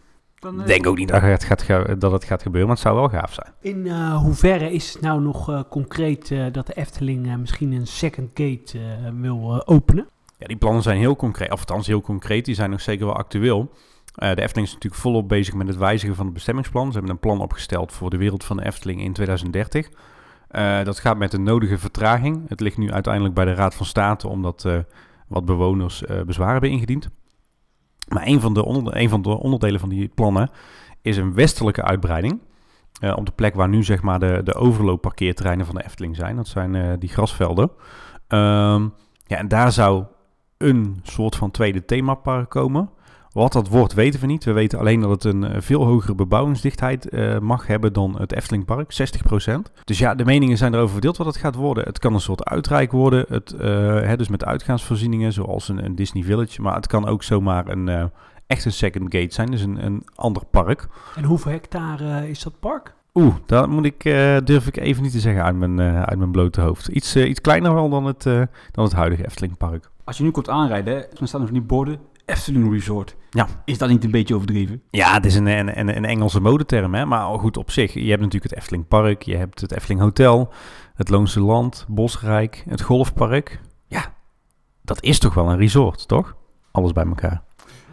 Dan, 0.44 0.54
Ik 0.54 0.60
eh, 0.60 0.66
denk 0.66 0.86
ook 0.86 0.96
niet 0.96 1.08
dat 1.08 1.20
het, 1.22 1.44
gaat, 1.44 2.00
dat 2.00 2.12
het 2.12 2.24
gaat 2.24 2.42
gebeuren, 2.42 2.68
maar 2.68 2.76
het 2.76 2.86
zou 2.86 2.96
wel 2.96 3.08
gaaf 3.08 3.32
zijn. 3.32 3.52
In 3.60 3.86
eh, 3.86 4.16
hoeverre 4.16 4.72
is 4.72 4.92
het 4.92 5.02
nou 5.02 5.20
nog 5.20 5.50
eh, 5.50 5.60
concreet 5.70 6.30
eh, 6.30 6.44
dat 6.52 6.66
de 6.66 6.74
Efteling 6.74 7.26
eh, 7.26 7.36
misschien 7.36 7.72
een 7.72 7.86
second 7.86 8.30
gate 8.34 8.78
eh, 8.78 9.10
wil 9.20 9.66
openen? 9.66 10.08
Ja, 10.38 10.46
die 10.46 10.56
plannen 10.56 10.82
zijn 10.82 10.98
heel 10.98 11.16
concreet, 11.16 11.52
of 11.52 11.58
althans 11.58 11.86
heel 11.86 12.00
concreet, 12.00 12.44
die 12.44 12.54
zijn 12.54 12.70
nog 12.70 12.80
zeker 12.80 13.06
wel 13.06 13.16
actueel. 13.16 13.70
Eh, 14.14 14.34
de 14.34 14.42
Efteling 14.42 14.66
is 14.66 14.72
natuurlijk 14.74 15.02
volop 15.02 15.28
bezig 15.28 15.54
met 15.54 15.66
het 15.68 15.76
wijzigen 15.76 16.16
van 16.16 16.24
het 16.24 16.34
bestemmingsplan. 16.34 16.86
Ze 16.86 16.92
hebben 16.92 17.10
een 17.10 17.18
plan 17.20 17.40
opgesteld 17.40 17.92
voor 17.92 18.10
de 18.10 18.16
wereld 18.16 18.44
van 18.44 18.56
de 18.56 18.64
Efteling 18.64 19.00
in 19.00 19.12
2030. 19.12 19.88
Eh, 20.48 20.84
dat 20.84 20.98
gaat 20.98 21.16
met 21.18 21.30
de 21.30 21.38
nodige 21.38 21.78
vertraging. 21.78 22.48
Het 22.48 22.60
ligt 22.60 22.78
nu 22.78 22.92
uiteindelijk 22.92 23.34
bij 23.34 23.44
de 23.44 23.54
Raad 23.54 23.74
van 23.74 23.86
State, 23.86 24.28
omdat 24.28 24.64
eh, 24.64 24.78
wat 25.28 25.44
bewoners 25.44 26.04
eh, 26.04 26.20
bezwaar 26.22 26.52
hebben 26.52 26.70
ingediend. 26.70 27.08
Maar 28.14 28.26
een 28.26 28.40
van, 28.40 28.54
de 28.54 28.64
onder, 28.64 29.08
van 29.08 29.22
de 29.22 29.28
onderdelen 29.28 29.80
van 29.80 29.88
die 29.88 30.08
plannen 30.08 30.50
is 31.02 31.16
een 31.16 31.34
westelijke 31.34 31.82
uitbreiding. 31.82 32.40
Eh, 33.00 33.12
op 33.16 33.26
de 33.26 33.32
plek 33.32 33.54
waar 33.54 33.68
nu 33.68 33.84
zeg 33.84 34.02
maar 34.02 34.18
de, 34.18 34.40
de 34.44 34.54
overloopparkeerterreinen 34.54 35.66
van 35.66 35.74
de 35.74 35.84
Efteling 35.84 36.16
zijn. 36.16 36.36
Dat 36.36 36.48
zijn 36.48 36.74
eh, 36.74 36.92
die 36.98 37.08
grasvelden. 37.08 37.70
Ehm, 38.28 38.82
ja, 39.26 39.36
en 39.36 39.48
daar 39.48 39.72
zou 39.72 40.04
een 40.58 41.00
soort 41.02 41.36
van 41.36 41.50
tweede 41.50 41.84
themapark 41.84 42.50
komen. 42.50 42.90
Wat 43.34 43.52
dat 43.52 43.68
wordt, 43.68 43.94
weten 43.94 44.20
we 44.20 44.26
niet. 44.26 44.44
We 44.44 44.52
weten 44.52 44.78
alleen 44.78 45.00
dat 45.00 45.10
het 45.10 45.24
een 45.24 45.44
eh, 45.44 45.60
veel 45.60 45.84
hogere 45.84 46.14
bebouwingsdichtheid 46.14 47.08
eh, 47.08 47.38
mag 47.38 47.66
hebben 47.66 47.92
dan 47.92 48.16
het 48.18 48.32
Eftelingpark, 48.32 48.92
60%. 48.92 49.84
Dus 49.84 49.98
ja, 49.98 50.14
de 50.14 50.24
meningen 50.24 50.56
zijn 50.56 50.74
erover 50.74 50.92
verdeeld 50.92 51.16
wat 51.16 51.26
het 51.26 51.36
gaat 51.36 51.54
worden. 51.54 51.84
Het 51.84 51.98
kan 51.98 52.14
een 52.14 52.20
soort 52.20 52.44
uitrijk 52.44 52.92
worden, 52.92 53.24
het, 53.28 53.52
eh, 53.52 53.68
hè, 54.00 54.16
dus 54.16 54.28
met 54.28 54.44
uitgaansvoorzieningen 54.44 55.32
zoals 55.32 55.68
een, 55.68 55.84
een 55.84 55.94
Disney 55.94 56.22
Village. 56.22 56.62
Maar 56.62 56.74
het 56.74 56.86
kan 56.86 57.06
ook 57.06 57.22
zomaar 57.22 57.68
een, 57.68 57.88
eh, 57.88 58.04
echt 58.46 58.64
een 58.64 58.72
second 58.72 59.14
gate 59.14 59.34
zijn, 59.34 59.50
dus 59.50 59.62
een, 59.62 59.84
een 59.84 60.02
ander 60.14 60.44
park. 60.50 60.88
En 61.16 61.24
hoeveel 61.24 61.52
hectare 61.52 62.30
is 62.30 62.42
dat 62.42 62.60
park? 62.60 62.94
Oeh, 63.14 63.34
dat 63.46 63.68
moet 63.68 63.84
ik, 63.84 64.04
eh, 64.04 64.36
durf 64.44 64.66
ik 64.66 64.76
even 64.76 65.02
niet 65.02 65.12
te 65.12 65.20
zeggen 65.20 65.44
uit 65.44 65.56
mijn, 65.56 65.80
eh, 65.80 66.02
uit 66.02 66.18
mijn 66.18 66.30
blote 66.30 66.60
hoofd. 66.60 66.88
Iets, 66.88 67.16
iets 67.16 67.40
kleiner 67.40 67.74
wel 67.74 67.88
dan 67.88 68.04
het, 68.04 68.26
eh, 68.26 68.42
dan 68.70 68.84
het 68.84 68.92
huidige 68.92 69.24
Eftelingpark. 69.24 69.90
Als 70.04 70.16
je 70.16 70.22
nu 70.22 70.30
komt 70.30 70.48
aanrijden, 70.48 71.06
dan 71.12 71.28
staan 71.28 71.40
er 71.40 71.46
van 71.46 71.56
die 71.56 71.66
borden 71.66 71.98
Efteling 72.26 72.72
Resort. 72.72 73.16
Ja. 73.30 73.48
Is 73.64 73.78
dat 73.78 73.88
niet 73.88 74.04
een 74.04 74.10
beetje 74.10 74.34
overdreven? 74.34 74.82
Ja, 74.90 75.12
het 75.12 75.24
is 75.24 75.34
een, 75.34 75.46
een, 75.46 75.78
een, 75.78 75.96
een 75.96 76.04
Engelse 76.04 76.40
modeterm, 76.40 76.94
hè? 76.94 77.04
maar 77.04 77.38
goed 77.38 77.56
op 77.56 77.70
zich. 77.70 77.94
Je 77.94 78.08
hebt 78.08 78.22
natuurlijk 78.22 78.50
het 78.50 78.60
Efteling 78.60 78.88
Park, 78.88 79.22
je 79.22 79.36
hebt 79.36 79.60
het 79.60 79.72
Efteling 79.72 80.00
Hotel, 80.00 80.52
het 80.94 81.08
Loonse 81.08 81.40
Land, 81.40 81.84
Bosrijk, 81.88 82.64
het 82.68 82.82
Golfpark. 82.82 83.60
Ja, 83.86 84.14
dat 84.82 85.02
is 85.02 85.18
toch 85.18 85.34
wel 85.34 85.50
een 85.50 85.58
resort, 85.58 86.08
toch? 86.08 86.36
Alles 86.70 86.92
bij 86.92 87.04
elkaar. 87.04 87.42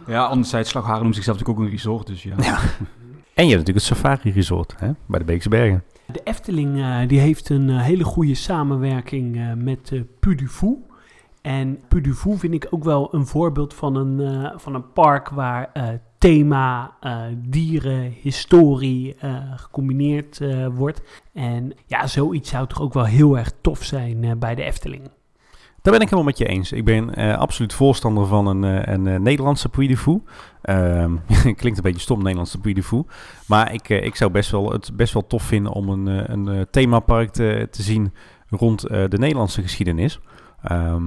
Ja, 0.06 0.24
anderzijds, 0.24 0.70
Slagharen 0.70 1.02
noemt 1.02 1.14
zichzelf 1.14 1.38
natuurlijk 1.38 1.64
ook 1.64 1.70
een 1.70 1.76
resort, 1.76 2.06
dus 2.06 2.22
ja. 2.22 2.34
Ja. 2.38 2.58
En 3.34 3.48
je 3.48 3.54
hebt 3.54 3.66
natuurlijk 3.66 3.86
het 3.86 3.96
Safari 3.98 4.30
Resort 4.30 4.74
hè? 4.78 4.90
bij 5.06 5.18
de 5.18 5.24
Beekse 5.24 5.48
Bergen. 5.48 5.84
De 6.06 6.20
Efteling 6.24 6.78
eh, 6.80 7.08
die 7.08 7.18
heeft 7.18 7.48
een 7.48 7.70
eh, 7.70 7.82
hele 7.82 8.04
goede 8.04 8.34
samenwerking 8.34 9.36
eh, 9.36 9.52
met 9.56 9.90
uh. 9.90 10.02
En 11.42 11.80
Puy 11.88 12.00
du 12.00 12.14
Fou 12.14 12.38
vind 12.38 12.54
ik 12.54 12.66
ook 12.70 12.84
wel 12.84 13.14
een 13.14 13.26
voorbeeld 13.26 13.74
van 13.74 13.96
een, 13.96 14.20
eh, 14.20 14.52
van 14.56 14.74
een 14.74 14.92
park 14.92 15.28
waar 15.28 15.70
eh, 15.72 15.88
thema, 16.18 16.96
eh, 17.00 17.22
dieren, 17.36 18.14
historie 18.20 19.16
gecombineerd 19.56 20.40
wordt. 20.72 21.02
En 21.32 21.72
ja, 21.86 22.06
zoiets 22.06 22.50
zou 22.50 22.66
toch 22.66 22.80
ook 22.80 22.92
wel 22.92 23.04
heel 23.04 23.38
erg 23.38 23.52
tof 23.60 23.82
zijn 23.82 24.38
bij 24.38 24.54
de 24.54 24.62
Efteling. 24.62 25.02
Daar 25.82 25.92
ben 25.92 26.02
ik 26.02 26.08
helemaal 26.08 26.24
met 26.24 26.38
je 26.38 26.46
eens. 26.46 26.72
Ik 26.72 26.84
ben 26.84 27.14
absoluut 27.38 27.72
voorstander 27.72 28.26
van 28.26 28.46
een, 28.46 28.92
een, 28.92 29.22
Nederlandse 29.22 29.68
Puy 29.68 29.86
du 29.86 29.96
Fou. 29.96 30.22
Ehm, 30.62 31.16
klinkt 31.60 31.76
een 31.76 31.82
beetje 31.82 32.00
stom, 32.00 32.18
Nederlandse 32.18 32.58
Puy 32.58 32.82
Fou. 32.82 33.04
Maar 33.46 33.72
ik, 33.72 33.88
ik 33.88 34.16
zou 34.16 34.30
best 34.30 34.50
wel, 34.50 34.72
het 34.72 34.90
best 34.96 35.12
wel 35.12 35.26
tof 35.26 35.42
vinden 35.42 35.72
om 35.72 35.88
een, 35.88 36.32
een 36.32 36.66
themapark 36.70 37.30
te, 37.30 37.68
te 37.70 37.82
zien 37.82 38.12
rond 38.48 38.80
de 38.80 39.18
Nederlandse 39.18 39.62
geschiedenis. 39.62 40.20
Ehm, 40.62 41.04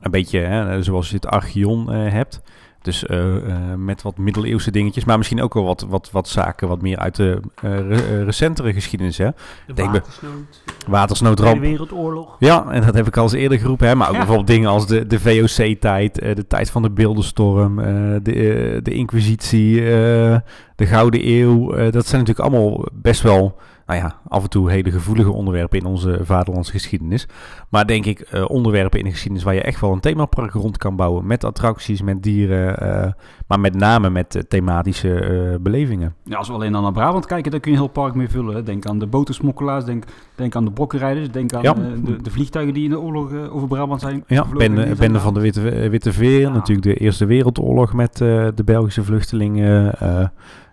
een 0.00 0.10
beetje 0.10 0.38
hè, 0.38 0.82
zoals 0.82 1.08
je 1.08 1.14
het 1.14 1.26
Archeon 1.26 1.92
eh, 1.92 2.12
hebt. 2.12 2.40
Dus 2.82 3.06
eh, 3.06 3.36
eh, 3.36 3.74
met 3.76 4.02
wat 4.02 4.18
middeleeuwse 4.18 4.70
dingetjes. 4.70 5.04
Maar 5.04 5.16
misschien 5.16 5.42
ook 5.42 5.54
wel 5.54 5.64
wat, 5.64 5.86
wat, 5.88 6.10
wat 6.12 6.28
zaken 6.28 6.68
wat 6.68 6.82
meer 6.82 6.98
uit 6.98 7.16
de 7.16 7.40
re- 7.60 8.24
recentere 8.24 8.72
geschiedenis. 8.72 9.18
Hè? 9.18 9.28
De 9.66 9.72
Denk 9.72 9.90
watersnood, 9.92 10.62
Watersnoodramp. 10.86 11.56
Tweede 11.56 11.68
Wereldoorlog. 11.78 12.36
Ja, 12.38 12.66
en 12.70 12.82
dat 12.84 12.94
heb 12.94 13.06
ik 13.06 13.16
al 13.16 13.22
eens 13.22 13.32
eerder 13.32 13.58
geroepen. 13.58 13.88
Hè? 13.88 13.94
Maar 13.94 14.06
ook 14.06 14.12
Ja. 14.12 14.18
bijvoorbeeld 14.18 14.48
dingen 14.48 14.70
als 14.70 14.86
de, 14.86 15.06
de 15.06 15.20
VOC-tijd, 15.20 16.14
de 16.14 16.46
tijd 16.48 16.70
van 16.70 16.82
de 16.82 16.90
beeldenstorm, 16.90 17.76
de, 18.22 18.80
de 18.82 18.90
Inquisitie, 18.94 19.74
de 19.80 20.86
Gouden 20.86 21.20
Eeuw. 21.28 21.66
Dat 21.90 22.06
zijn 22.06 22.20
natuurlijk 22.24 22.48
allemaal 22.54 22.84
best 22.92 23.22
wel, 23.22 23.56
nou 23.86 24.00
ja, 24.00 24.14
af 24.28 24.42
en 24.42 24.50
toe 24.50 24.70
hele 24.70 24.90
gevoelige 24.90 25.32
onderwerpen 25.32 25.78
in 25.78 25.84
onze 25.86 26.18
vaderlandse 26.22 26.72
geschiedenis. 26.72 27.26
Maar 27.68 27.86
denk 27.86 28.04
ik, 28.06 28.20
eh, 28.20 28.44
onderwerpen 28.48 28.98
in 28.98 29.04
de 29.04 29.10
geschiedenis 29.10 29.44
waar 29.44 29.54
je 29.54 29.62
echt 29.62 29.80
wel 29.80 29.92
een 29.92 30.00
themapark 30.00 30.52
rond 30.52 30.76
kan 30.76 30.96
bouwen. 30.96 31.26
Met 31.26 31.44
attracties, 31.44 32.02
met 32.02 32.22
dieren, 32.22 32.78
eh, 32.78 33.12
maar 33.48 33.60
met 33.60 33.74
name 33.74 34.10
met 34.10 34.34
eh, 34.34 34.42
thematische 34.42 35.58
belevingen. 35.60 36.14
Ja, 36.24 36.36
als 36.36 36.48
we 36.48 36.54
alleen 36.54 36.74
al 36.74 36.82
naar 36.82 36.92
Brabant 36.92 37.26
kijken, 37.26 37.50
dan 37.50 37.60
kun 37.60 37.70
je 37.70 37.76
een 37.76 37.82
heel 37.82 37.92
park 37.92 38.14
mee 38.14 38.28
vullen. 38.28 38.64
Denk 38.64 38.86
aan 38.86 38.98
de 38.98 39.06
botensmokkelaars, 39.06 39.84
denk, 39.84 40.04
denk 40.34 40.56
aan 40.56 40.64
de 40.64 40.70
brokkenrijders, 40.72 41.30
denk 41.30 41.52
aan 41.52 41.62
Ja. 41.62 41.74
de, 42.04 42.22
de 42.22 42.30
vliegtuigen 42.30 42.74
die 42.74 42.84
in 42.84 42.90
de 42.90 43.00
oorlog 43.00 43.32
over 43.50 43.68
Brabant 43.68 44.00
zijn 44.00 44.24
Ja, 44.26 44.44
bende, 44.56 44.94
bende 44.98 45.20
van 45.20 45.34
de 45.34 45.40
Witte, 45.40 45.88
Witte 45.88 46.12
Veer, 46.12 46.40
Ja. 46.40 46.48
natuurlijk 46.50 46.86
de 46.86 46.94
Eerste 46.94 47.24
Wereldoorlog 47.26 47.92
met 47.92 48.16
de 48.16 48.62
Belgische 48.64 49.04
vluchtelingen. 49.04 49.92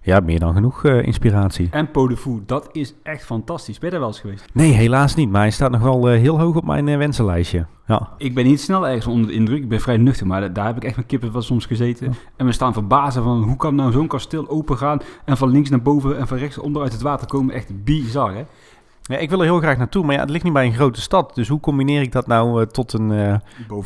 Ja, 0.02 0.20
meer 0.20 0.39
dan 0.39 0.54
genoeg 0.54 0.84
eh, 0.86 1.04
inspiratie. 1.06 1.68
En 1.72 1.91
Po 1.91 2.08
de 2.08 2.18
Fou, 2.18 2.41
dat 2.45 2.70
is 2.72 2.93
echt 3.04 3.24
fantastisch. 3.26 3.78
Ben 3.80 3.86
je 3.86 3.91
daar 3.91 3.99
wel 3.99 4.10
eens 4.10 4.20
geweest? 4.20 4.45
Nee, 4.54 4.72
helaas 4.72 5.16
niet, 5.16 5.30
maar 5.30 5.41
hij 5.41 5.52
staat 5.52 5.72
nog 5.72 5.82
wel 5.82 6.10
eh, 6.10 6.20
heel 6.20 6.39
hoog 6.39 6.56
op 6.56 6.66
mijn 6.66 6.88
eh, 6.88 6.97
wensenlijstje. 6.97 7.66
Ja. 7.88 8.10
Ik 8.18 8.34
ben 8.36 8.45
niet 8.45 8.62
snel 8.62 8.88
ergens 8.88 9.08
onder 9.08 9.28
de 9.28 9.34
indruk. 9.34 9.58
Ik 9.64 9.70
ben 9.70 9.80
vrij 9.82 9.97
nuchter, 9.97 10.28
maar 10.28 10.41
da- 10.41 10.47
daar 10.47 10.66
heb 10.66 10.76
ik 10.76 10.84
echt 10.84 10.95
met 10.95 11.06
kippen 11.06 11.32
van 11.32 11.43
soms 11.43 11.66
gezeten. 11.66 12.06
Ja. 12.08 12.12
En 12.36 12.45
we 12.45 12.52
staan 12.52 12.74
verbazen 12.74 13.24
van 13.24 13.43
hoe 13.43 13.56
kan 13.56 13.76
nou 13.76 13.91
zo'n 13.91 14.08
kasteel 14.08 14.49
open 14.49 14.78
gaan 14.78 14.99
en 15.26 15.38
van 15.38 15.49
links 15.49 15.70
naar 15.70 15.82
boven 15.82 16.18
en 16.18 16.28
van 16.28 16.38
rechts 16.38 16.58
onder 16.58 16.82
uit 16.82 16.91
het 16.91 17.02
water 17.02 17.28
komen. 17.28 17.54
Echt 17.56 17.84
bizar, 17.84 18.34
hè? 18.36 18.43
Ja, 19.12 19.18
ik 19.18 19.30
wil 19.30 19.39
er 19.39 19.45
heel 19.45 19.59
graag 19.59 19.78
naartoe, 19.78 20.05
maar 20.05 20.16
ja, 20.16 20.22
het 20.22 20.30
ligt 20.30 20.43
niet 20.43 20.53
bij 20.53 20.66
een 20.66 20.74
grote 20.74 21.01
stad. 21.01 21.36
Dus 21.36 21.47
hoe 21.47 21.59
combineer 21.59 22.01
ik 22.01 22.12
dat 22.12 22.28
nou 22.28 22.62
eh, 22.62 22.68
tot, 22.68 22.93
een, 22.93 23.12
eh, 23.12 23.36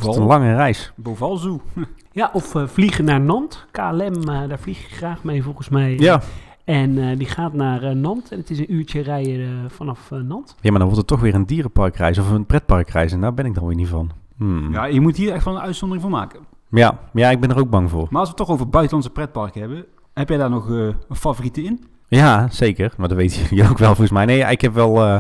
tot 0.02 0.16
een 0.16 0.24
lange 0.24 0.56
reis? 0.56 0.92
Boval 0.96 1.38
Zoo. 1.38 1.62
Ja, 2.12 2.30
of 2.34 2.56
eh, 2.56 2.68
vliegen 2.68 3.06
naar 3.06 3.22
Nantes. 3.22 3.66
KLM, 3.72 4.30
eh, 4.30 4.48
daar 4.48 4.60
vlieg 4.60 4.90
je 4.90 4.96
graag 4.96 5.24
mee 5.24 5.44
volgens 5.44 5.70
mij. 5.70 5.98
Ja. 5.98 6.22
En 6.66 6.98
eh, 7.10 7.18
die 7.18 7.28
gaat 7.28 7.54
naar 7.54 7.84
eh, 7.84 7.96
Nantes. 7.96 8.30
En 8.32 8.38
het 8.40 8.50
is 8.50 8.60
een 8.60 8.74
uurtje 8.74 9.02
rijden 9.02 9.40
eh, 9.48 9.70
vanaf 9.70 10.12
eh, 10.12 10.20
Nantes. 10.20 10.56
ja, 10.62 10.70
maar 10.70 10.80
dan 10.80 10.88
wordt 10.88 10.98
het 10.98 11.08
toch 11.08 11.20
weer 11.20 11.36
een 11.36 11.46
dierenparkreis 11.46 12.18
of 12.18 12.32
een 12.32 12.46
pretparkreis. 12.46 13.12
En 13.12 13.22
daar 13.22 13.34
ben 13.34 13.46
ik 13.46 13.54
dan 13.54 13.66
weer 13.66 13.76
niet 13.76 13.88
van. 13.88 14.12
Hmm. 14.38 14.72
Ja, 14.74 14.86
je 14.86 15.02
moet 15.02 15.16
hier 15.18 15.34
echt 15.34 15.46
wel 15.46 15.56
een 15.56 15.62
uitzondering 15.62 16.06
van 16.10 16.16
maken. 16.20 16.40
Ja, 16.70 17.00
ja, 17.14 17.30
ik 17.30 17.40
ben 17.40 17.50
er 17.50 17.60
ook 17.60 17.70
bang 17.70 17.90
voor. 17.90 18.08
Maar 18.10 18.20
als 18.20 18.30
we 18.30 18.36
het 18.36 18.46
toch 18.46 18.50
over 18.56 18.70
buitenlandse 18.70 19.12
pretparken 19.12 19.60
hebben, 19.62 19.86
heb 20.14 20.30
jij 20.30 20.38
daar 20.38 20.50
nog 20.50 20.70
eh, 20.70 20.76
een 20.78 21.16
favoriete 21.16 21.64
in? 21.64 21.84
Ja, 22.08 22.48
zeker. 22.50 22.94
Maar 22.98 23.08
dat 23.08 23.18
weet 23.18 23.36
je 23.50 23.64
ook 23.70 23.78
wel 23.78 23.88
volgens 23.88 24.12
mij. 24.12 24.26
Nee, 24.26 24.40
ik 24.40 24.62
heb 24.62 24.74
wel... 24.74 25.04
eh, 25.04 25.18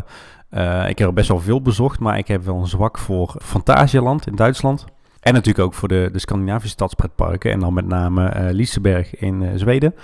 eh, 0.49 0.89
ik 0.89 0.97
heb 0.97 1.13
best 1.13 1.27
wel 1.27 1.39
veel 1.39 1.61
bezocht, 1.61 1.99
maar 1.99 2.17
ik 2.17 2.27
heb 2.27 2.45
wel 2.45 2.55
een 2.59 2.67
zwak 2.67 2.97
voor 2.97 3.35
Fantasialand 3.41 4.27
in 4.27 4.35
Duitsland. 4.35 4.85
En 5.19 5.33
natuurlijk 5.33 5.65
ook 5.65 5.73
voor 5.73 5.87
de, 5.87 6.09
de 6.11 6.19
Scandinavische 6.19 6.69
stadspretparken. 6.69 7.51
En 7.51 7.59
dan 7.59 7.73
met 7.73 7.87
name 7.87 8.25
eh 8.27 8.53
Liseberg 8.53 9.15
in 9.15 9.59
Zweden. 9.59 9.95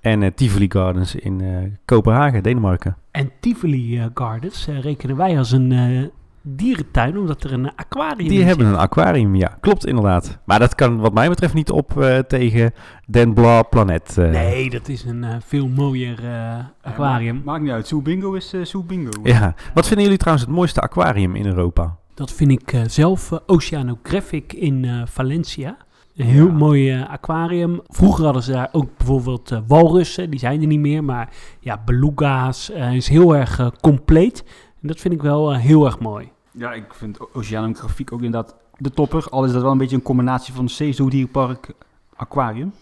En 0.00 0.34
Tivoli 0.34 0.66
Gardens 0.68 1.14
in 1.14 1.42
Kopenhagen, 1.84 2.42
Denemarken. 2.42 2.96
En 3.10 3.30
Tivoli 3.40 4.10
Gardens 4.14 4.68
rekenen 4.80 5.16
wij 5.16 5.38
als 5.38 5.52
een 5.52 6.10
dierentuin, 6.56 7.18
omdat 7.18 7.44
er 7.44 7.52
een 7.52 7.74
aquarium 7.76 8.28
Die 8.28 8.40
in 8.40 8.46
hebben 8.46 8.66
zit. 8.66 8.74
een 8.74 8.80
aquarium, 8.80 9.34
ja. 9.34 9.56
Klopt, 9.60 9.86
inderdaad. 9.86 10.38
Maar 10.44 10.58
dat 10.58 10.74
kan 10.74 10.98
wat 10.98 11.12
mij 11.14 11.28
betreft 11.28 11.54
niet 11.54 11.70
op 11.70 12.00
eh, 12.00 12.18
tegen 12.18 12.72
Den 13.06 13.34
Bla 13.34 13.62
Planet. 13.62 14.18
eh. 14.18 14.30
Nee, 14.30 14.70
dat 14.70 14.88
is 14.88 15.04
een 15.04 15.24
eh, 15.24 15.36
veel 15.46 15.68
mooier 15.68 16.24
eh, 16.24 16.58
aquarium. 16.82 17.36
Ja, 17.36 17.42
maakt 17.44 17.62
niet 17.62 17.72
uit. 17.72 17.86
Zoo 17.88 18.00
Bingo 18.02 18.32
is 18.32 18.52
eh 18.52 18.64
Zoo 18.64 18.82
Bingo. 18.82 19.10
Ja. 19.22 19.54
Wat 19.74 19.86
vinden 19.86 20.04
jullie 20.04 20.18
trouwens 20.18 20.46
het 20.46 20.54
mooiste 20.56 20.80
aquarium 20.80 21.34
in 21.34 21.46
Europa? 21.46 21.96
Dat 22.14 22.32
vind 22.32 22.50
ik 22.50 22.72
eh, 22.72 22.80
zelf 22.86 23.32
Oceanographic 23.46 24.52
in 24.52 24.84
eh, 24.84 25.02
Valencia. 25.04 25.76
Een 26.16 26.26
heel 26.26 26.46
Ja. 26.46 26.52
mooi 26.52 27.02
aquarium. 27.10 27.80
Vroeger 27.86 28.24
hadden 28.24 28.42
ze 28.42 28.52
daar 28.52 28.68
ook 28.72 28.96
bijvoorbeeld 28.96 29.60
walrussen, 29.66 30.30
die 30.30 30.38
zijn 30.38 30.60
er 30.60 30.66
niet 30.66 30.80
meer. 30.80 31.04
Maar 31.04 31.28
ja, 31.60 31.82
beluga's 31.84 32.70
is 32.70 33.08
heel 33.08 33.36
erg 33.36 33.70
compleet. 33.80 34.44
En 34.82 34.88
dat 34.88 35.00
vind 35.00 35.14
ik 35.14 35.22
wel 35.22 35.54
heel 35.56 35.84
erg 35.86 35.98
mooi. 35.98 36.28
Ja, 36.50 36.72
ik 36.72 36.94
vind 36.94 37.20
O- 37.20 37.28
Oceanografiek 37.32 38.12
ook 38.12 38.22
inderdaad 38.22 38.56
de 38.76 38.90
topper. 38.90 39.26
Al 39.30 39.44
is 39.44 39.52
dat 39.52 39.62
wel 39.62 39.70
een 39.70 39.78
beetje 39.78 39.96
een 39.96 40.02
combinatie 40.02 40.54
van 40.54 40.68
Zeezoodierpark 40.68 41.70
Aquarium. 42.16 42.72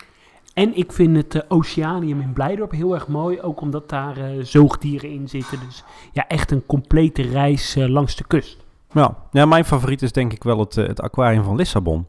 En 0.55 0.77
ik 0.77 0.93
vind 0.93 1.17
het 1.17 1.35
eh, 1.35 1.43
Oceanium 1.49 2.21
in 2.21 2.33
Blijdorp 2.33 2.71
heel 2.71 2.95
erg 2.95 3.09
mooi. 3.09 3.41
Ook 3.41 3.61
omdat 3.61 3.89
daar 3.89 4.17
eh, 4.17 4.31
zoogdieren 4.43 5.11
in 5.11 5.29
zitten. 5.29 5.59
Dus 5.67 5.85
ja, 6.13 6.27
echt 6.27 6.51
een 6.51 6.67
complete 6.67 7.23
reis 7.23 7.77
eh, 7.77 7.89
langs 7.89 8.17
de 8.17 8.25
kust. 8.27 8.65
Ja. 8.93 9.17
ja, 9.31 9.47
mijn 9.47 9.65
favoriet 9.65 10.03
is 10.03 10.13
denk 10.13 10.33
ik 10.33 10.43
wel 10.45 10.59
het, 10.59 10.75
het 10.75 11.01
aquarium 11.01 11.45
van 11.45 11.57
Lissabon. 11.57 12.07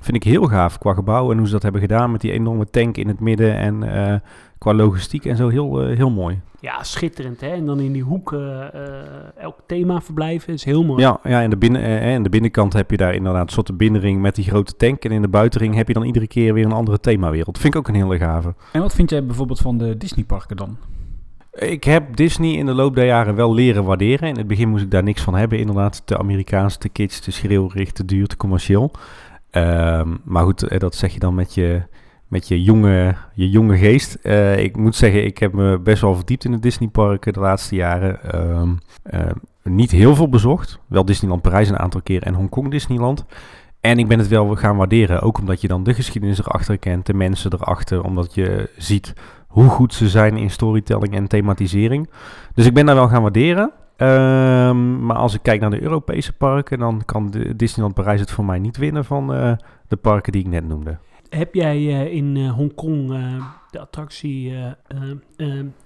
Vind 0.00 0.16
ik 0.16 0.22
heel 0.22 0.44
gaaf 0.44 0.78
qua 0.78 0.94
gebouw 0.94 1.30
en 1.30 1.36
hoe 1.38 1.46
ze 1.46 1.52
dat 1.52 1.62
hebben 1.62 1.80
gedaan 1.80 2.12
met 2.12 2.20
die 2.20 2.32
enorme 2.32 2.70
tank 2.70 2.96
in 2.96 3.08
het 3.08 3.20
midden 3.20 3.56
en 3.56 3.82
eh, 3.82 4.20
qua 4.58 4.74
logistiek 4.74 5.24
en 5.24 5.36
zo 5.36 5.48
heel, 5.48 5.82
eh, 5.82 5.96
heel 5.96 6.10
mooi. 6.10 6.40
Ja, 6.60 6.82
schitterend 6.82 7.40
hè. 7.40 7.48
En 7.48 7.66
dan 7.66 7.80
in 7.80 7.92
die 7.92 8.02
hoek 8.02 8.32
eh, 8.32 8.60
eh, 8.60 9.04
elk 9.36 9.58
thema 9.66 10.00
verblijven 10.00 10.52
is 10.52 10.64
heel 10.64 10.84
mooi. 10.84 11.02
Ja, 11.02 11.20
ja 11.22 11.42
en 11.42 11.50
de, 11.50 11.56
binnen, 11.56 11.82
en 11.82 12.22
de 12.22 12.28
binnenkant 12.28 12.72
heb 12.72 12.90
je 12.90 12.96
daar 12.96 13.14
inderdaad 13.14 13.46
een 13.46 13.52
soort 13.52 13.76
binnenring 13.76 14.20
met 14.20 14.34
die 14.34 14.44
grote 14.44 14.76
tank 14.76 15.04
en 15.04 15.10
in 15.10 15.22
de 15.22 15.28
buitenring 15.28 15.74
heb 15.74 15.88
je 15.88 15.94
dan 15.94 16.02
iedere 16.02 16.26
keer 16.26 16.54
weer 16.54 16.64
een 16.64 16.72
andere 16.72 17.00
themawereld. 17.00 17.58
Vind 17.58 17.74
ik 17.74 17.80
ook 17.80 17.88
een 17.88 17.94
hele 17.94 18.18
gave. 18.18 18.54
En 18.72 18.80
wat 18.80 18.94
vind 18.94 19.10
jij 19.10 19.24
bijvoorbeeld 19.24 19.60
van 19.60 19.78
de 19.78 19.96
Disneyparken 19.96 20.56
dan? 20.56 20.76
Ik 21.52 21.84
heb 21.84 22.16
Disney 22.16 22.52
in 22.52 22.66
de 22.66 22.74
loop 22.74 22.94
der 22.94 23.06
jaren 23.06 23.34
wel 23.34 23.54
leren 23.54 23.84
waarderen. 23.84 24.28
In 24.28 24.36
het 24.36 24.46
begin 24.46 24.68
moest 24.68 24.84
ik 24.84 24.90
daar 24.90 25.02
niks 25.02 25.22
van 25.22 25.34
hebben, 25.34 25.58
inderdaad. 25.58 26.02
Te 26.04 26.18
Amerikaans, 26.18 26.76
te 26.76 26.88
kitsch, 26.88 27.20
te 27.20 27.30
schreeuwrig, 27.30 27.92
te 27.92 28.04
duur, 28.04 28.26
te 28.26 28.36
commercieel. 28.36 28.90
Ehm, 29.50 30.16
maar 30.24 30.44
goed, 30.44 30.80
dat 30.80 30.94
zeg 30.94 31.12
je 31.12 31.18
dan 31.18 31.34
met 31.34 31.54
je, 31.54 31.82
met 32.28 32.48
je, 32.48 32.62
jonge, 32.62 33.14
je 33.34 33.50
jonge 33.50 33.76
geest. 33.76 34.14
Eh, 34.14 34.58
ik 34.58 34.76
moet 34.76 34.96
zeggen, 34.96 35.24
ik 35.24 35.38
heb 35.38 35.52
me 35.52 35.78
best 35.78 36.02
wel 36.02 36.14
verdiept 36.14 36.44
in 36.44 36.52
de 36.52 36.58
Disneyparken 36.58 37.32
de 37.32 37.40
laatste 37.40 37.74
jaren. 37.74 38.22
Ehm, 38.32 38.68
eh, 39.02 39.30
niet 39.62 39.90
heel 39.90 40.14
veel 40.14 40.28
bezocht. 40.28 40.78
Wel 40.86 41.04
Disneyland 41.04 41.42
Parijs 41.42 41.68
een 41.68 41.78
aantal 41.78 42.02
keer 42.02 42.22
en 42.22 42.34
Hongkong 42.34 42.70
Disneyland. 42.70 43.24
En 43.80 43.98
ik 43.98 44.08
ben 44.08 44.18
het 44.18 44.28
wel 44.28 44.54
gaan 44.54 44.76
waarderen, 44.76 45.20
ook 45.20 45.38
omdat 45.38 45.60
je 45.60 45.68
dan 45.68 45.82
de 45.82 45.94
geschiedenis 45.94 46.38
erachter 46.38 46.78
kent, 46.78 47.06
de 47.06 47.14
mensen 47.14 47.52
erachter, 47.52 48.02
omdat 48.02 48.34
je 48.34 48.70
ziet 48.76 49.14
hoe 49.46 49.68
goed 49.68 49.94
ze 49.94 50.08
zijn 50.08 50.36
in 50.36 50.50
storytelling 50.50 51.14
en 51.14 51.28
thematisering. 51.28 52.10
Dus 52.54 52.66
ik 52.66 52.74
ben 52.74 52.86
daar 52.86 52.94
wel 52.94 53.08
gaan 53.08 53.22
waarderen. 53.22 53.72
Ehm, 53.96 55.06
maar 55.06 55.16
als 55.16 55.34
ik 55.34 55.42
kijk 55.42 55.60
naar 55.60 55.70
de 55.70 55.82
Europese 55.82 56.32
parken, 56.32 56.78
dan 56.78 57.02
kan 57.04 57.34
Disneyland 57.56 57.94
Parijs 57.94 58.20
het 58.20 58.30
voor 58.30 58.44
mij 58.44 58.58
niet 58.58 58.76
winnen 58.76 59.04
van 59.04 59.34
eh, 59.34 59.52
de 59.88 59.96
parken 59.96 60.32
die 60.32 60.40
ik 60.40 60.48
net 60.48 60.68
noemde. 60.68 60.98
Heb 61.30 61.54
jij 61.54 61.76
eh, 61.76 62.12
in 62.14 62.36
eh, 62.36 62.50
Hongkong 62.52 63.12
eh, 63.12 63.44
de 63.70 63.80
attractie 63.80 64.52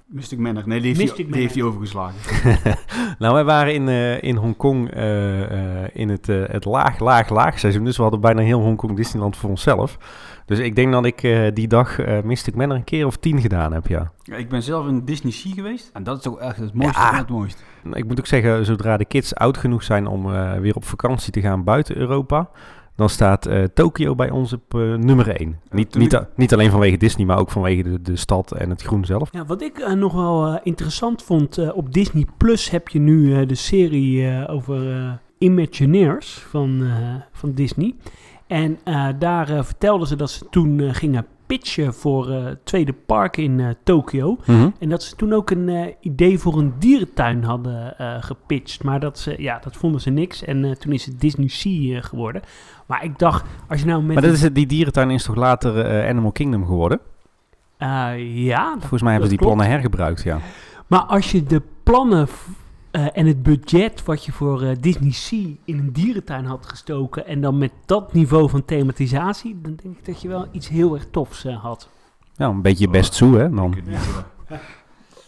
Mystic 0.06 0.38
Manor. 0.38 0.62
Nee, 0.68 0.78
die 0.80 0.88
heeft, 0.88 1.00
Mystic 1.00 1.32
die 1.32 1.40
heeft 1.40 1.54
hij 1.54 1.62
overgeslagen. 1.64 2.16
nou, 3.18 3.34
wij 3.34 3.44
waren 3.44 3.74
in, 3.74 3.88
eh, 3.88 4.22
in 4.22 4.36
Hongkong 4.36 4.90
eh, 4.90 5.82
eh, 5.84 5.88
in 5.92 6.08
het, 6.08 6.28
eh, 6.28 6.42
het 6.46 6.64
laag, 6.64 6.98
laag, 6.98 7.28
laag 7.28 7.58
seizoen. 7.58 7.84
Dus 7.84 7.96
we 7.96 8.02
hadden 8.02 8.20
bijna 8.20 8.42
heel 8.42 8.60
Hongkong 8.60 8.96
Disneyland 8.96 9.36
voor 9.36 9.50
onszelf. 9.50 9.98
Dus 10.46 10.58
ik 10.58 10.76
denk 10.76 10.92
dat 10.92 11.04
ik 11.04 11.22
eh, 11.22 11.46
die 11.54 11.68
dag 11.68 11.98
eh 11.98 12.22
Mystic 12.22 12.54
Manor 12.54 12.76
een 12.76 12.84
keer 12.84 13.06
of 13.06 13.16
tien 13.16 13.40
gedaan 13.40 13.72
heb, 13.72 13.86
ja. 13.86 14.12
Ja, 14.22 14.36
ik 14.36 14.48
ben 14.48 14.62
zelf 14.62 14.86
in 14.88 15.04
Disney 15.04 15.32
Sea 15.32 15.52
geweest. 15.52 15.90
En 15.92 16.02
dat 16.02 16.16
is 16.16 16.22
toch 16.22 16.38
echt 16.38 16.56
het 16.56 16.74
mooiste 16.74 17.00
Ja. 17.00 17.08
van 17.08 17.18
het 17.18 17.28
mooiste. 17.28 17.62
Ik 17.92 18.04
moet 18.06 18.18
ook 18.18 18.26
zeggen, 18.26 18.64
zodra 18.64 18.96
de 18.96 19.04
kids 19.04 19.34
oud 19.34 19.56
genoeg 19.56 19.82
zijn 19.82 20.06
om 20.06 20.34
eh, 20.34 20.52
weer 20.58 20.74
op 20.74 20.84
vakantie 20.84 21.32
te 21.32 21.40
gaan 21.40 21.64
buiten 21.64 21.96
Europa... 21.96 22.50
dan 22.96 23.08
staat 23.08 23.46
eh, 23.46 23.64
Tokio 23.74 24.14
bij 24.14 24.30
ons 24.30 24.52
op 24.52 24.74
eh, 24.74 24.94
nummer 24.94 25.28
1. 25.28 25.60
Niet, 25.70 25.94
niet, 25.94 26.14
a- 26.14 26.28
niet 26.36 26.52
alleen 26.52 26.70
vanwege 26.70 26.96
Disney, 26.96 27.26
maar 27.26 27.38
ook 27.38 27.50
vanwege 27.50 27.82
de, 27.82 28.02
de 28.02 28.16
stad 28.16 28.52
en 28.52 28.70
het 28.70 28.82
groen 28.82 29.04
zelf. 29.04 29.28
Ja, 29.32 29.44
wat 29.44 29.62
ik 29.62 29.78
eh, 29.78 29.92
nog 29.92 30.12
wel 30.12 30.46
eh, 30.46 30.58
interessant 30.62 31.22
vond, 31.22 31.58
eh, 31.58 31.76
op 31.76 31.92
Disney 31.92 32.26
Plus 32.36 32.70
heb 32.70 32.88
je 32.88 32.98
nu 32.98 33.34
eh, 33.36 33.48
de 33.48 33.54
serie 33.54 34.28
eh, 34.28 34.54
over 34.54 34.92
eh, 34.96 35.12
Imagineers 35.38 36.32
van, 36.48 36.82
eh, 36.82 37.14
van 37.32 37.52
Disney. 37.52 37.94
En 38.46 38.78
eh, 38.84 39.08
daar 39.18 39.48
eh, 39.48 39.62
vertelden 39.62 40.06
ze 40.06 40.16
dat 40.16 40.30
ze 40.30 40.46
toen 40.50 40.80
eh, 40.80 40.94
gingen 40.94 41.26
pitchen 41.46 41.94
voor 41.94 42.30
het 42.30 42.66
tweede 42.66 42.92
park 42.92 43.36
in 43.36 43.60
eh, 43.60 43.68
Tokio. 43.84 44.38
En 44.78 44.88
dat 44.88 45.02
ze 45.02 45.16
toen 45.16 45.32
ook 45.32 45.50
een 45.50 45.68
eh, 45.68 45.94
idee 46.00 46.38
voor 46.38 46.58
een 46.58 46.72
dierentuin 46.78 47.44
hadden 47.44 47.94
gepitcht. 48.22 48.84
Maar 48.84 49.00
dat, 49.00 49.18
ze, 49.18 49.34
ja, 49.38 49.58
dat 49.58 49.76
vonden 49.76 50.00
ze 50.00 50.10
niks. 50.10 50.44
En 50.44 50.78
toen 50.78 50.92
is 50.92 51.06
het 51.06 51.20
Disney 51.20 51.48
Sea 51.48 52.00
geworden. 52.00 52.42
Maar 52.86 53.04
ik 53.04 53.18
dacht, 53.18 53.44
als 53.68 53.80
je 53.80 53.86
nou 53.86 54.02
met... 54.02 54.14
Maar 54.14 54.24
dat 54.24 54.32
is, 54.32 54.52
die 54.52 54.66
dierentuin 54.66 55.10
is 55.10 55.22
toch 55.24 55.36
later 55.36 56.06
Animal 56.08 56.32
Kingdom 56.32 56.66
geworden? 56.66 57.00
Ja, 57.78 58.76
Volgens 58.78 59.02
mij 59.02 59.12
hebben 59.12 59.30
ze 59.30 59.36
die 59.36 59.46
klopt. 59.46 59.54
plannen 59.54 59.66
hergebruikt, 59.66 60.22
ja. 60.22 60.38
Maar 60.86 61.00
als 61.00 61.30
je 61.30 61.44
de 61.44 61.62
plannen 61.82 62.28
eh, 62.92 63.06
en 63.12 63.26
het 63.26 63.42
budget 63.42 64.04
wat 64.04 64.24
je 64.24 64.32
voor 64.32 64.62
eh, 64.62 64.76
Disney 64.80 65.10
Sea 65.12 65.48
in 65.64 65.78
een 65.78 65.92
dierentuin 65.92 66.44
had 66.44 66.66
gestoken 66.66 67.26
en 67.26 67.40
dan 67.40 67.58
met 67.58 67.72
dat 67.86 68.12
niveau 68.12 68.48
van 68.48 68.64
thematisatie, 68.64 69.58
dan 69.62 69.76
denk 69.82 69.98
ik 69.98 70.04
dat 70.04 70.22
je 70.22 70.28
wel 70.28 70.46
iets 70.52 70.68
heel 70.68 70.94
erg 70.94 71.06
tofs 71.10 71.44
eh, 71.44 71.62
had. 71.62 71.88
Ja, 72.36 72.46
een 72.48 72.62
beetje 72.62 72.84
je 72.84 72.90
best 72.90 73.16
toe, 73.16 73.36
hè, 73.38 73.50
dan. 73.50 73.74
Eh, 74.46 74.58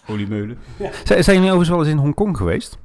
Oliemeulen. 0.08 0.58
Zijn, 1.04 1.24
zijn 1.24 1.36
jullie 1.36 1.52
overigens 1.52 1.68
wel 1.68 1.78
eens 1.78 1.88
in 1.88 1.96
Hongkong 1.98 2.36
geweest? 2.36 2.78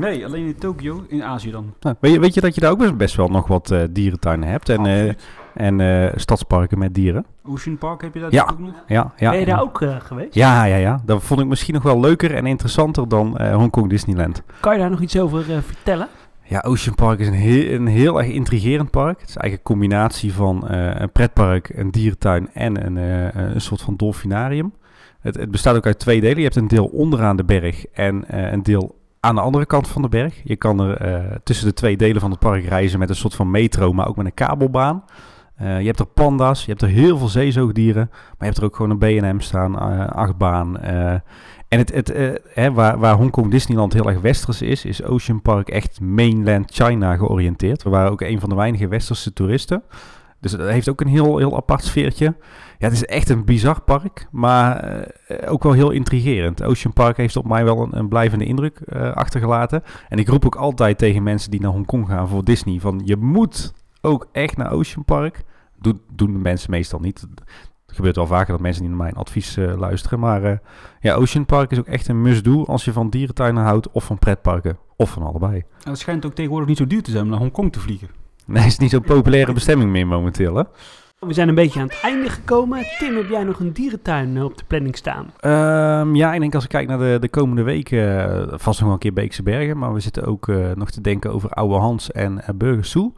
Nee, 0.00 0.24
alleen 0.26 0.46
in 0.46 0.58
Tokio, 0.58 1.04
in 1.08 1.22
Azië 1.22 1.50
dan. 1.50 1.74
Nou, 1.80 1.96
weet, 2.00 2.12
je, 2.12 2.20
weet 2.20 2.34
je 2.34 2.40
dat 2.40 2.54
je 2.54 2.60
daar 2.60 2.70
ook 2.70 2.96
best- 2.96 3.16
wel 3.16 3.28
nog 3.28 3.46
wat 3.46 3.70
eh, 3.70 3.82
dierentuinen 3.90 4.48
hebt 4.48 4.68
en, 4.68 4.86
eh. 4.86 5.14
En 5.54 5.80
eh, 5.80 6.12
stadsparken 6.14 6.78
met 6.78 6.94
dieren? 6.94 7.24
Ocean 7.44 7.78
Park 7.78 8.02
heb 8.02 8.14
je 8.14 8.20
daar 8.20 8.32
Ja. 8.32 8.48
ook 8.52 8.58
nog? 8.58 8.74
Ja, 8.86 9.12
ja. 9.16 9.30
ben 9.30 9.40
je 9.40 9.46
daar 9.46 9.60
ook 9.62 9.80
eh, 9.82 9.96
geweest? 10.00 10.34
Ja, 10.34 10.64
ja, 10.64 10.76
ja. 10.76 11.00
Dat 11.04 11.22
vond 11.22 11.40
ik 11.40 11.46
misschien 11.46 11.74
nog 11.74 11.82
wel 11.82 12.00
leuker 12.00 12.34
en 12.34 12.46
interessanter 12.46 13.08
dan 13.08 13.38
eh, 13.38 13.54
Hongkong 13.54 13.88
Disneyland. 13.88 14.42
Kan 14.60 14.72
je 14.72 14.78
daar 14.78 14.90
nog 14.90 15.00
iets 15.00 15.18
over 15.18 15.44
vertellen? 15.62 16.08
Ja, 16.44 16.64
Ocean 16.66 16.94
Park 16.94 17.18
is 17.18 17.26
een 17.26 17.32
heel, 17.34 17.74
een 17.74 17.86
heel 17.86 18.18
erg 18.18 18.28
intrigerend 18.28 18.90
park. 18.90 19.20
Het 19.20 19.28
is 19.28 19.36
eigenlijk 19.36 19.68
een 19.68 19.74
combinatie 19.76 20.32
van 20.34 20.68
eh, 20.68 21.00
een 21.00 21.12
pretpark, 21.12 21.68
een 21.74 21.90
dierentuin 21.90 22.48
en 22.52 22.86
een, 22.86 22.96
eh, 22.98 23.42
een 23.54 23.60
soort 23.60 23.80
van 23.82 23.96
dolfinarium. 23.96 24.72
Het, 25.20 25.36
het 25.36 25.50
bestaat 25.50 25.76
ook 25.76 25.86
uit 25.86 25.98
twee 25.98 26.20
delen. 26.20 26.36
Je 26.36 26.42
hebt 26.42 26.56
een 26.56 26.68
deel 26.68 26.84
onderaan 26.86 27.36
de 27.36 27.44
berg 27.44 27.86
en 27.86 28.28
eh, 28.28 28.52
een 28.52 28.62
deel 28.62 28.98
aan 29.20 29.34
de 29.34 29.40
andere 29.40 29.66
kant 29.66 29.88
van 29.88 30.02
de 30.02 30.08
berg. 30.08 30.40
Je 30.44 30.56
kan 30.56 30.80
er 30.80 30.96
eh, 30.96 31.36
tussen 31.42 31.66
de 31.66 31.74
twee 31.74 31.96
delen 31.96 32.20
van 32.20 32.30
het 32.30 32.38
park 32.40 32.64
reizen 32.64 32.98
met 32.98 33.08
een 33.08 33.14
soort 33.16 33.34
van 33.34 33.50
metro, 33.50 33.92
maar 33.92 34.08
ook 34.08 34.16
met 34.16 34.26
een 34.26 34.34
kabelbaan. 34.34 35.04
Eh, 35.62 35.80
je 35.80 35.86
hebt 35.86 35.98
er 35.98 36.06
panda's, 36.06 36.60
je 36.64 36.70
hebt 36.70 36.82
er 36.82 36.88
heel 36.88 37.18
veel 37.18 37.28
zeezoogdieren, 37.28 38.08
maar 38.10 38.36
je 38.38 38.44
hebt 38.44 38.56
er 38.56 38.64
ook 38.64 38.76
gewoon 38.76 38.90
een 38.90 38.98
B&M 38.98 39.40
staan, 39.40 39.78
eh, 39.78 40.06
achtbaan. 40.06 40.78
eh. 40.78 41.12
en 41.68 41.78
het, 41.78 41.94
het, 41.94 42.40
hè, 42.54 42.72
waar, 42.72 42.98
waar 42.98 43.14
Hongkong 43.14 43.50
Disneyland 43.50 43.92
heel 43.92 44.08
erg 44.08 44.20
westers 44.20 44.62
is, 44.62 44.84
is 44.84 45.02
Ocean 45.04 45.42
Park 45.42 45.68
echt 45.68 46.00
mainland 46.00 46.70
China 46.70 47.16
georiënteerd. 47.16 47.82
We 47.82 47.90
waren 47.90 48.10
ook 48.10 48.20
een 48.20 48.40
van 48.40 48.48
de 48.48 48.54
weinige 48.54 48.88
westerse 48.88 49.32
toeristen. 49.32 49.82
Dus 50.40 50.50
dat 50.52 50.68
heeft 50.68 50.88
ook 50.88 51.00
een 51.00 51.08
heel, 51.08 51.38
heel 51.38 51.56
apart 51.56 51.84
sfeertje. 51.84 52.24
Ja, 52.78 52.88
het 52.88 52.92
is 52.92 53.04
echt 53.04 53.28
een 53.28 53.44
bizar 53.44 53.80
park, 53.80 54.26
maar 54.30 55.04
ook 55.46 55.62
wel 55.62 55.72
heel 55.72 55.90
intrigerend. 55.90 56.62
Ocean 56.62 56.92
Park 56.92 57.16
heeft 57.16 57.36
op 57.36 57.48
mij 57.48 57.64
wel 57.64 57.82
een, 57.82 57.98
een 57.98 58.08
blijvende 58.08 58.44
indruk 58.44 58.80
achtergelaten. 59.14 59.82
En 60.08 60.18
ik 60.18 60.28
roep 60.28 60.44
ook 60.44 60.56
altijd 60.56 60.98
tegen 60.98 61.22
mensen 61.22 61.50
die 61.50 61.60
naar 61.60 61.70
Hongkong 61.70 62.08
gaan 62.08 62.28
voor 62.28 62.44
Disney 62.44 62.80
van 62.80 63.00
je 63.04 63.16
moet 63.16 63.72
ook 64.00 64.28
echt 64.32 64.56
naar 64.56 64.72
Ocean 64.72 65.04
Park. 65.04 65.44
Doet, 65.82 65.98
doen 66.12 66.32
de 66.32 66.38
mensen 66.38 66.70
meestal 66.70 67.00
niet. 67.00 67.26
Het 67.92 68.00
gebeurt 68.00 68.16
wel 68.16 68.36
vaker 68.36 68.52
dat 68.52 68.60
mensen 68.60 68.82
niet 68.82 68.90
naar 68.90 69.00
mijn 69.02 69.14
advies 69.14 69.56
eh, 69.56 69.78
luisteren. 69.78 70.20
Maar 70.20 70.44
eh, 70.44 70.56
ja, 71.00 71.14
Ocean 71.14 71.46
Park 71.46 71.70
is 71.70 71.78
ook 71.78 71.86
echt 71.86 72.08
een 72.08 72.22
must-do 72.22 72.64
als 72.64 72.84
je 72.84 72.92
van 72.92 73.10
dierentuinen 73.10 73.62
houdt 73.62 73.90
of 73.90 74.04
van 74.04 74.18
pretparken. 74.18 74.78
Of 74.96 75.10
van 75.10 75.22
allebei. 75.22 75.64
Het 75.82 75.98
schijnt 75.98 76.26
ook 76.26 76.34
tegenwoordig 76.34 76.68
niet 76.68 76.78
zo 76.78 76.86
duur 76.86 77.02
te 77.02 77.10
zijn 77.10 77.22
om 77.22 77.30
naar 77.30 77.38
Hongkong 77.38 77.72
te 77.72 77.80
vliegen. 77.80 78.08
Nee, 78.46 78.66
is 78.66 78.78
niet 78.78 78.90
zo'n 78.90 79.02
populaire 79.02 79.52
bestemming 79.52 79.90
meer 79.90 80.06
momenteel, 80.06 80.56
hè? 80.56 80.62
We 81.18 81.32
zijn 81.32 81.48
een 81.48 81.54
beetje 81.54 81.80
aan 81.80 81.86
het 81.86 82.00
einde 82.02 82.28
gekomen. 82.28 82.84
Tim, 82.98 83.16
heb 83.16 83.28
jij 83.28 83.44
nog 83.44 83.60
een 83.60 83.72
dierentuin 83.72 84.36
eh, 84.36 84.44
op 84.44 84.58
de 84.58 84.64
planning 84.66 84.96
staan? 84.96 85.32
Ehm, 85.40 86.14
ja, 86.14 86.34
ik 86.34 86.40
denk 86.40 86.54
als 86.54 86.64
ik 86.64 86.70
kijk 86.70 86.88
naar 86.88 86.98
de, 86.98 87.16
de 87.20 87.28
komende 87.28 87.62
weken, 87.62 88.48
vast 88.60 88.78
nog 88.78 88.84
wel 88.84 88.92
een 88.92 88.98
keer 88.98 89.12
Beekse 89.12 89.42
Bergen. 89.42 89.78
Maar 89.78 89.92
we 89.92 90.00
zitten 90.00 90.24
ook 90.24 90.46
nog 90.74 90.90
te 90.90 91.00
denken 91.00 91.32
over 91.32 91.50
Oude 91.50 91.74
Hans 91.74 92.12
en 92.12 92.32
uh, 92.32 92.48
Burgersoe. 92.54 93.12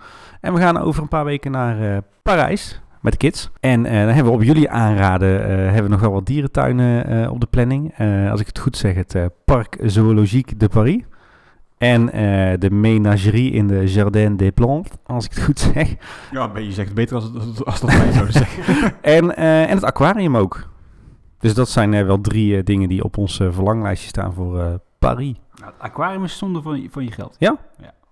En 0.44 0.52
we 0.54 0.60
gaan 0.60 0.78
over 0.78 1.02
een 1.02 1.08
paar 1.08 1.24
weken 1.24 1.50
naar 1.50 1.80
eh, 1.94 1.98
Parijs 2.22 2.80
met 3.00 3.12
de 3.12 3.18
kids. 3.18 3.50
En 3.60 3.86
eh, 3.86 3.92
dan 4.04 4.14
hebben 4.14 4.24
we 4.32 4.38
op 4.38 4.42
jullie 4.42 4.70
aanraden, 4.70 5.42
eh, 5.42 5.48
hebben 5.56 5.82
we 5.82 5.88
nog 5.88 6.00
wel 6.00 6.12
wat 6.12 6.26
dierentuinen 6.26 7.06
eh, 7.06 7.30
op 7.32 7.40
de 7.40 7.46
planning. 7.46 7.92
Eh, 7.96 8.30
als 8.30 8.40
ik 8.40 8.46
het 8.46 8.58
goed 8.58 8.76
zeg, 8.76 8.94
het 8.94 9.14
eh, 9.14 9.24
Parc 9.44 9.76
Zoologique 9.82 10.56
de 10.56 10.68
Paris. 10.68 11.02
En 11.78 12.12
eh, 12.12 12.58
de 12.58 12.70
menagerie 12.70 13.50
in 13.52 13.66
de 13.66 13.86
Jardin 13.92 14.36
des 14.36 14.50
Plantes, 14.54 14.92
als 15.06 15.24
ik 15.24 15.30
het 15.34 15.44
goed 15.44 15.58
zeg. 15.58 15.94
Ja, 16.30 16.50
je 16.58 16.72
zegt 16.72 16.86
het 16.88 16.96
beter 16.96 17.16
als, 17.16 17.30
als, 17.34 17.64
als 17.64 17.80
dat 17.80 17.90
wij 17.96 18.12
zouden 18.12 18.32
zeggen. 18.32 18.62
En, 19.16 19.36
eh, 19.36 19.62
en 19.62 19.74
het 19.74 19.84
aquarium 19.84 20.36
ook. 20.36 20.68
Dus 21.38 21.54
dat 21.54 21.68
zijn 21.68 22.06
wel 22.06 22.20
drie 22.20 22.56
eh, 22.56 22.64
dingen 22.64 22.88
die 22.88 23.04
op 23.04 23.18
ons 23.18 23.36
verlanglijstje 23.36 24.08
staan 24.08 24.32
voor 24.32 24.60
eh, 24.60 24.66
Paris. 24.98 25.34
Nou, 25.54 25.72
het 25.72 25.82
aquarium 25.82 26.24
is 26.24 26.38
zonde 26.38 26.62
van, 26.62 26.82
je- 26.82 26.88
van 26.90 27.04
je 27.04 27.10
geld. 27.10 27.36
Ja, 27.38 27.56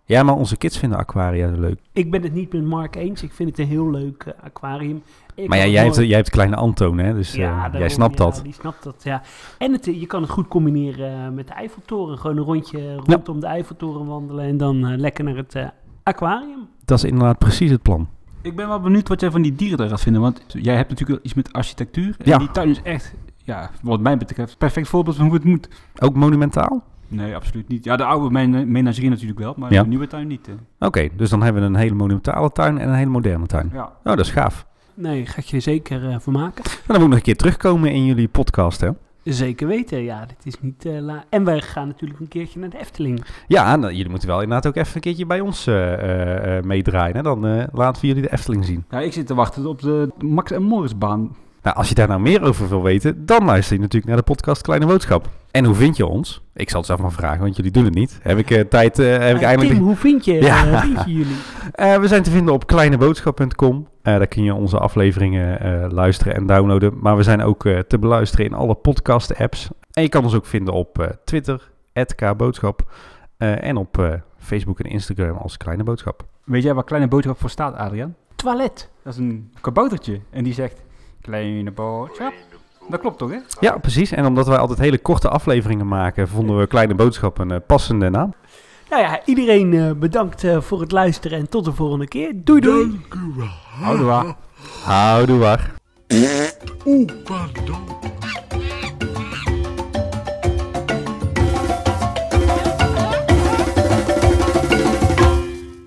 maar 0.07 0.35
onze 0.35 0.57
kids 0.57 0.79
vinden 0.79 0.99
aquaria 0.99 1.51
leuk. 1.57 1.79
Ik 1.93 2.11
ben 2.11 2.23
het 2.23 2.33
niet 2.35 2.53
met 2.53 2.65
Mark 2.65 2.97
eens. 2.97 3.23
Ik 3.23 3.33
vind 3.33 3.49
het 3.49 3.59
een 3.59 3.67
heel 3.67 3.91
leuk 3.91 4.23
eh, 4.23 4.45
aquarium. 4.45 5.03
Ik 5.35 5.49
maar 5.49 5.59
ja, 5.59 5.67
jij, 5.67 5.83
nooit- 5.83 5.97
hebt, 5.97 6.09
jij 6.09 6.17
hebt 6.17 6.31
kleine 6.31 6.57
Antoon, 6.57 6.99
hè? 6.99 7.15
Dus 7.15 7.31
eh, 7.33 7.39
jij 7.39 7.51
daarom, 7.71 7.89
snapt 7.89 8.19
ja, 8.19 8.25
dat. 8.25 8.41
die 8.45 8.53
snapt 8.53 8.83
dat, 8.83 9.01
ja. 9.05 9.23
En 9.59 9.73
het, 9.73 9.89
eh, 9.89 10.01
je 10.01 10.07
kan 10.07 10.23
het 10.23 10.31
goed 10.31 10.49
combineren 10.49 11.35
met 11.35 11.47
de 11.47 11.53
Eiffeltoren. 11.53 12.19
Gewoon 12.19 12.37
een 12.37 12.43
rondje 12.45 12.97
rondom 12.97 13.41
de 13.41 13.47
Eiffeltoren 13.47 14.07
wandelen 14.07 14.45
en 14.45 14.57
dan 14.57 14.97
lekker 14.97 15.25
naar 15.25 15.37
het 15.37 15.57
aquarium. 16.03 16.69
Dat 16.85 16.99
is 16.99 17.05
inderdaad 17.05 17.39
precies 17.39 17.71
het 17.71 17.83
plan. 17.83 18.09
Ik 18.43 18.57
ben 18.57 18.69
wel 18.69 18.81
benieuwd 18.81 19.09
wat 19.09 19.21
jij 19.21 19.31
van 19.31 19.43
die 19.43 19.55
dieren 19.55 19.79
daar 19.79 19.89
gaat 19.89 20.01
vinden. 20.01 20.23
Want 20.23 20.43
jij 20.49 20.77
hebt 20.77 20.89
natuurlijk 20.89 21.19
wel 21.19 21.27
iets 21.27 21.35
met 21.35 21.53
architectuur. 21.53 22.17
En 22.19 22.29
Ja. 22.31 22.39
die 22.39 22.51
tuin 22.51 22.69
is 22.71 22.83
echt, 22.83 23.15
ja, 23.45 23.71
wat 23.83 24.01
mij 24.01 24.17
betreft, 24.17 24.51
een 24.53 24.59
perfect 24.59 24.89
voorbeeld 24.89 25.17
van 25.17 25.25
hoe 25.25 25.35
het 25.35 25.45
moet. 25.45 25.69
Ook 25.99 26.15
monumentaal? 26.15 26.83
Nee, 27.15 27.35
absoluut 27.35 27.69
niet. 27.69 27.85
Ja, 27.85 27.97
de 27.97 28.05
oude 28.05 28.31
men- 28.31 28.71
menagerie 28.73 29.11
natuurlijk 29.11 29.39
wel, 29.39 29.55
maar 29.57 29.73
Ja. 29.73 29.83
de 29.83 29.89
nieuwe 29.89 30.07
tuin 30.07 30.27
niet. 30.27 30.47
hè. 30.47 30.87
Oké, 30.87 31.09
dus 31.17 31.31
dan 31.31 31.43
hebben 31.43 31.63
we 31.63 31.69
een 31.69 31.75
hele 31.77 31.95
monumentale 31.95 32.53
tuin 32.53 32.79
en 32.79 32.89
een 32.89 32.95
hele 32.95 33.11
moderne 33.11 33.47
tuin. 33.47 33.71
Ja. 33.73 33.85
Oh, 33.85 33.91
dat 34.03 34.19
is 34.19 34.31
gaaf. 34.31 34.67
Nee, 34.95 35.27
ga 35.27 35.43
je 35.45 35.57
er 35.57 35.63
zeker 35.63 36.09
eh 36.11 36.17
voor 36.19 36.33
maken. 36.33 36.65
En 36.65 36.71
dan 36.87 36.97
moet 36.97 37.03
ik 37.05 37.09
nog 37.09 37.17
een 37.19 37.23
keer 37.23 37.37
terugkomen 37.37 37.91
in 37.93 38.05
jullie 38.05 38.29
podcast, 38.29 38.81
hè? 38.81 38.89
Zeker 39.25 39.67
weten, 39.67 40.03
ja. 40.03 40.27
Dit 40.27 40.47
is 40.55 40.61
niet 40.61 40.87
eh, 40.87 41.01
la 41.01 41.25
En 41.29 41.45
wij 41.45 41.61
gaan 41.61 41.87
natuurlijk 41.87 42.21
een 42.21 42.29
keertje 42.29 42.59
naar 42.61 42.71
de 42.71 42.79
Efteling. 42.79 43.25
Ja, 43.47 43.77
nou, 43.77 43.93
jullie 43.93 44.11
moeten 44.11 44.29
wel 44.29 44.41
inderdaad 44.43 44.67
ook 44.67 44.77
even 44.77 44.95
een 44.95 45.01
keertje 45.01 45.27
bij 45.27 45.41
ons 45.41 45.67
eh, 45.67 45.93
eh, 45.93 46.57
eh, 46.59 46.65
meedraaien. 46.65 47.17
Hè? 47.17 47.23
Dan 47.23 47.47
eh, 47.47 47.65
laten 47.73 48.01
we 48.03 48.07
jullie 48.09 48.23
de 48.23 48.33
Efteling 48.33 48.65
zien. 48.65 48.85
ja, 48.91 49.01
ik 49.01 49.13
zit 49.13 49.27
te 49.27 49.35
wachten 49.35 49.67
op 49.67 49.81
de 49.81 50.09
Max 50.19 50.51
en 50.51 50.63
Morris 50.63 50.99
baan. 50.99 51.37
Nou, 51.63 51.77
als 51.77 51.89
je 51.89 51.95
daar 51.95 52.09
nou 52.09 52.21
meer 52.21 52.43
over 52.43 52.69
wil 52.69 52.83
weten, 52.83 53.27
dan 53.27 53.45
luister 53.45 53.75
je 53.77 53.81
natuurlijk 53.81 54.07
naar 54.13 54.17
de 54.21 54.27
podcast 54.33 54.63
Kleine 54.63 54.87
Boodschap. 54.87 55.29
En 55.51 55.65
hoe 55.65 55.75
vind 55.75 55.97
je 55.97 56.07
ons? 56.07 56.43
Ik 56.55 56.69
zal 56.71 56.79
het 56.79 56.87
zelf 56.89 57.01
maar 57.01 57.13
vragen, 57.13 57.41
want 57.41 57.57
jullie 57.57 57.71
doen 57.71 57.85
het 57.85 57.95
niet. 57.95 58.19
Heb 58.23 58.39
ik 58.39 58.51
eh, 58.51 58.61
tijd, 58.61 58.99
eh, 58.99 59.07
heb 59.19 59.37
ik 59.37 59.43
Eh, 59.43 59.49
eindelijk... 59.49 59.75
Tim, 59.75 59.85
hoe 59.85 59.97
vind 59.97 60.25
je, 60.25 60.33
Ja. 60.43 60.67
eh, 60.73 60.81
vind 60.81 61.05
je 61.05 61.13
jullie? 61.13 61.37
Eh, 61.73 61.97
we 61.97 62.07
zijn 62.09 62.23
te 62.23 62.31
vinden 62.31 62.55
op 62.55 62.67
kleineboodschap.com. 62.67 63.89
Eh, 64.03 64.17
daar 64.17 64.27
kun 64.27 64.43
je 64.43 64.55
onze 64.55 64.79
afleveringen 64.79 65.61
eh, 65.61 65.91
luisteren 65.91 66.35
en 66.35 66.47
downloaden. 66.47 66.99
Maar 67.01 67.17
we 67.17 67.23
zijn 67.23 67.43
ook 67.43 67.65
eh, 67.65 67.79
te 67.79 67.99
beluisteren 67.99 68.47
in 68.47 68.55
alle 68.55 68.75
podcast-apps. 68.75 69.69
En 69.93 70.03
je 70.03 70.09
kan 70.09 70.25
ons 70.25 70.35
ook 70.35 70.47
vinden 70.47 70.75
op 70.75 70.99
eh, 70.99 71.07
Twitter, 71.25 71.71
@kboodschap, 72.17 72.93
eh, 73.37 73.65
en 73.65 73.77
op 73.77 73.99
eh, 73.99 74.13
Facebook 74.39 74.81
en 74.81 74.91
Instagram 74.91 75.37
als 75.37 75.57
Kleine 75.57 75.83
Boodschap. 75.85 76.25
Weet 76.45 76.63
jij 76.63 76.75
waar 76.75 76.85
Kleine 76.85 77.09
Boodschap 77.09 77.41
voor 77.41 77.51
staat, 77.51 77.75
Adriaan? 77.77 78.15
Toilet. 78.37 78.91
Dat 79.03 79.13
is 79.13 79.19
een 79.19 79.53
kaboutertje. 79.61 80.21
En 80.31 80.45
die 80.45 80.55
zegt, 80.55 80.83
Kleine 81.23 81.71
Boodschap. 81.71 82.33
Dat 82.89 83.01
klopt 83.01 83.19
toch, 83.19 83.31
hè? 83.31 83.39
Ja, 83.61 83.79
precies. 83.79 84.13
En 84.13 84.27
omdat 84.27 84.47
wij 84.47 84.59
altijd 84.59 84.79
hele 84.79 84.99
korte 84.99 85.29
afleveringen 85.29 85.89
maken, 85.89 86.29
vonden 86.29 86.59
we 86.59 86.67
Kleine 86.67 86.95
Boodschap 86.95 87.39
een 87.39 87.51
eh, 87.51 87.59
passende 87.67 88.11
naam. 88.11 88.35
Nou 88.91 89.03
ja, 89.03 89.21
iedereen 89.25 89.75
eh, 89.75 89.91
bedankt 89.91 90.45
eh, 90.45 90.61
voor 90.61 90.81
het 90.81 90.93
luisteren 90.93 91.39
en 91.39 91.49
tot 91.49 91.65
de 91.65 91.73
volgende 91.73 92.09
keer. 92.09 92.33
Doei 92.35 92.61
doei. 92.61 93.01
Houden 93.81 94.07
we. 94.07 94.35
Houdoe 94.85 95.39
waar. 95.39 95.73
Oepadon. 96.87 97.79